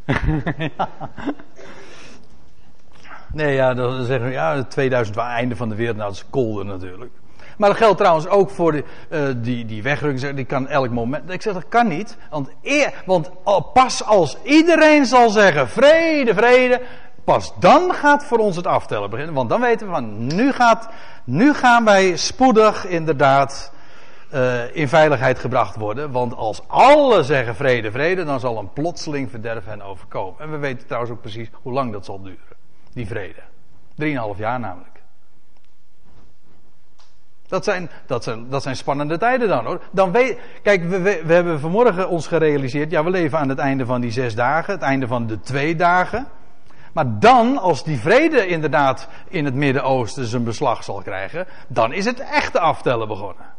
Nee, 3.33 3.53
ja, 3.53 3.73
dan 3.73 4.03
zeggen 4.03 4.27
we, 4.27 4.33
ja, 4.33 4.63
2000 4.63 5.17
einde 5.17 5.55
van 5.55 5.69
de 5.69 5.75
wereld, 5.75 5.97
nou, 5.97 6.09
dat 6.09 6.17
is 6.17 6.29
kolder 6.29 6.65
natuurlijk. 6.65 7.11
Maar 7.57 7.69
dat 7.69 7.77
geldt 7.77 7.97
trouwens 7.97 8.27
ook 8.27 8.49
voor 8.49 8.71
de, 8.71 8.83
uh, 9.09 9.21
die, 9.35 9.65
die 9.65 9.83
wegrukking. 9.83 10.35
Die 10.35 10.45
kan 10.45 10.67
elk 10.67 10.89
moment. 10.89 11.31
Ik 11.31 11.41
zeg 11.41 11.53
dat 11.53 11.67
kan 11.69 11.87
niet. 11.87 12.17
Want, 12.29 12.49
eer, 12.61 12.93
want 13.05 13.31
pas 13.73 14.03
als 14.03 14.37
iedereen 14.43 15.05
zal 15.05 15.29
zeggen 15.29 15.69
vrede, 15.69 16.33
vrede. 16.33 16.81
Pas 17.23 17.53
dan 17.59 17.93
gaat 17.93 18.25
voor 18.25 18.37
ons 18.37 18.55
het 18.55 18.67
aftellen 18.67 19.09
beginnen. 19.09 19.35
Want 19.35 19.49
dan 19.49 19.61
weten 19.61 19.87
we 19.87 19.93
van 19.93 20.35
nu, 20.35 20.51
gaat, 20.51 20.89
nu 21.23 21.53
gaan 21.53 21.85
wij 21.85 22.15
spoedig 22.17 22.85
inderdaad 22.85 23.71
uh, 24.33 24.75
in 24.75 24.87
veiligheid 24.87 25.39
gebracht 25.39 25.75
worden. 25.75 26.11
Want 26.11 26.35
als 26.35 26.61
alle 26.67 27.23
zeggen 27.23 27.55
vrede, 27.55 27.91
vrede, 27.91 28.23
dan 28.23 28.39
zal 28.39 28.57
een 28.57 28.73
plotseling 28.73 29.29
verderf 29.29 29.65
hen 29.65 29.81
overkomen. 29.81 30.39
En 30.39 30.51
we 30.51 30.57
weten 30.57 30.85
trouwens 30.85 31.13
ook 31.13 31.21
precies 31.21 31.49
hoe 31.61 31.73
lang 31.73 31.91
dat 31.91 32.05
zal 32.05 32.21
duren. 32.21 32.57
Die 32.93 33.07
vrede. 33.07 33.41
Drieënhalf 33.95 34.37
jaar 34.37 34.59
namelijk. 34.59 34.96
Dat 37.47 37.63
zijn, 37.63 37.89
dat 38.05 38.23
zijn, 38.23 38.49
dat 38.49 38.63
zijn 38.63 38.75
spannende 38.75 39.17
tijden 39.17 39.47
dan 39.47 39.65
hoor. 39.65 39.81
Dan 39.91 40.11
weet, 40.11 40.39
kijk, 40.63 40.83
we, 40.83 41.01
we, 41.01 41.21
we, 41.25 41.33
hebben 41.33 41.59
vanmorgen 41.59 42.09
ons 42.09 42.27
gerealiseerd, 42.27 42.91
ja, 42.91 43.03
we 43.03 43.09
leven 43.09 43.39
aan 43.39 43.49
het 43.49 43.59
einde 43.59 43.85
van 43.85 44.01
die 44.01 44.11
zes 44.11 44.35
dagen, 44.35 44.73
het 44.73 44.81
einde 44.81 45.07
van 45.07 45.27
de 45.27 45.39
twee 45.39 45.75
dagen. 45.75 46.27
Maar 46.93 47.19
dan, 47.19 47.57
als 47.57 47.83
die 47.83 47.99
vrede 47.99 48.47
inderdaad 48.47 49.07
in 49.27 49.45
het 49.45 49.53
Midden-Oosten 49.53 50.25
zijn 50.25 50.43
beslag 50.43 50.83
zal 50.83 51.01
krijgen, 51.01 51.47
dan 51.67 51.93
is 51.93 52.05
het 52.05 52.19
echte 52.19 52.59
aftellen 52.59 53.07
begonnen. 53.07 53.55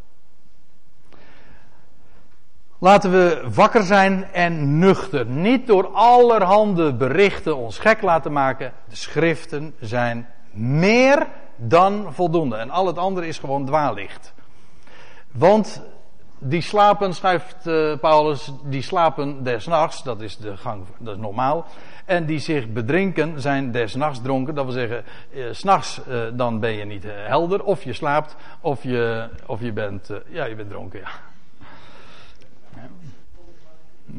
Laten 2.81 3.11
we 3.11 3.49
wakker 3.55 3.83
zijn 3.83 4.33
en 4.33 4.79
nuchter. 4.79 5.27
Niet 5.27 5.67
door 5.67 5.89
allerhande 5.89 6.95
berichten 6.95 7.57
ons 7.57 7.79
gek 7.79 8.03
laten 8.03 8.33
maken. 8.33 8.73
De 8.89 8.97
schriften 8.97 9.75
zijn 9.81 10.29
meer 10.51 11.27
dan 11.59 12.15
voldoende. 12.15 12.57
En 12.57 12.71
al 12.71 12.87
het 12.87 12.99
andere 12.99 13.27
is 13.27 13.39
gewoon 13.39 13.67
dwaallicht. 13.67 14.35
Want 15.33 15.83
die 16.39 16.61
slapen, 16.61 17.15
schrijft 17.15 17.67
uh, 17.67 17.97
Paulus, 17.99 18.53
die 18.63 18.83
slapen 18.83 19.43
des 19.45 19.67
nachts, 19.67 20.03
dat 20.03 20.21
is 20.21 20.37
de 20.37 20.57
gang, 20.57 20.85
dat 20.99 21.15
is 21.15 21.21
normaal. 21.21 21.67
En 22.05 22.27
die 22.27 22.39
zich 22.39 22.73
bedrinken 22.73 23.41
zijn 23.41 23.71
des 23.73 23.95
nachts 23.95 24.23
dronken. 24.23 24.55
Dat 24.55 24.65
wil 24.65 24.75
zeggen, 24.75 25.05
uh, 25.31 25.45
s'nachts 25.51 26.01
uh, 26.09 26.23
dan 26.33 26.61
ben 26.61 26.73
je 26.73 26.85
niet 26.85 27.05
helder. 27.07 27.65
Of 27.65 27.85
je 27.85 27.93
slaapt, 27.93 28.37
of 28.61 28.83
je, 28.83 29.29
of 29.47 29.61
je 29.61 29.73
bent, 29.73 30.11
ja, 30.29 30.45
je 30.45 30.55
bent 30.55 30.71
dronken, 30.71 31.01
ja. 31.01 31.09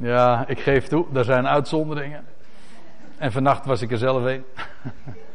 Ja, 0.02 0.48
ik 0.48 0.60
geef 0.60 0.88
toe, 0.88 1.06
er 1.14 1.24
zijn 1.24 1.48
uitzonderingen. 1.48 2.26
En 3.18 3.32
vannacht 3.32 3.66
was 3.66 3.82
ik 3.82 3.92
er 3.92 3.98
zelf 3.98 4.24
een. 4.24 4.44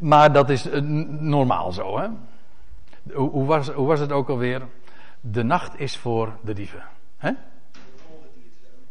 maar 0.00 0.32
dat 0.32 0.50
is 0.50 0.68
normaal 1.18 1.72
zo, 1.72 1.98
hè. 1.98 2.06
Hoe, 3.12 3.30
hoe, 3.30 3.44
was, 3.44 3.68
hoe 3.68 3.86
was 3.86 4.00
het 4.00 4.12
ook 4.12 4.28
alweer? 4.28 4.62
De 5.20 5.42
nacht 5.42 5.80
is 5.80 5.96
voor 5.96 6.32
de 6.40 6.52
dieven. 6.52 6.82
Hè? 7.16 7.30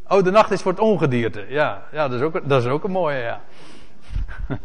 Oh, 0.08 0.24
de 0.24 0.32
nacht 0.32 0.52
is 0.52 0.62
voor 0.62 0.72
het 0.72 0.82
ongedierte. 0.82 1.46
Ja, 1.50 1.84
ja 1.92 2.08
dat, 2.08 2.20
is 2.20 2.26
ook, 2.26 2.50
dat 2.50 2.64
is 2.64 2.70
ook 2.70 2.84
een 2.84 2.92
mooie, 2.92 3.18
ja. 3.18 3.42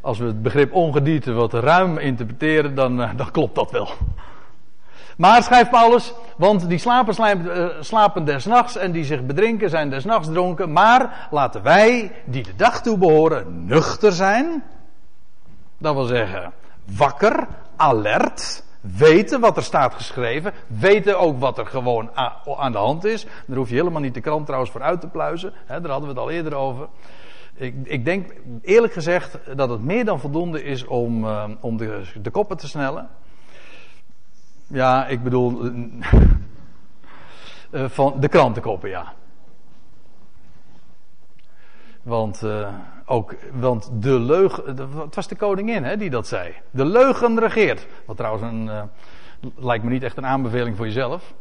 Als 0.00 0.18
we 0.18 0.24
het 0.24 0.42
begrip 0.42 0.72
ongedierte 0.72 1.32
wat 1.32 1.52
ruim 1.52 1.98
interpreteren, 1.98 2.74
dan, 2.74 3.02
eh, 3.02 3.10
dan 3.16 3.30
klopt 3.30 3.54
dat 3.54 3.70
wel. 3.70 3.88
Maar 5.18 5.42
schrijft 5.42 5.70
Paulus, 5.70 6.12
want 6.36 6.68
die 6.68 6.78
slapen, 6.78 7.44
uh, 7.44 7.66
slapen 7.80 8.24
des 8.24 8.46
nachts 8.46 8.76
en 8.76 8.92
die 8.92 9.04
zich 9.04 9.26
bedrinken 9.26 9.70
zijn 9.70 9.90
des 9.90 10.04
nachts 10.04 10.28
dronken. 10.28 10.72
Maar 10.72 11.28
laten 11.30 11.62
wij, 11.62 12.12
die 12.24 12.42
de 12.42 12.56
dag 12.56 12.82
toe 12.82 12.98
behoren, 12.98 13.66
nuchter 13.66 14.12
zijn. 14.12 14.64
Dat 15.78 15.94
wil 15.94 16.04
zeggen, 16.04 16.52
wakker, 16.96 17.46
alert, 17.76 18.64
weten 18.80 19.40
wat 19.40 19.56
er 19.56 19.62
staat 19.62 19.94
geschreven, 19.94 20.52
weten 20.66 21.18
ook 21.18 21.38
wat 21.38 21.58
er 21.58 21.66
gewoon 21.66 22.10
aan 22.58 22.72
de 22.72 22.78
hand 22.78 23.04
is. 23.04 23.26
Daar 23.46 23.56
hoef 23.56 23.68
je 23.68 23.74
helemaal 23.74 24.00
niet 24.00 24.14
de 24.14 24.20
krant 24.20 24.44
trouwens 24.44 24.72
voor 24.72 24.82
uit 24.82 25.00
te 25.00 25.08
pluizen, 25.08 25.52
daar 25.66 25.80
hadden 25.80 26.00
we 26.00 26.14
het 26.14 26.18
al 26.18 26.30
eerder 26.30 26.54
over. 26.54 26.88
Ik, 27.54 27.74
ik, 27.84 28.04
denk 28.04 28.32
eerlijk 28.62 28.92
gezegd 28.92 29.38
dat 29.56 29.68
het 29.68 29.82
meer 29.82 30.04
dan 30.04 30.20
voldoende 30.20 30.64
is 30.64 30.84
om, 30.84 31.24
uh, 31.24 31.44
om 31.60 31.76
de, 31.76 32.02
de 32.22 32.30
koppen 32.30 32.56
te 32.56 32.68
snellen. 32.68 33.08
Ja, 34.68 35.06
ik 35.06 35.22
bedoel. 35.22 35.64
Uh, 37.70 37.88
van 37.88 38.20
de 38.20 38.28
krantenkoppen, 38.28 38.88
ja. 38.88 39.12
Want, 42.02 42.42
uh, 42.44 42.68
ook, 43.04 43.34
want 43.52 43.90
de 43.92 44.20
leugen. 44.20 44.76
Het 45.00 45.14
was 45.14 45.28
de 45.28 45.36
koningin 45.36 45.84
hè, 45.84 45.96
die 45.96 46.10
dat 46.10 46.26
zei. 46.26 46.54
De 46.70 46.84
leugen 46.84 47.38
regeert. 47.38 47.86
Wat 48.04 48.16
trouwens 48.16 48.44
een, 48.44 48.66
uh, 48.66 48.82
lijkt 49.56 49.84
me 49.84 49.90
niet 49.90 50.02
echt 50.02 50.16
een 50.16 50.26
aanbeveling 50.26 50.76
voor 50.76 50.86
jezelf. 50.86 51.34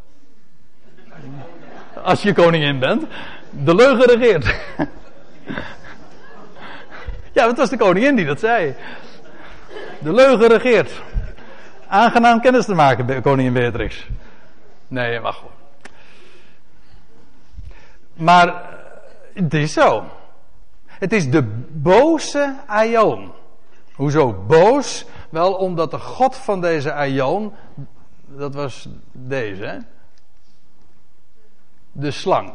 Als 2.04 2.22
je 2.22 2.34
koningin 2.34 2.80
bent. 2.80 3.06
De 3.50 3.76
leugen 3.76 4.06
regeert. 4.06 4.46
ja, 7.38 7.48
het 7.48 7.58
was 7.58 7.70
de 7.70 7.78
koningin 7.78 8.16
die 8.16 8.26
dat 8.26 8.40
zei. 8.40 8.76
De 10.00 10.14
leugen 10.14 10.48
regeert. 10.48 11.02
Aangenaam 11.88 12.42
kennis 12.42 12.66
te 12.66 12.74
maken, 12.74 13.22
koningin 13.22 13.54
Beatrix. 13.54 14.08
Nee, 14.88 15.20
wacht. 15.20 15.42
Maar 18.14 18.64
het 19.34 19.54
is 19.54 19.74
zo. 19.74 20.04
Het 20.86 21.14
is 21.14 21.30
de 21.30 21.44
boze 21.72 22.56
Aion. 22.68 23.32
Hoezo 23.96 24.34
boos? 24.34 25.06
Wel 25.30 25.54
omdat 25.54 25.92
de 25.92 26.00
God 26.00 26.36
van 26.36 26.62
deze 26.62 26.94
Aion, 26.94 27.54
dat 28.26 28.54
was 28.54 28.90
deze, 29.12 29.66
hè? 29.66 29.78
de 31.98 32.12
slang. 32.12 32.54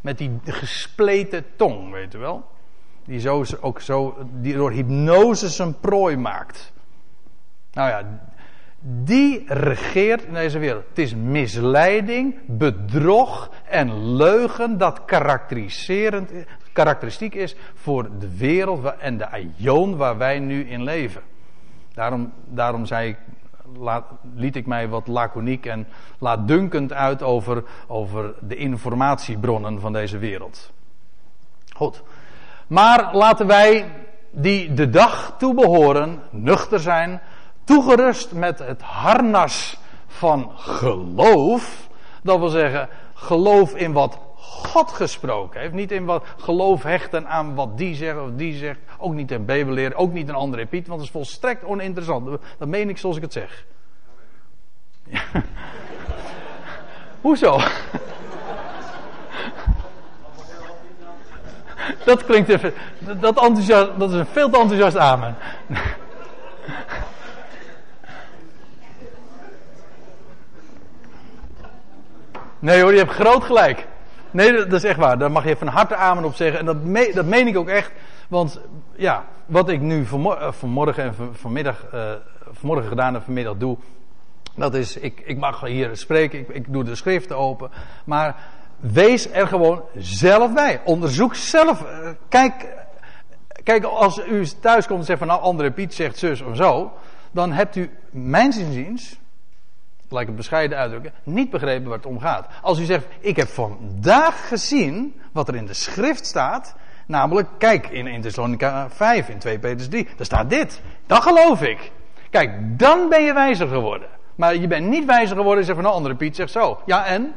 Met 0.00 0.18
die 0.18 0.40
gespleten 0.44 1.44
tong, 1.56 1.92
weet 1.92 2.14
u 2.14 2.18
wel. 2.18 2.44
Die 3.04 3.20
zo, 3.20 3.44
ook 3.60 3.80
zo, 3.80 4.16
die 4.32 4.54
door 4.54 4.70
hypnose 4.70 5.48
zijn 5.48 5.78
prooi 5.80 6.16
maakt. 6.16 6.72
Nou 7.72 7.88
ja, 7.88 8.20
die 8.80 9.44
regeert 9.46 10.24
in 10.24 10.32
deze 10.32 10.58
wereld. 10.58 10.84
Het 10.88 10.98
is 10.98 11.14
misleiding, 11.14 12.34
bedrog 12.46 13.50
en 13.68 14.14
leugen 14.16 14.78
dat 14.78 15.04
karakteriserend, 15.04 16.30
karakteristiek 16.72 17.34
is 17.34 17.56
voor 17.74 18.08
de 18.18 18.36
wereld 18.36 18.84
en 18.98 19.18
de 19.18 19.30
aion 19.30 19.96
waar 19.96 20.18
wij 20.18 20.38
nu 20.38 20.68
in 20.68 20.82
leven. 20.82 21.22
Daarom, 21.94 22.32
daarom 22.44 22.86
zei 22.86 23.08
ik, 23.08 23.16
laat, 23.76 24.04
liet 24.34 24.56
ik 24.56 24.66
mij 24.66 24.88
wat 24.88 25.06
laconiek 25.06 25.66
en 25.66 25.86
laatdunkend 26.18 26.92
uit 26.92 27.22
over, 27.22 27.64
over 27.86 28.34
de 28.40 28.56
informatiebronnen 28.56 29.80
van 29.80 29.92
deze 29.92 30.18
wereld. 30.18 30.72
Goed. 31.76 32.02
Maar 32.66 33.16
laten 33.16 33.46
wij 33.46 33.90
die 34.30 34.74
de 34.74 34.90
dag 34.90 35.34
toebehoren, 35.38 36.22
nuchter 36.30 36.80
zijn, 36.80 37.20
toegerust 37.68 38.32
met 38.32 38.58
het 38.58 38.82
harnas 38.82 39.78
van 40.06 40.52
geloof. 40.54 41.88
Dat 42.22 42.38
wil 42.38 42.48
zeggen, 42.48 42.88
geloof 43.14 43.74
in 43.74 43.92
wat 43.92 44.18
God 44.36 44.90
gesproken 44.92 45.60
heeft. 45.60 45.72
Niet 45.72 45.92
in 45.92 46.04
wat 46.04 46.24
geloof 46.36 46.82
hechten 46.82 47.28
aan 47.28 47.54
wat 47.54 47.78
die 47.78 47.94
zegt 47.94 48.20
of 48.20 48.28
die 48.36 48.56
zegt. 48.56 48.78
Ook 48.98 49.14
niet 49.14 49.30
in 49.30 49.44
Bijbelleer, 49.44 49.94
ook 49.94 50.12
niet 50.12 50.28
een 50.28 50.34
andere 50.34 50.66
Piet, 50.66 50.86
want 50.86 51.00
het 51.00 51.08
is 51.08 51.14
volstrekt 51.14 51.64
oninteressant. 51.64 52.40
Dat 52.58 52.68
meen 52.68 52.88
ik 52.88 52.98
zoals 52.98 53.16
ik 53.16 53.22
het 53.22 53.32
zeg. 53.32 53.64
Hoezo? 57.20 57.58
dat 62.04 62.24
klinkt 62.24 62.48
even. 62.48 62.72
Dat, 62.98 63.42
enthousiast, 63.42 63.98
dat 63.98 64.10
is 64.10 64.16
een 64.16 64.26
veel 64.26 64.50
te 64.50 64.58
enthousiast 64.58 64.96
amen. 64.96 65.36
Nee 72.58 72.82
hoor, 72.82 72.92
je 72.92 72.98
hebt 72.98 73.12
groot 73.12 73.44
gelijk. 73.44 73.86
Nee, 74.30 74.52
dat 74.52 74.72
is 74.72 74.84
echt 74.84 74.98
waar. 74.98 75.18
Daar 75.18 75.30
mag 75.30 75.44
je 75.44 75.56
van 75.56 75.66
harte 75.66 75.96
amen 75.96 76.24
op 76.24 76.34
zeggen. 76.34 76.58
En 76.58 76.66
dat, 76.66 76.76
dat 77.14 77.26
meen 77.26 77.46
ik 77.46 77.56
ook 77.56 77.68
echt. 77.68 77.92
Want 78.28 78.60
ja, 78.96 79.24
wat 79.46 79.68
ik 79.68 79.80
nu 79.80 80.04
vanmorgen, 80.04 80.46
eh, 80.46 80.52
vanmorgen 80.52 81.04
en 81.04 81.14
vanmiddag, 81.32 81.86
uh, 81.94 82.12
vanmorgen 82.50 82.88
gedaan 82.88 83.14
en 83.14 83.22
vanmiddag 83.22 83.56
doe. 83.56 83.76
Dat 84.54 84.74
is, 84.74 84.96
ik, 84.96 85.22
ik 85.24 85.38
mag 85.38 85.60
hier 85.60 85.96
spreken, 85.96 86.38
ik, 86.38 86.48
ik 86.48 86.72
doe 86.72 86.84
de 86.84 86.94
schriften 86.94 87.36
open. 87.36 87.70
Maar 88.04 88.36
wees 88.76 89.30
er 89.30 89.46
gewoon 89.46 89.82
zelf 89.94 90.54
bij. 90.54 90.80
Onderzoek 90.84 91.34
zelf. 91.34 91.82
Uh, 91.82 92.08
kijk, 92.28 92.66
kijk, 93.62 93.84
als 93.84 94.26
u 94.26 94.46
thuis 94.60 94.86
komt 94.86 94.98
en 94.98 95.04
zegt 95.06 95.18
van 95.18 95.28
nou, 95.28 95.40
andere 95.40 95.70
Piet 95.70 95.94
zegt 95.94 96.18
zus 96.18 96.40
of 96.40 96.56
zo. 96.56 96.92
Dan 97.30 97.52
hebt 97.52 97.76
u, 97.76 97.90
mijn 98.10 98.58
inziens, 98.58 99.18
laat 100.08 100.20
ik 100.20 100.26
het 100.26 100.36
bescheiden 100.36 100.78
uitdrukken, 100.78 101.12
niet 101.22 101.50
begrepen 101.50 101.88
waar 101.88 101.96
het 101.96 102.06
om 102.06 102.20
gaat. 102.20 102.48
Als 102.62 102.78
u 102.78 102.84
zegt, 102.84 103.06
ik 103.20 103.36
heb 103.36 103.48
vandaag 103.48 104.48
gezien 104.48 105.20
wat 105.32 105.48
er 105.48 105.54
in 105.54 105.66
de 105.66 105.74
schrift 105.74 106.26
staat, 106.26 106.74
namelijk, 107.06 107.48
kijk, 107.58 107.88
in 107.88 108.06
1 108.06 108.20
Thessalonica 108.20 108.90
5, 108.90 109.28
in 109.28 109.38
2 109.38 109.58
Petrus 109.58 109.88
3, 109.88 110.08
daar 110.16 110.26
staat 110.26 110.50
dit. 110.50 110.82
Dat 111.06 111.22
geloof 111.22 111.62
ik. 111.62 111.92
Kijk, 112.30 112.78
dan 112.78 113.08
ben 113.08 113.22
je 113.22 113.32
wijzer 113.32 113.68
geworden. 113.68 114.08
Maar 114.34 114.56
je 114.56 114.66
bent 114.66 114.86
niet 114.86 115.04
wijzer 115.04 115.36
geworden 115.36 115.58
en 115.58 115.64
zegt 115.64 115.78
van 115.78 115.86
een 115.86 115.94
andere 115.94 116.14
Piet 116.14 116.36
zegt 116.36 116.50
zo. 116.50 116.80
Ja, 116.86 117.06
en? 117.06 117.34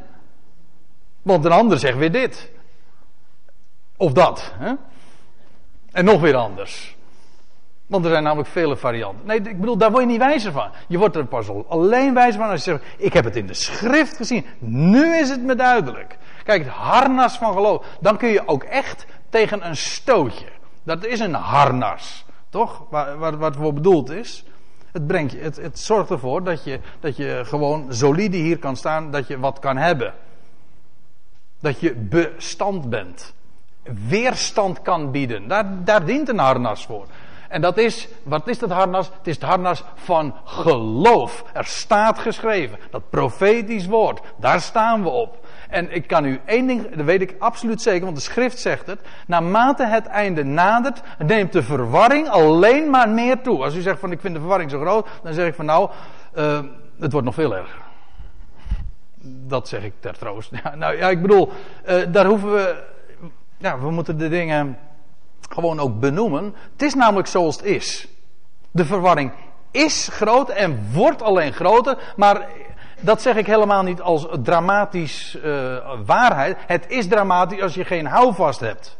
Want 1.22 1.45
een 1.45 1.51
ander 1.51 1.80
zegt 1.80 1.97
weer 1.97 2.11
dit. 2.11 2.51
Of 3.97 4.11
dat. 4.11 4.53
Hè? 4.57 4.74
En 5.91 6.05
nog 6.05 6.22
weer 6.22 6.36
anders. 6.36 6.95
Want 7.92 8.06
er 8.06 8.12
zijn 8.12 8.24
namelijk 8.24 8.50
vele 8.50 8.78
varianten. 8.78 9.26
Nee, 9.26 9.42
ik 9.42 9.60
bedoel, 9.60 9.78
daar 9.78 9.92
word 9.92 10.04
je 10.04 10.10
niet 10.10 10.20
wijzer 10.20 10.52
van. 10.52 10.70
Je 10.88 10.98
wordt 10.98 11.16
er 11.16 11.26
pas 11.26 11.50
alleen 11.68 12.14
wijzer 12.14 12.39
van 12.39 12.50
als 12.50 12.64
je 12.64 12.72
zegt: 12.72 12.84
Ik 12.98 13.14
heb 13.14 13.24
het 13.24 13.36
in 13.36 13.48
de 13.48 13.54
schrift 13.54 14.16
gezien. 14.16 14.46
Nu 14.60 15.16
is 15.16 15.30
het 15.30 15.44
me 15.44 15.56
duidelijk. 15.56 16.18
Kijk, 16.44 16.64
het 16.64 16.74
harnas 16.74 17.38
van 17.38 17.54
geloof. 17.54 17.86
Dan 18.00 18.18
kun 18.18 18.30
je 18.30 18.48
ook 18.48 18.64
echt 18.64 19.06
tegen 19.30 19.68
een 19.68 19.76
stootje. 19.76 20.46
Dat 20.84 21.06
is 21.06 21.20
een 21.20 21.34
harnas. 21.34 22.26
Toch? 22.50 22.84
Waar, 22.89 23.18
waar, 23.18 23.38
wat 23.38 23.56
voor 23.56 23.74
bedoeld 23.74 24.10
is. 24.10 24.44
Het, 24.92 25.08
brengt 25.08 25.42
het, 25.42 25.56
het 25.56 25.80
zorgt 25.80 26.10
ervoor 26.10 26.44
dat 26.44 26.64
je, 26.64 26.80
dat 27.00 27.16
je 27.18 27.42
gewoon 27.46 27.86
solide 27.89 28.38
hier 28.38 28.58
kan 28.58 28.76
staan. 28.76 29.12
Dat 29.12 29.28
je 29.28 29.39
wat 29.39 29.60
kan 29.60 29.78
hebben. 29.78 30.14
Dat 31.60 31.80
je 31.80 31.96
bestand 31.96 32.89
bent. 32.89 33.34
weerstand 34.08 34.82
kan 34.82 35.12
bieden. 35.12 35.48
Daar, 35.48 35.84
daar 35.84 36.06
dient 36.06 36.30
een 36.30 36.39
harnas 36.39 36.86
voor. 36.86 37.06
En 37.52 37.62
dat 37.62 37.78
is, 37.78 38.08
wat 38.24 38.47
is 38.47 38.60
dat 38.60 38.70
harnas? 38.70 39.08
Het 39.18 39.28
is 39.28 39.36
het 39.36 39.43
harnas 39.43 39.84
van 39.95 40.36
geloof. 40.43 41.43
Er 41.54 41.66
staat 41.66 42.20
geschreven. 42.20 42.78
Dat 42.89 43.10
profetisch 43.10 43.86
woord. 43.86 44.22
Daar 44.38 44.62
staan 44.62 45.04
we 45.04 45.10
op. 45.10 45.45
En 45.70 45.95
ik 45.95 46.08
kan 46.08 46.26
u 46.26 46.39
één 46.45 46.68
ding, 46.68 46.95
dat 46.95 47.06
weet 47.06 47.22
ik 47.22 47.36
absoluut 47.39 47.82
zeker, 47.82 48.04
want 48.04 48.16
de 48.16 48.22
schrift 48.22 48.60
zegt 48.60 48.88
het. 48.88 48.99
Naarmate 49.28 49.86
het 49.86 50.06
einde 50.06 50.43
nadert, 50.43 51.02
neemt 51.18 51.54
de 51.54 51.64
verwarring 51.64 52.30
alleen 52.30 52.89
maar 52.89 53.10
meer 53.10 53.41
toe. 53.41 53.64
Als 53.64 53.76
u 53.76 53.82
zegt 53.82 53.99
van 53.99 54.12
ik 54.12 54.20
vind 54.20 54.34
de 54.34 54.39
verwarring 54.39 54.72
zo 54.72 54.80
groot, 54.80 55.08
dan 55.24 55.34
zeg 55.34 55.47
ik 55.47 55.56
van 55.56 55.66
nou, 55.66 55.89
uh, 56.38 56.60
het 56.99 57.12
wordt 57.12 57.26
nog 57.26 57.36
veel 57.36 57.56
erger. 57.56 57.82
Dat 59.24 59.68
zeg 59.68 59.84
ik 59.84 59.93
ter 59.99 60.18
troost. 60.18 60.52
Nou 60.76 60.97
ja, 60.97 61.10
ik 61.10 61.22
bedoel, 61.22 61.52
uh, 61.89 62.02
daar 62.12 62.26
hoeven 62.26 62.54
we, 62.54 62.84
ja, 63.58 63.80
we 63.80 63.91
moeten 63.91 64.18
de 64.18 64.30
dingen 64.30 64.78
gewoon 65.54 65.80
ook 65.80 65.99
benoemen. 65.99 66.56
Het 66.72 66.82
is 66.82 66.93
namelijk 66.93 67.28
zoals 67.28 67.56
het 67.56 67.66
is. 67.66 68.08
De 68.72 68.86
verwarring 68.86 69.32
is 69.72 70.10
groot 70.12 70.49
en 70.49 70.88
wordt 70.93 71.22
alleen 71.22 71.54
groter, 71.54 72.14
maar 72.16 72.47
dat 72.99 73.22
zeg 73.22 73.36
ik 73.36 73.45
helemaal 73.45 73.84
niet 73.84 74.02
als 74.02 74.28
dramatisch 74.43 75.38
uh, 75.43 75.78
waarheid. 76.06 76.58
Het 76.68 76.86
is 76.88 77.08
dramatisch 77.08 77.62
als 77.62 77.74
je 77.74 77.86
geen 77.86 78.06
houvast 78.06 78.60
hebt. 78.60 78.99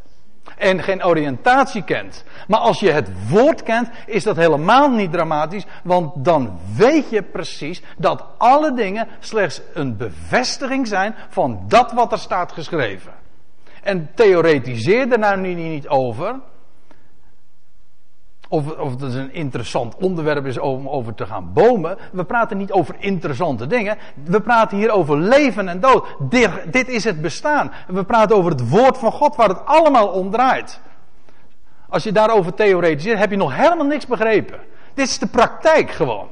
En 0.58 0.84
geen 0.84 1.06
oriëntatie 1.06 1.84
kent. 1.84 2.24
Maar 2.48 2.60
als 2.60 2.80
je 2.80 2.92
het 2.92 3.30
woord 3.30 3.64
kent, 3.64 3.90
is 4.06 4.24
dat 4.24 4.36
helemaal 4.36 4.90
niet 4.90 5.12
dramatisch. 5.12 5.66
Want 5.84 6.26
dan 6.26 6.60
weet 6.76 7.10
je 7.10 7.24
precies 7.24 7.82
dat 7.98 8.24
alle 8.38 8.74
dingen 8.74 9.08
slechts 9.20 9.62
een 9.74 9.98
bevestiging 9.98 10.88
zijn 10.88 11.16
van 11.30 11.64
dat 11.68 11.92
wat 11.92 12.12
er 12.12 12.20
staat 12.20 12.52
geschreven. 12.52 13.21
En 13.82 14.10
theoretiseer 14.16 15.12
er 15.12 15.20
nou 15.20 15.38
niet 15.38 15.88
over. 15.88 16.40
Of, 18.50 18.78
of 18.78 18.92
het 18.92 19.14
een 19.14 19.34
interessant 19.34 19.96
onderwerp 19.96 20.46
is 20.46 20.60
om 20.60 20.90
over 20.90 21.14
te 21.14 21.26
gaan 21.26 21.54
bomen. 21.54 21.98
We 22.12 22.24
praten 22.24 22.58
niet 22.58 22.72
over 22.72 22.96
interessante 23.00 23.68
dingen. 23.68 23.98
We 24.24 24.42
praten 24.42 24.78
hier 24.78 24.92
over 24.92 25.18
leven 25.18 25.68
en 25.68 25.80
dood. 25.80 26.16
Dit, 26.20 26.50
dit 26.72 26.88
is 26.88 27.04
het 27.04 27.22
bestaan. 27.22 27.72
We 27.88 28.04
praten 28.04 28.36
over 28.36 28.52
het 28.52 28.70
woord 28.70 28.98
van 28.98 29.12
God 29.12 29.36
waar 29.36 29.50
het 29.50 29.66
allemaal 29.66 30.08
om 30.08 30.32
draait. 30.32 30.82
Als 31.90 32.04
je 32.04 32.12
daarover 32.12 32.54
theoretiseert, 32.54 33.20
heb 33.20 33.32
je 33.32 33.38
nog 33.38 33.56
helemaal 33.56 33.86
niks 33.86 34.08
begrepen. 34.08 34.60
Dit 34.94 35.08
is 35.08 35.20
de 35.20 35.28
praktijk 35.28 35.92
gewoon. 35.92 36.28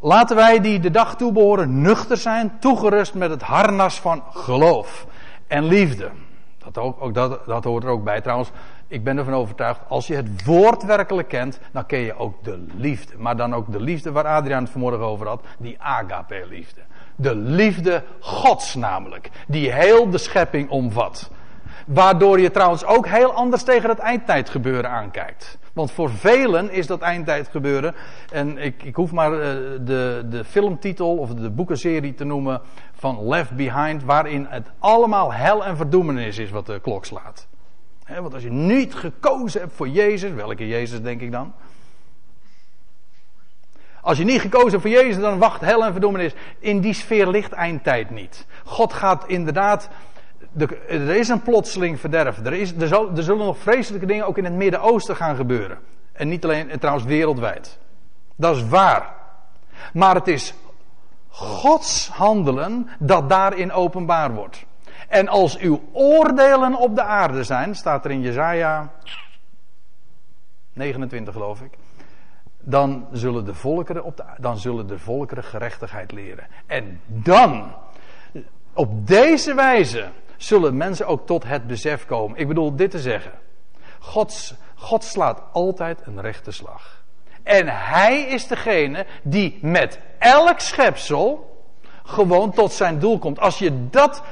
Laten 0.00 0.36
wij 0.36 0.60
die 0.60 0.80
de 0.80 0.90
dag 0.90 1.16
toebehoren 1.16 1.80
nuchter 1.80 2.16
zijn, 2.16 2.58
toegerust 2.58 3.14
met 3.14 3.30
het 3.30 3.42
harnas 3.42 4.00
van 4.00 4.22
geloof 4.32 5.06
en 5.46 5.64
liefde. 5.64 6.10
Dat, 6.58 6.78
ook, 6.78 7.02
ook 7.02 7.14
dat, 7.14 7.46
dat 7.46 7.64
hoort 7.64 7.84
er 7.84 7.90
ook 7.90 8.04
bij 8.04 8.20
trouwens 8.20 8.50
ik 8.88 9.04
ben 9.04 9.18
ervan 9.18 9.34
overtuigd, 9.34 9.80
als 9.88 10.06
je 10.06 10.14
het 10.14 10.44
woord 10.44 10.84
werkelijk 10.84 11.28
kent, 11.28 11.60
dan 11.72 11.86
ken 11.86 11.98
je 11.98 12.18
ook 12.18 12.44
de 12.44 12.66
liefde. 12.76 13.12
Maar 13.18 13.36
dan 13.36 13.54
ook 13.54 13.72
de 13.72 13.80
liefde 13.80 14.12
waar 14.12 14.26
Adriaan 14.26 14.62
het 14.62 14.72
vanmorgen 14.72 15.04
over 15.04 15.26
had, 15.26 15.44
die 15.58 15.80
agape-liefde. 15.80 16.80
De 17.16 17.34
liefde 17.34 18.02
Gods 18.20 18.74
namelijk, 18.74 19.30
die 19.46 19.72
heel 19.72 20.10
de 20.10 20.18
schepping 20.18 20.70
omvat. 20.70 21.30
Waardoor 21.86 22.40
je 22.40 22.50
trouwens 22.50 22.84
ook 22.84 23.06
heel 23.06 23.32
anders 23.32 23.62
tegen 23.62 23.88
het 23.88 23.98
eindtijdgebeuren 23.98 24.90
aankijkt. 24.90 25.58
Want 25.78 25.90
voor 25.92 26.10
velen 26.10 26.70
is 26.70 26.86
dat 26.86 27.00
eindtijdgebeuren. 27.00 27.94
En 28.32 28.58
ik, 28.58 28.82
ik 28.82 28.94
hoef 28.94 29.12
maar 29.12 29.32
uh, 29.32 29.38
de, 29.80 30.26
de 30.30 30.44
filmtitel 30.44 31.16
of 31.16 31.34
de 31.34 31.50
boekenserie 31.50 32.14
te 32.14 32.24
noemen 32.24 32.60
van 32.92 33.28
Left 33.28 33.56
Behind. 33.56 34.04
Waarin 34.04 34.46
het 34.48 34.70
allemaal 34.78 35.32
hel 35.32 35.64
en 35.64 35.76
verdoemenis 35.76 36.38
is 36.38 36.50
wat 36.50 36.66
de 36.66 36.80
klok 36.80 37.04
slaat 37.04 37.48
want 38.16 38.34
als 38.34 38.42
je 38.42 38.50
niet 38.50 38.94
gekozen 38.94 39.60
hebt 39.60 39.72
voor 39.72 39.88
Jezus, 39.88 40.32
welke 40.32 40.68
Jezus 40.68 41.00
denk 41.02 41.20
ik 41.20 41.32
dan? 41.32 41.52
Als 44.00 44.18
je 44.18 44.24
niet 44.24 44.40
gekozen 44.40 44.70
hebt 44.70 44.82
voor 44.82 44.90
Jezus, 44.90 45.22
dan 45.22 45.38
wacht 45.38 45.60
hel 45.60 45.84
en 45.84 45.92
verdoemenis. 45.92 46.34
In 46.58 46.80
die 46.80 46.92
sfeer 46.92 47.28
ligt 47.28 47.52
eindtijd 47.52 48.10
niet. 48.10 48.46
God 48.64 48.92
gaat 48.92 49.26
inderdaad. 49.26 49.88
Er 50.88 51.16
is 51.16 51.28
een 51.28 51.42
plotseling 51.42 52.00
verderf. 52.00 52.38
Er, 52.38 52.52
is, 52.52 52.74
er, 52.74 52.88
zal, 52.88 53.10
er 53.16 53.22
zullen 53.22 53.46
nog 53.46 53.58
vreselijke 53.58 54.06
dingen 54.06 54.26
ook 54.26 54.38
in 54.38 54.44
het 54.44 54.54
Midden-Oosten 54.54 55.16
gaan 55.16 55.36
gebeuren. 55.36 55.78
En 56.12 56.28
niet 56.28 56.44
alleen, 56.44 56.70
en 56.70 56.78
trouwens 56.78 57.06
wereldwijd. 57.06 57.78
Dat 58.36 58.56
is 58.56 58.68
waar. 58.68 59.14
Maar 59.92 60.14
het 60.14 60.28
is 60.28 60.54
Gods 61.28 62.08
handelen 62.08 62.88
dat 62.98 63.28
daarin 63.28 63.72
openbaar 63.72 64.34
wordt. 64.34 64.66
En 65.08 65.28
als 65.28 65.58
uw 65.58 65.82
oordelen 65.92 66.74
op 66.74 66.94
de 66.94 67.02
aarde 67.02 67.44
zijn, 67.44 67.74
staat 67.74 68.04
er 68.04 68.10
in 68.10 68.20
Jezaja 68.20 68.90
29 70.72 71.34
geloof 71.34 71.60
ik. 71.60 71.72
Dan 72.60 73.06
zullen, 73.12 73.44
de 73.44 73.54
volkeren 73.54 74.04
op 74.04 74.16
de, 74.16 74.24
dan 74.38 74.58
zullen 74.58 74.86
de 74.86 74.98
volkeren 74.98 75.44
gerechtigheid 75.44 76.12
leren. 76.12 76.46
En 76.66 77.00
dan, 77.06 77.74
op 78.72 79.06
deze 79.06 79.54
wijze, 79.54 80.08
zullen 80.38 80.76
mensen 80.76 81.06
ook 81.06 81.26
tot 81.26 81.44
het 81.44 81.66
besef 81.66 82.06
komen. 82.06 82.38
Ik 82.38 82.48
bedoel 82.48 82.76
dit 82.76 82.90
te 82.90 82.98
zeggen. 82.98 83.32
God, 84.74 85.04
slaat 85.04 85.42
altijd 85.52 86.00
een 86.04 86.20
rechte 86.20 86.50
slag. 86.50 87.02
En 87.42 87.68
hij 87.68 88.20
is 88.20 88.46
degene 88.46 89.06
die 89.22 89.58
met 89.62 89.98
elk 90.18 90.60
schepsel 90.60 91.56
gewoon 92.02 92.52
tot 92.52 92.72
zijn 92.72 92.98
doel 92.98 93.18
komt. 93.18 93.40
Als 93.40 93.58
je 93.58 93.88
dat 93.90 94.22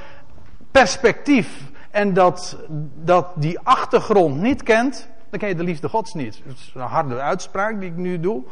perspectief 0.70 1.70
en 1.90 2.14
dat, 2.14 2.58
dat 2.94 3.26
die 3.34 3.58
achtergrond 3.58 4.40
niet 4.40 4.62
kent, 4.62 5.08
dan 5.30 5.38
ken 5.38 5.48
je 5.48 5.54
de 5.54 5.62
liefde 5.62 5.88
Gods 5.88 6.14
niet. 6.14 6.42
Dat 6.44 6.56
is 6.56 6.72
een 6.74 6.80
harde 6.80 7.20
uitspraak 7.20 7.80
die 7.80 7.90
ik 7.90 7.96
nu 7.96 8.20
doe. 8.20 8.42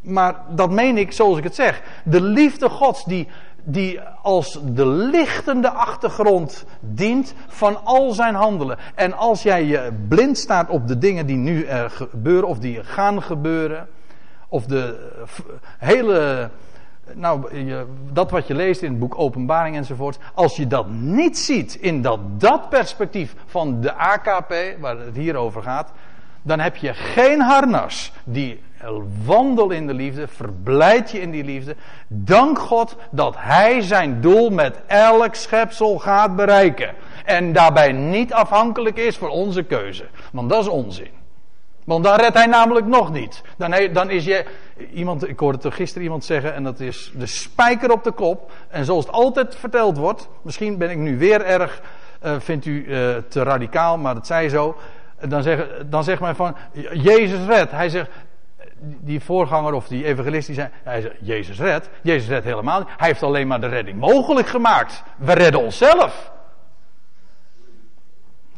Maar 0.00 0.34
dat 0.48 0.70
meen 0.70 0.98
ik 0.98 1.12
zoals 1.12 1.38
ik 1.38 1.44
het 1.44 1.54
zeg. 1.54 1.82
De 2.04 2.20
liefde 2.20 2.68
Gods 2.68 3.04
die, 3.04 3.28
die 3.64 4.00
als 4.22 4.60
de 4.64 4.86
lichtende 4.86 5.70
achtergrond 5.70 6.64
dient 6.80 7.34
van 7.46 7.84
al 7.84 8.12
zijn 8.12 8.34
handelen. 8.34 8.78
En 8.94 9.12
als 9.12 9.42
jij 9.42 9.64
je 9.64 9.92
blind 10.08 10.38
staat 10.38 10.68
op 10.68 10.88
de 10.88 10.98
dingen 10.98 11.26
die 11.26 11.36
nu 11.36 11.64
er 11.64 11.90
gebeuren 11.90 12.48
of 12.48 12.58
die 12.58 12.84
gaan 12.84 13.22
gebeuren. 13.22 13.88
Of 14.48 14.66
de 14.66 15.10
hele 15.78 16.50
nou, 17.14 17.52
dat 18.12 18.30
wat 18.30 18.46
je 18.46 18.54
leest 18.54 18.82
in 18.82 18.90
het 18.90 18.98
boek 18.98 19.18
Openbaring 19.18 19.76
enzovoort, 19.76 20.18
als 20.34 20.56
je 20.56 20.66
dat 20.66 20.88
niet 20.90 21.38
ziet 21.38 21.74
in 21.74 22.02
dat, 22.02 22.20
dat 22.40 22.68
perspectief 22.68 23.34
van 23.46 23.80
de 23.80 23.94
AKP, 23.94 24.54
waar 24.80 24.98
het 24.98 25.16
hier 25.16 25.36
over 25.36 25.62
gaat, 25.62 25.92
dan 26.42 26.60
heb 26.60 26.76
je 26.76 26.94
geen 26.94 27.40
harnas 27.40 28.12
die 28.24 28.62
wandel 29.24 29.70
in 29.70 29.86
de 29.86 29.94
liefde, 29.94 30.28
verblijd 30.28 31.10
je 31.10 31.20
in 31.20 31.30
die 31.30 31.44
liefde. 31.44 31.76
Dank 32.08 32.58
God 32.58 32.96
dat 33.10 33.34
Hij 33.38 33.80
zijn 33.80 34.20
doel 34.20 34.50
met 34.50 34.80
elk 34.86 35.34
schepsel 35.34 35.98
gaat 35.98 36.36
bereiken. 36.36 36.94
En 37.24 37.52
daarbij 37.52 37.92
niet 37.92 38.32
afhankelijk 38.32 38.96
is 38.96 39.16
voor 39.16 39.28
onze 39.28 39.62
keuze. 39.62 40.04
Want 40.32 40.50
dat 40.50 40.60
is 40.60 40.68
onzin. 40.68 41.10
Want 41.86 42.04
dan 42.04 42.16
redt 42.16 42.34
hij 42.34 42.46
namelijk 42.46 42.86
nog 42.86 43.12
niet. 43.12 43.42
Dan, 43.56 43.74
dan 43.92 44.10
is 44.10 44.24
je. 44.24 44.44
Iemand, 44.92 45.28
ik 45.28 45.38
hoorde 45.38 45.70
gisteren 45.70 46.02
iemand 46.02 46.24
zeggen, 46.24 46.54
en 46.54 46.62
dat 46.62 46.80
is 46.80 47.12
de 47.14 47.26
spijker 47.26 47.92
op 47.92 48.04
de 48.04 48.12
kop. 48.12 48.50
En 48.68 48.84
zoals 48.84 49.06
het 49.06 49.14
altijd 49.14 49.56
verteld 49.56 49.96
wordt, 49.96 50.28
misschien 50.42 50.78
ben 50.78 50.90
ik 50.90 50.96
nu 50.96 51.18
weer 51.18 51.44
erg, 51.44 51.80
uh, 52.24 52.34
vindt 52.38 52.66
u 52.66 52.84
uh, 52.84 53.16
te 53.28 53.42
radicaal, 53.42 53.98
maar 53.98 54.14
dat 54.14 54.26
zei 54.26 54.48
zo. 54.48 54.76
Dan, 55.28 55.44
dan 55.86 56.04
zegt 56.04 56.20
men 56.20 56.36
van, 56.36 56.56
Jezus 56.92 57.46
redt. 57.46 57.70
Hij 57.70 57.88
zegt, 57.88 58.10
die 58.80 59.20
voorganger 59.20 59.72
of 59.72 59.88
die 59.88 60.04
evangelist, 60.04 60.46
die 60.46 60.54
zei, 60.56 60.68
hij 60.82 61.00
zegt, 61.00 61.14
Jezus 61.20 61.58
redt. 61.58 61.88
Jezus 62.02 62.28
redt 62.28 62.44
helemaal 62.44 62.78
niet. 62.78 62.88
Hij 62.96 63.08
heeft 63.08 63.22
alleen 63.22 63.46
maar 63.46 63.60
de 63.60 63.68
redding 63.68 63.98
mogelijk 63.98 64.48
gemaakt. 64.48 65.02
We 65.16 65.32
redden 65.32 65.60
onszelf. 65.60 66.32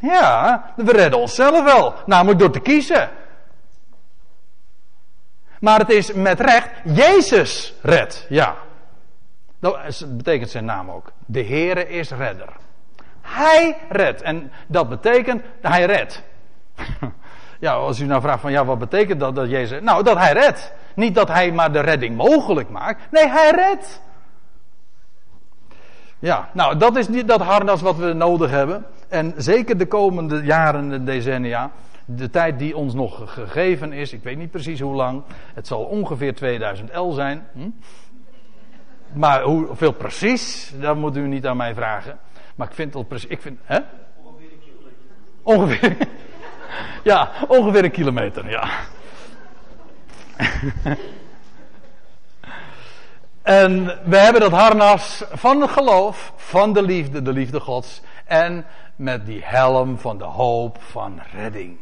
Ja, 0.00 0.64
we 0.76 0.92
redden 0.92 1.20
onszelf 1.20 1.64
wel. 1.64 1.94
Namelijk 2.06 2.38
door 2.38 2.50
te 2.50 2.60
kiezen. 2.60 3.10
Maar 5.60 5.78
het 5.78 5.90
is 5.90 6.12
met 6.12 6.40
recht, 6.40 6.70
Jezus 6.84 7.74
redt. 7.82 8.26
Ja. 8.28 8.56
Dat 9.60 10.04
betekent 10.16 10.50
zijn 10.50 10.64
naam 10.64 10.90
ook. 10.90 11.12
De 11.26 11.44
Heere 11.44 11.88
is 11.88 12.10
redder. 12.10 12.48
Hij 13.20 13.76
redt. 13.88 14.22
En 14.22 14.52
dat 14.66 14.88
betekent, 14.88 15.42
hij 15.60 15.84
redt. 15.84 16.22
Ja, 17.58 17.72
als 17.72 18.00
u 18.00 18.04
nou 18.04 18.20
vraagt 18.20 18.40
van, 18.40 18.50
ja, 18.50 18.64
wat 18.64 18.78
betekent 18.78 19.20
dat, 19.20 19.34
dat 19.34 19.50
Jezus... 19.50 19.80
Nou, 19.80 20.02
dat 20.02 20.16
hij 20.16 20.32
redt. 20.32 20.72
Niet 20.94 21.14
dat 21.14 21.28
hij 21.28 21.52
maar 21.52 21.72
de 21.72 21.80
redding 21.80 22.16
mogelijk 22.16 22.68
maakt. 22.68 23.10
Nee, 23.10 23.28
hij 23.28 23.50
redt. 23.50 24.02
Ja, 26.18 26.48
nou, 26.52 26.76
dat 26.76 26.96
is 26.96 27.08
niet 27.08 27.28
dat 27.28 27.40
harnas 27.40 27.80
wat 27.80 27.96
we 27.96 28.12
nodig 28.12 28.50
hebben. 28.50 28.84
En 29.08 29.34
zeker 29.36 29.78
de 29.78 29.86
komende 29.86 30.42
jaren 30.42 30.92
en 30.92 31.04
decennia. 31.04 31.70
De 32.04 32.30
tijd 32.30 32.58
die 32.58 32.76
ons 32.76 32.94
nog 32.94 33.32
gegeven 33.32 33.92
is, 33.92 34.12
ik 34.12 34.22
weet 34.22 34.36
niet 34.36 34.50
precies 34.50 34.80
hoe 34.80 34.94
lang. 34.94 35.22
Het 35.54 35.66
zal 35.66 35.84
ongeveer 35.84 36.34
2011 36.34 37.14
zijn. 37.14 37.46
Hm? 37.52 37.68
Maar 39.12 39.42
hoeveel 39.42 39.92
precies, 39.92 40.72
dat 40.80 40.96
moet 40.96 41.16
u 41.16 41.26
niet 41.26 41.46
aan 41.46 41.56
mij 41.56 41.74
vragen. 41.74 42.18
Maar 42.54 42.66
ik 42.68 42.74
vind 42.74 42.94
het 42.94 43.08
precies. 43.08 43.30
Ik 43.30 43.40
vind, 43.40 43.58
hè? 43.62 43.78
Ongeveer. 45.42 45.96
ja, 47.02 47.30
ongeveer 47.48 47.84
een 47.84 47.90
kilometer, 47.90 48.50
ja. 48.50 48.68
en 53.42 53.84
we 54.04 54.16
hebben 54.16 54.40
dat 54.40 54.52
harnas 54.52 55.24
van 55.32 55.60
het 55.60 55.70
geloof, 55.70 56.32
van 56.36 56.72
de 56.72 56.82
liefde, 56.82 57.22
de 57.22 57.32
liefde 57.32 57.60
Gods. 57.60 58.00
En 58.24 58.66
met 58.96 59.26
die 59.26 59.40
helm 59.44 59.98
van 59.98 60.18
de 60.18 60.24
hoop 60.24 60.78
van 60.80 61.20
redding. 61.32 61.76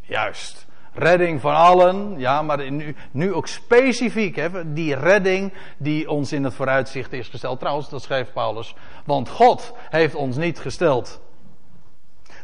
Juist. 0.00 0.66
Redding 0.92 1.40
van 1.40 1.54
allen, 1.54 2.18
ja, 2.18 2.42
maar 2.42 2.70
nu, 2.70 2.96
nu 3.10 3.34
ook 3.34 3.46
specifiek, 3.46 4.36
hè, 4.36 4.72
die 4.72 4.94
redding 4.94 5.52
die 5.76 6.10
ons 6.10 6.32
in 6.32 6.44
het 6.44 6.54
vooruitzicht 6.54 7.12
is 7.12 7.28
gesteld. 7.28 7.58
Trouwens, 7.58 7.88
dat 7.88 8.02
schrijft 8.02 8.32
Paulus. 8.32 8.74
Want 9.04 9.28
God 9.28 9.72
heeft 9.90 10.14
ons 10.14 10.36
niet 10.36 10.58
gesteld 10.58 11.20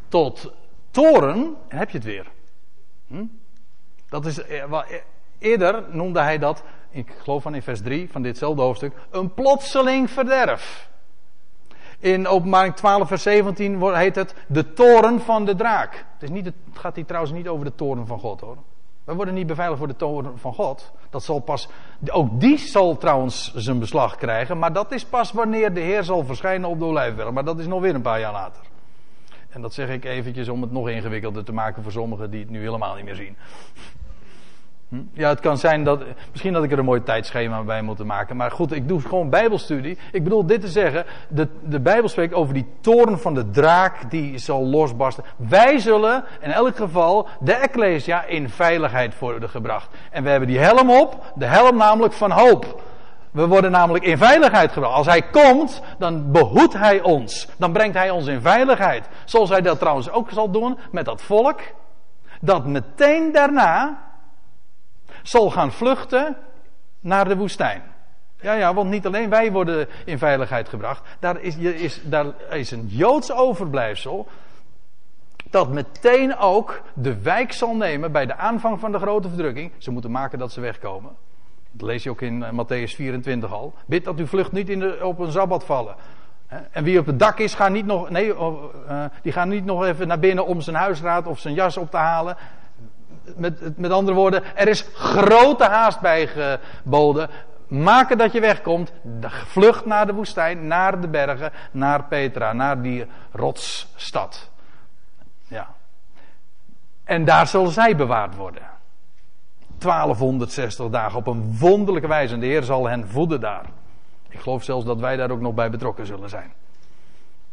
tot 0.08 0.52
toren, 0.94 1.56
en 1.68 1.78
heb 1.78 1.90
je 1.90 1.96
het 1.96 2.06
weer. 2.06 2.26
Hm? 3.06 3.24
Dat 4.08 4.26
is, 4.26 4.42
eh, 4.42 4.62
eh, 4.62 4.82
eerder 5.38 5.84
noemde 5.90 6.20
hij 6.20 6.38
dat, 6.38 6.62
ik 6.90 7.14
geloof 7.18 7.42
van 7.42 7.54
in 7.54 7.62
vers 7.62 7.80
3 7.82 8.10
van 8.10 8.22
ditzelfde 8.22 8.62
hoofdstuk, 8.62 8.92
een 9.10 9.34
plotseling 9.34 10.10
verderf. 10.10 10.90
In 11.98 12.26
openbaring 12.26 12.74
12 12.74 13.08
vers 13.08 13.22
17 13.22 13.94
heet 13.94 14.14
het 14.14 14.34
de 14.46 14.72
toren 14.72 15.20
van 15.20 15.44
de 15.44 15.54
draak. 15.54 16.04
Het, 16.12 16.22
is 16.22 16.30
niet, 16.30 16.44
het 16.44 16.54
gaat 16.72 16.96
hier 16.96 17.04
trouwens 17.04 17.32
niet 17.32 17.48
over 17.48 17.64
de 17.64 17.74
toren 17.74 18.06
van 18.06 18.18
God 18.18 18.40
hoor. 18.40 18.56
We 19.04 19.14
worden 19.14 19.34
niet 19.34 19.46
beveiligd 19.46 19.78
voor 19.78 19.88
de 19.88 19.96
toren 19.96 20.38
van 20.38 20.54
God. 20.54 20.92
Dat 21.10 21.22
zal 21.22 21.38
pas, 21.38 21.68
ook 22.10 22.40
die 22.40 22.58
zal 22.58 22.96
trouwens 22.96 23.54
zijn 23.54 23.78
beslag 23.78 24.16
krijgen. 24.16 24.58
Maar 24.58 24.72
dat 24.72 24.92
is 24.92 25.04
pas 25.04 25.32
wanneer 25.32 25.74
de 25.74 25.80
Heer 25.80 26.04
zal 26.04 26.24
verschijnen 26.24 26.68
op 26.68 26.78
de 26.78 26.84
olijfberg. 26.84 27.30
Maar 27.30 27.44
dat 27.44 27.58
is 27.58 27.66
nog 27.66 27.80
weer 27.80 27.94
een 27.94 28.02
paar 28.02 28.20
jaar 28.20 28.32
later. 28.32 28.62
En 29.54 29.62
dat 29.62 29.74
zeg 29.74 29.88
ik 29.88 30.04
eventjes 30.04 30.48
om 30.48 30.62
het 30.62 30.72
nog 30.72 30.88
ingewikkelder 30.88 31.44
te 31.44 31.52
maken 31.52 31.82
voor 31.82 31.92
sommigen 31.92 32.30
die 32.30 32.40
het 32.40 32.50
nu 32.50 32.60
helemaal 32.60 32.94
niet 32.94 33.04
meer 33.04 33.14
zien. 33.14 33.36
Hm? 34.88 34.96
Ja, 35.12 35.28
het 35.28 35.40
kan 35.40 35.58
zijn 35.58 35.84
dat. 35.84 36.02
Misschien 36.30 36.52
dat 36.52 36.64
ik 36.64 36.72
er 36.72 36.78
een 36.78 36.84
mooi 36.84 37.02
tijdschema 37.02 37.62
bij 37.62 37.82
moet 37.82 38.04
maken. 38.04 38.36
Maar 38.36 38.50
goed, 38.50 38.72
ik 38.72 38.88
doe 38.88 39.00
gewoon 39.00 39.30
Bijbelstudie. 39.30 39.98
Ik 40.12 40.24
bedoel 40.24 40.46
dit 40.46 40.60
te 40.60 40.68
zeggen. 40.68 41.04
De, 41.28 41.48
de 41.62 41.80
Bijbel 41.80 42.08
spreekt 42.08 42.34
over 42.34 42.54
die 42.54 42.66
toren 42.80 43.18
van 43.18 43.34
de 43.34 43.50
draak 43.50 44.10
die 44.10 44.38
zal 44.38 44.66
losbarsten. 44.66 45.24
Wij 45.36 45.78
zullen 45.78 46.24
in 46.40 46.50
elk 46.50 46.76
geval 46.76 47.28
de 47.40 47.52
Ecclesia 47.52 48.24
in 48.24 48.48
veiligheid 48.48 49.18
worden 49.18 49.48
gebracht. 49.48 49.88
En 50.10 50.22
we 50.22 50.30
hebben 50.30 50.48
die 50.48 50.58
helm 50.58 50.90
op. 50.90 51.32
De 51.34 51.46
helm 51.46 51.76
namelijk 51.76 52.12
van 52.12 52.30
hoop. 52.30 52.82
We 53.34 53.46
worden 53.46 53.70
namelijk 53.70 54.04
in 54.04 54.18
veiligheid 54.18 54.72
gebracht. 54.72 54.94
Als 54.94 55.06
hij 55.06 55.22
komt, 55.22 55.82
dan 55.98 56.32
behoedt 56.32 56.72
hij 56.72 57.02
ons. 57.02 57.48
Dan 57.58 57.72
brengt 57.72 57.96
hij 57.96 58.10
ons 58.10 58.26
in 58.26 58.40
veiligheid. 58.40 59.08
Zoals 59.24 59.50
hij 59.50 59.60
dat 59.60 59.78
trouwens 59.78 60.10
ook 60.10 60.30
zal 60.30 60.50
doen 60.50 60.78
met 60.90 61.04
dat 61.04 61.22
volk. 61.22 61.60
Dat 62.40 62.66
meteen 62.66 63.32
daarna 63.32 64.02
zal 65.22 65.50
gaan 65.50 65.72
vluchten 65.72 66.36
naar 67.00 67.28
de 67.28 67.36
woestijn. 67.36 67.82
Ja, 68.40 68.52
ja, 68.52 68.74
want 68.74 68.90
niet 68.90 69.06
alleen 69.06 69.30
wij 69.30 69.52
worden 69.52 69.88
in 70.04 70.18
veiligheid 70.18 70.68
gebracht. 70.68 71.02
Daar 71.20 71.40
is, 71.40 71.56
is, 71.56 72.00
daar 72.04 72.26
is 72.50 72.70
een 72.70 72.86
Joods 72.86 73.32
overblijfsel. 73.32 74.28
Dat 75.50 75.68
meteen 75.68 76.36
ook 76.36 76.82
de 76.92 77.22
wijk 77.22 77.52
zal 77.52 77.74
nemen 77.76 78.12
bij 78.12 78.26
de 78.26 78.36
aanvang 78.36 78.80
van 78.80 78.92
de 78.92 78.98
grote 78.98 79.28
verdrukking. 79.28 79.72
Ze 79.78 79.90
moeten 79.90 80.10
maken 80.10 80.38
dat 80.38 80.52
ze 80.52 80.60
wegkomen. 80.60 81.23
Dat 81.76 81.88
lees 81.88 82.02
je 82.02 82.10
ook 82.10 82.20
in 82.20 82.40
uh, 82.40 82.50
Matthäus 82.50 82.94
24 82.94 83.52
al. 83.52 83.74
Bid 83.86 84.04
dat 84.04 84.18
uw 84.18 84.26
vlucht 84.26 84.52
niet 84.52 84.68
in 84.68 84.78
de, 84.78 84.98
op 85.02 85.18
een 85.18 85.30
zabbat 85.30 85.64
vallen. 85.64 85.94
En 86.70 86.84
wie 86.84 86.98
op 86.98 87.06
het 87.06 87.18
dak 87.18 87.38
is, 87.38 87.54
gaat 87.54 87.70
niet 87.70 87.86
nog, 87.86 88.10
nee, 88.10 88.34
uh, 88.34 89.04
die 89.22 89.32
gaat 89.32 89.46
niet 89.46 89.64
nog 89.64 89.84
even 89.84 90.08
naar 90.08 90.18
binnen 90.18 90.46
om 90.46 90.60
zijn 90.60 90.76
huisraad 90.76 91.26
of 91.26 91.38
zijn 91.38 91.54
jas 91.54 91.76
op 91.76 91.90
te 91.90 91.96
halen 91.96 92.36
met, 93.36 93.78
met 93.78 93.90
andere 93.90 94.16
woorden, 94.16 94.56
er 94.56 94.68
is 94.68 94.86
grote 94.94 95.64
haast 95.64 96.00
bij 96.00 96.26
geboden. 96.26 97.30
Maken 97.68 98.18
dat 98.18 98.32
je 98.32 98.40
wegkomt. 98.40 98.92
Vlucht 99.26 99.86
naar 99.86 100.06
de 100.06 100.12
woestijn, 100.12 100.66
naar 100.66 101.00
de 101.00 101.08
bergen, 101.08 101.52
naar 101.70 102.04
Petra, 102.04 102.52
naar 102.52 102.82
die 102.82 103.06
rotsstad. 103.32 104.50
Ja. 105.48 105.74
En 107.04 107.24
daar 107.24 107.46
zullen 107.46 107.72
zij 107.72 107.96
bewaard 107.96 108.34
worden. 108.34 108.62
1260 109.84 110.90
dagen 110.90 111.18
op 111.18 111.26
een 111.26 111.56
wonderlijke 111.58 112.08
wijze. 112.08 112.34
En 112.34 112.40
de 112.40 112.46
Heer 112.46 112.62
zal 112.62 112.88
hen 112.88 113.08
voeden 113.08 113.40
daar. 113.40 113.64
Ik 114.28 114.40
geloof 114.40 114.62
zelfs 114.62 114.84
dat 114.84 115.00
wij 115.00 115.16
daar 115.16 115.30
ook 115.30 115.40
nog 115.40 115.54
bij 115.54 115.70
betrokken 115.70 116.06
zullen 116.06 116.28
zijn. 116.28 116.52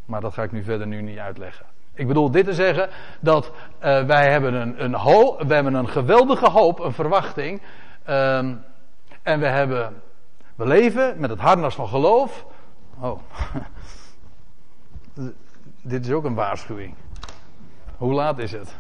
Maar 0.06 0.22
dat 0.22 0.34
ga 0.34 0.44
ik 0.44 0.52
nu 0.52 0.64
verder 0.64 0.88
nu 0.88 1.02
niet 1.02 1.18
uitleggen. 1.18 1.66
Ik 1.94 2.08
bedoel 2.08 2.32
dit 2.32 2.46
te 2.46 2.54
zeggen 2.54 2.90
dat 3.20 3.52
uh, 3.84 4.04
wij 4.04 4.32
hebben 4.32 4.54
een, 4.54 4.84
een, 4.84 4.94
ho 4.94 5.38
we 5.48 5.54
hebben 5.54 5.74
een 5.74 5.90
geweldige 5.90 6.50
hoop, 6.50 6.80
een 6.80 6.94
verwachting. 6.94 7.62
Um, 8.10 8.64
en 9.22 9.40
we 9.40 9.46
hebben, 9.46 10.02
we 10.56 10.68
leven 10.68 11.20
met 11.20 11.30
het 11.30 11.40
harnas 11.40 11.76
van 11.76 11.88
geloof. 11.88 12.46
Oh, 13.00 13.20
dit 15.82 16.06
is 16.06 16.12
ook 16.12 16.24
een 16.24 16.34
waarschuwing. 16.34 16.96
Hoe 17.98 18.14
laat 18.14 18.38
is 18.38 18.52
het? 18.52 18.76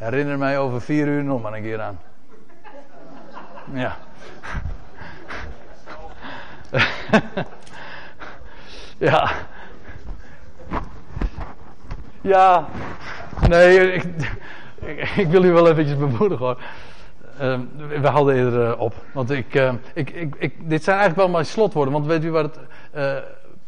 Herinner 0.00 0.38
mij 0.38 0.58
over 0.58 0.80
vier 0.80 1.06
uur 1.06 1.24
nog 1.24 1.42
maar 1.42 1.52
een 1.52 1.62
keer 1.62 1.80
aan. 1.80 2.00
Ja. 3.72 3.96
ja. 9.10 9.30
Ja, 12.20 12.68
nee, 13.48 13.92
ik, 13.92 14.04
ik, 15.16 15.26
wil 15.26 15.44
u 15.44 15.52
wel 15.52 15.68
eventjes 15.68 15.98
bemoedigen 15.98 16.46
hoor. 16.46 16.60
Uh, 17.40 17.58
we 18.00 18.08
hadden 18.08 18.34
eerder 18.34 18.68
uh, 18.68 18.80
op. 18.80 18.94
Want 19.12 19.30
ik, 19.30 19.54
uh, 19.54 19.72
ik, 19.94 20.10
ik, 20.38 20.70
dit 20.70 20.84
zijn 20.84 20.96
eigenlijk 20.98 21.26
wel 21.26 21.28
mijn 21.28 21.46
slotwoorden. 21.46 21.92
Want 21.92 22.06
weet 22.06 22.24
u 22.24 22.30
wat 22.30 22.44
het, 22.44 22.58
eh, 22.92 23.16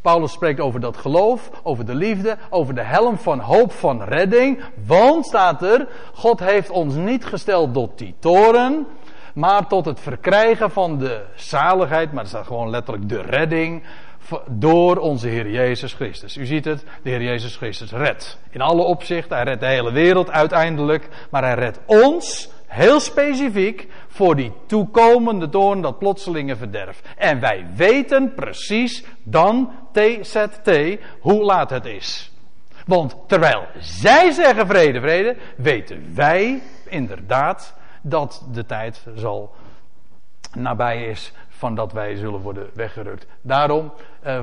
Paulus 0.03 0.33
spreekt 0.33 0.61
over 0.61 0.81
dat 0.81 0.97
geloof, 0.97 1.51
over 1.63 1.87
de 1.87 1.95
liefde, 1.95 2.37
over 2.51 2.75
de 2.75 2.83
helm 2.83 3.19
van 3.19 3.39
hoop 3.39 3.73
van 3.73 4.03
redding. 4.03 4.61
Want 4.87 5.27
staat 5.27 5.63
er, 5.63 5.89
God 6.15 6.41
heeft 6.41 6.71
ons 6.71 6.95
niet 6.95 7.25
gesteld 7.25 7.75
tot 7.75 7.99
die 7.99 8.15
toren, 8.19 8.87
maar 9.35 9.67
tot 9.67 9.85
het 9.85 10.01
verkrijgen 10.01 10.71
van 10.71 10.99
de 10.99 11.25
zaligheid. 11.35 12.13
Maar 12.13 12.23
er 12.23 12.29
staat 12.29 12.47
gewoon 12.47 12.71
letterlijk 12.71 13.09
de 13.09 13.21
redding 13.21 13.83
door 14.47 14.97
onze 14.97 15.29
Heer 15.29 15.51
Jezus 15.51 15.93
Christus. 15.93 16.37
U 16.37 16.47
ziet 16.47 16.65
het, 16.65 16.85
de 17.03 17.11
Heer 17.11 17.23
Jezus 17.23 17.57
Christus 17.57 17.93
redt. 17.93 18.39
In 18.51 18.61
alle 18.61 18.83
opzichten, 18.83 19.37
hij 19.37 19.45
redt 19.45 19.61
de 19.61 19.67
hele 19.67 19.93
wereld 19.93 20.31
uiteindelijk, 20.31 21.09
maar 21.31 21.43
hij 21.43 21.55
redt 21.55 21.81
ons 21.87 22.51
heel 22.67 23.01
specifiek 23.01 23.89
voor 24.09 24.37
die 24.37 24.53
toekomende 24.67 25.49
toorn, 25.49 25.81
dat 25.81 25.99
plotselinge 25.99 26.57
verderf. 26.57 27.03
En 27.17 27.41
wij 27.41 27.67
weten 27.77 28.35
precies 28.35 29.05
dan, 29.23 29.71
TZT, 29.93 30.99
hoe 31.21 31.43
laat 31.45 31.71
het 31.71 31.85
is. 31.85 32.33
Want 32.87 33.17
terwijl 33.27 33.67
zij 33.79 34.31
zeggen 34.31 34.67
vrede, 34.67 35.01
vrede, 35.01 35.37
weten 35.57 36.15
wij 36.15 36.63
inderdaad 36.85 37.75
dat 38.03 38.45
de 38.53 38.67
tijd 38.67 39.07
zal 39.15 39.55
nabij 40.55 41.05
is 41.05 41.33
van 41.49 41.75
dat 41.75 41.93
wij 41.93 42.17
zullen 42.17 42.41
worden 42.41 42.71
weggerukt. 42.75 43.27
Daarom, 43.41 43.93
eh, 44.21 44.41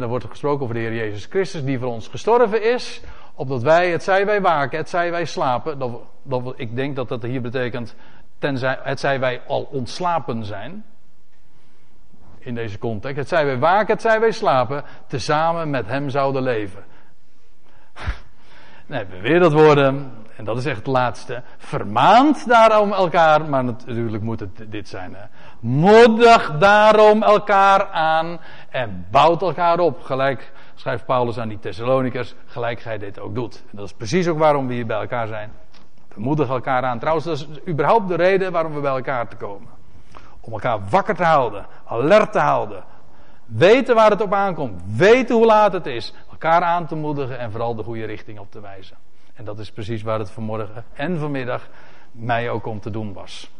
er 0.00 0.08
wordt 0.08 0.24
gesproken 0.24 0.62
over 0.62 0.74
de 0.74 0.80
Heer 0.80 0.94
Jezus 0.94 1.26
Christus, 1.26 1.64
die 1.64 1.78
voor 1.78 1.88
ons 1.88 2.08
gestorven 2.08 2.72
is, 2.72 3.00
opdat 3.34 3.62
wij, 3.62 3.90
het 3.90 4.02
zij 4.02 4.26
wij 4.26 4.40
waken, 4.40 4.78
het 4.78 4.88
zij 4.88 5.10
wij 5.10 5.24
slapen. 5.24 5.78
Dat, 5.78 6.00
dat, 6.22 6.54
ik 6.56 6.76
denk 6.76 6.96
dat 6.96 7.08
dat 7.08 7.22
hier 7.22 7.40
betekent, 7.40 7.94
tenzij, 8.38 8.78
het 8.82 9.00
zij 9.00 9.20
wij 9.20 9.40
al 9.46 9.62
ontslapen 9.62 10.44
zijn. 10.44 10.84
In 12.46 12.54
deze 12.54 12.78
context. 12.78 13.16
Het 13.16 13.28
zij 13.28 13.44
wij 13.44 13.58
waken, 13.58 13.92
het 13.92 14.02
zij 14.02 14.20
wij 14.20 14.30
slapen, 14.30 14.84
tezamen 15.06 15.70
met 15.70 15.86
hem 15.86 16.10
zouden 16.10 16.42
leven. 16.42 16.84
Nee, 18.88 19.04
we 19.04 19.20
weer 19.20 19.40
dat 19.40 19.52
woorden, 19.52 20.12
en 20.36 20.44
dat 20.44 20.56
is 20.56 20.66
echt 20.66 20.76
het 20.76 20.86
laatste. 20.86 21.42
Vermaand 21.56 22.48
daarom 22.48 22.92
elkaar, 22.92 23.44
maar 23.44 23.64
natuurlijk 23.64 24.22
moet 24.22 24.40
het 24.40 24.64
dit 24.68 24.88
zijn. 24.88 25.14
Hè. 25.14 25.24
Moedig 25.60 26.58
daarom 26.58 27.22
elkaar 27.22 27.86
aan 27.86 28.38
en 28.68 29.06
bouwt 29.10 29.42
elkaar 29.42 29.78
op. 29.78 30.02
Gelijk 30.02 30.52
schrijft 30.74 31.06
Paulus 31.06 31.38
aan 31.38 31.48
die 31.48 31.58
Thessalonikers, 31.58 32.34
gelijk 32.46 32.80
gij 32.80 32.98
dit 32.98 33.18
ook 33.18 33.34
doet. 33.34 33.62
En 33.70 33.76
dat 33.76 33.86
is 33.86 33.92
precies 33.92 34.28
ook 34.28 34.38
waarom 34.38 34.66
we 34.66 34.74
hier 34.74 34.86
bij 34.86 35.00
elkaar 35.00 35.26
zijn. 35.26 35.52
We 36.14 36.20
moedigen 36.20 36.54
elkaar 36.54 36.82
aan. 36.82 36.98
Trouwens, 36.98 37.26
dat 37.26 37.38
is 37.38 37.48
überhaupt 37.68 38.08
de 38.08 38.16
reden 38.16 38.52
waarom 38.52 38.74
we 38.74 38.80
bij 38.80 38.94
elkaar 38.94 39.28
te 39.28 39.36
komen. 39.36 39.75
Om 40.46 40.52
elkaar 40.52 40.88
wakker 40.88 41.14
te 41.14 41.24
houden, 41.24 41.66
alert 41.84 42.32
te 42.32 42.38
houden. 42.38 42.84
Weten 43.44 43.94
waar 43.94 44.10
het 44.10 44.20
op 44.20 44.34
aankomt. 44.34 44.82
Weten 44.96 45.36
hoe 45.36 45.46
laat 45.46 45.72
het 45.72 45.86
is. 45.86 46.12
Elkaar 46.30 46.62
aan 46.62 46.86
te 46.86 46.94
moedigen 46.94 47.38
en 47.38 47.50
vooral 47.50 47.74
de 47.74 47.82
goede 47.82 48.04
richting 48.04 48.38
op 48.38 48.50
te 48.50 48.60
wijzen. 48.60 48.96
En 49.34 49.44
dat 49.44 49.58
is 49.58 49.72
precies 49.72 50.02
waar 50.02 50.18
het 50.18 50.30
vanmorgen 50.30 50.84
en 50.92 51.18
vanmiddag 51.18 51.68
mij 52.12 52.50
ook 52.50 52.66
om 52.66 52.80
te 52.80 52.90
doen 52.90 53.12
was. 53.12 53.50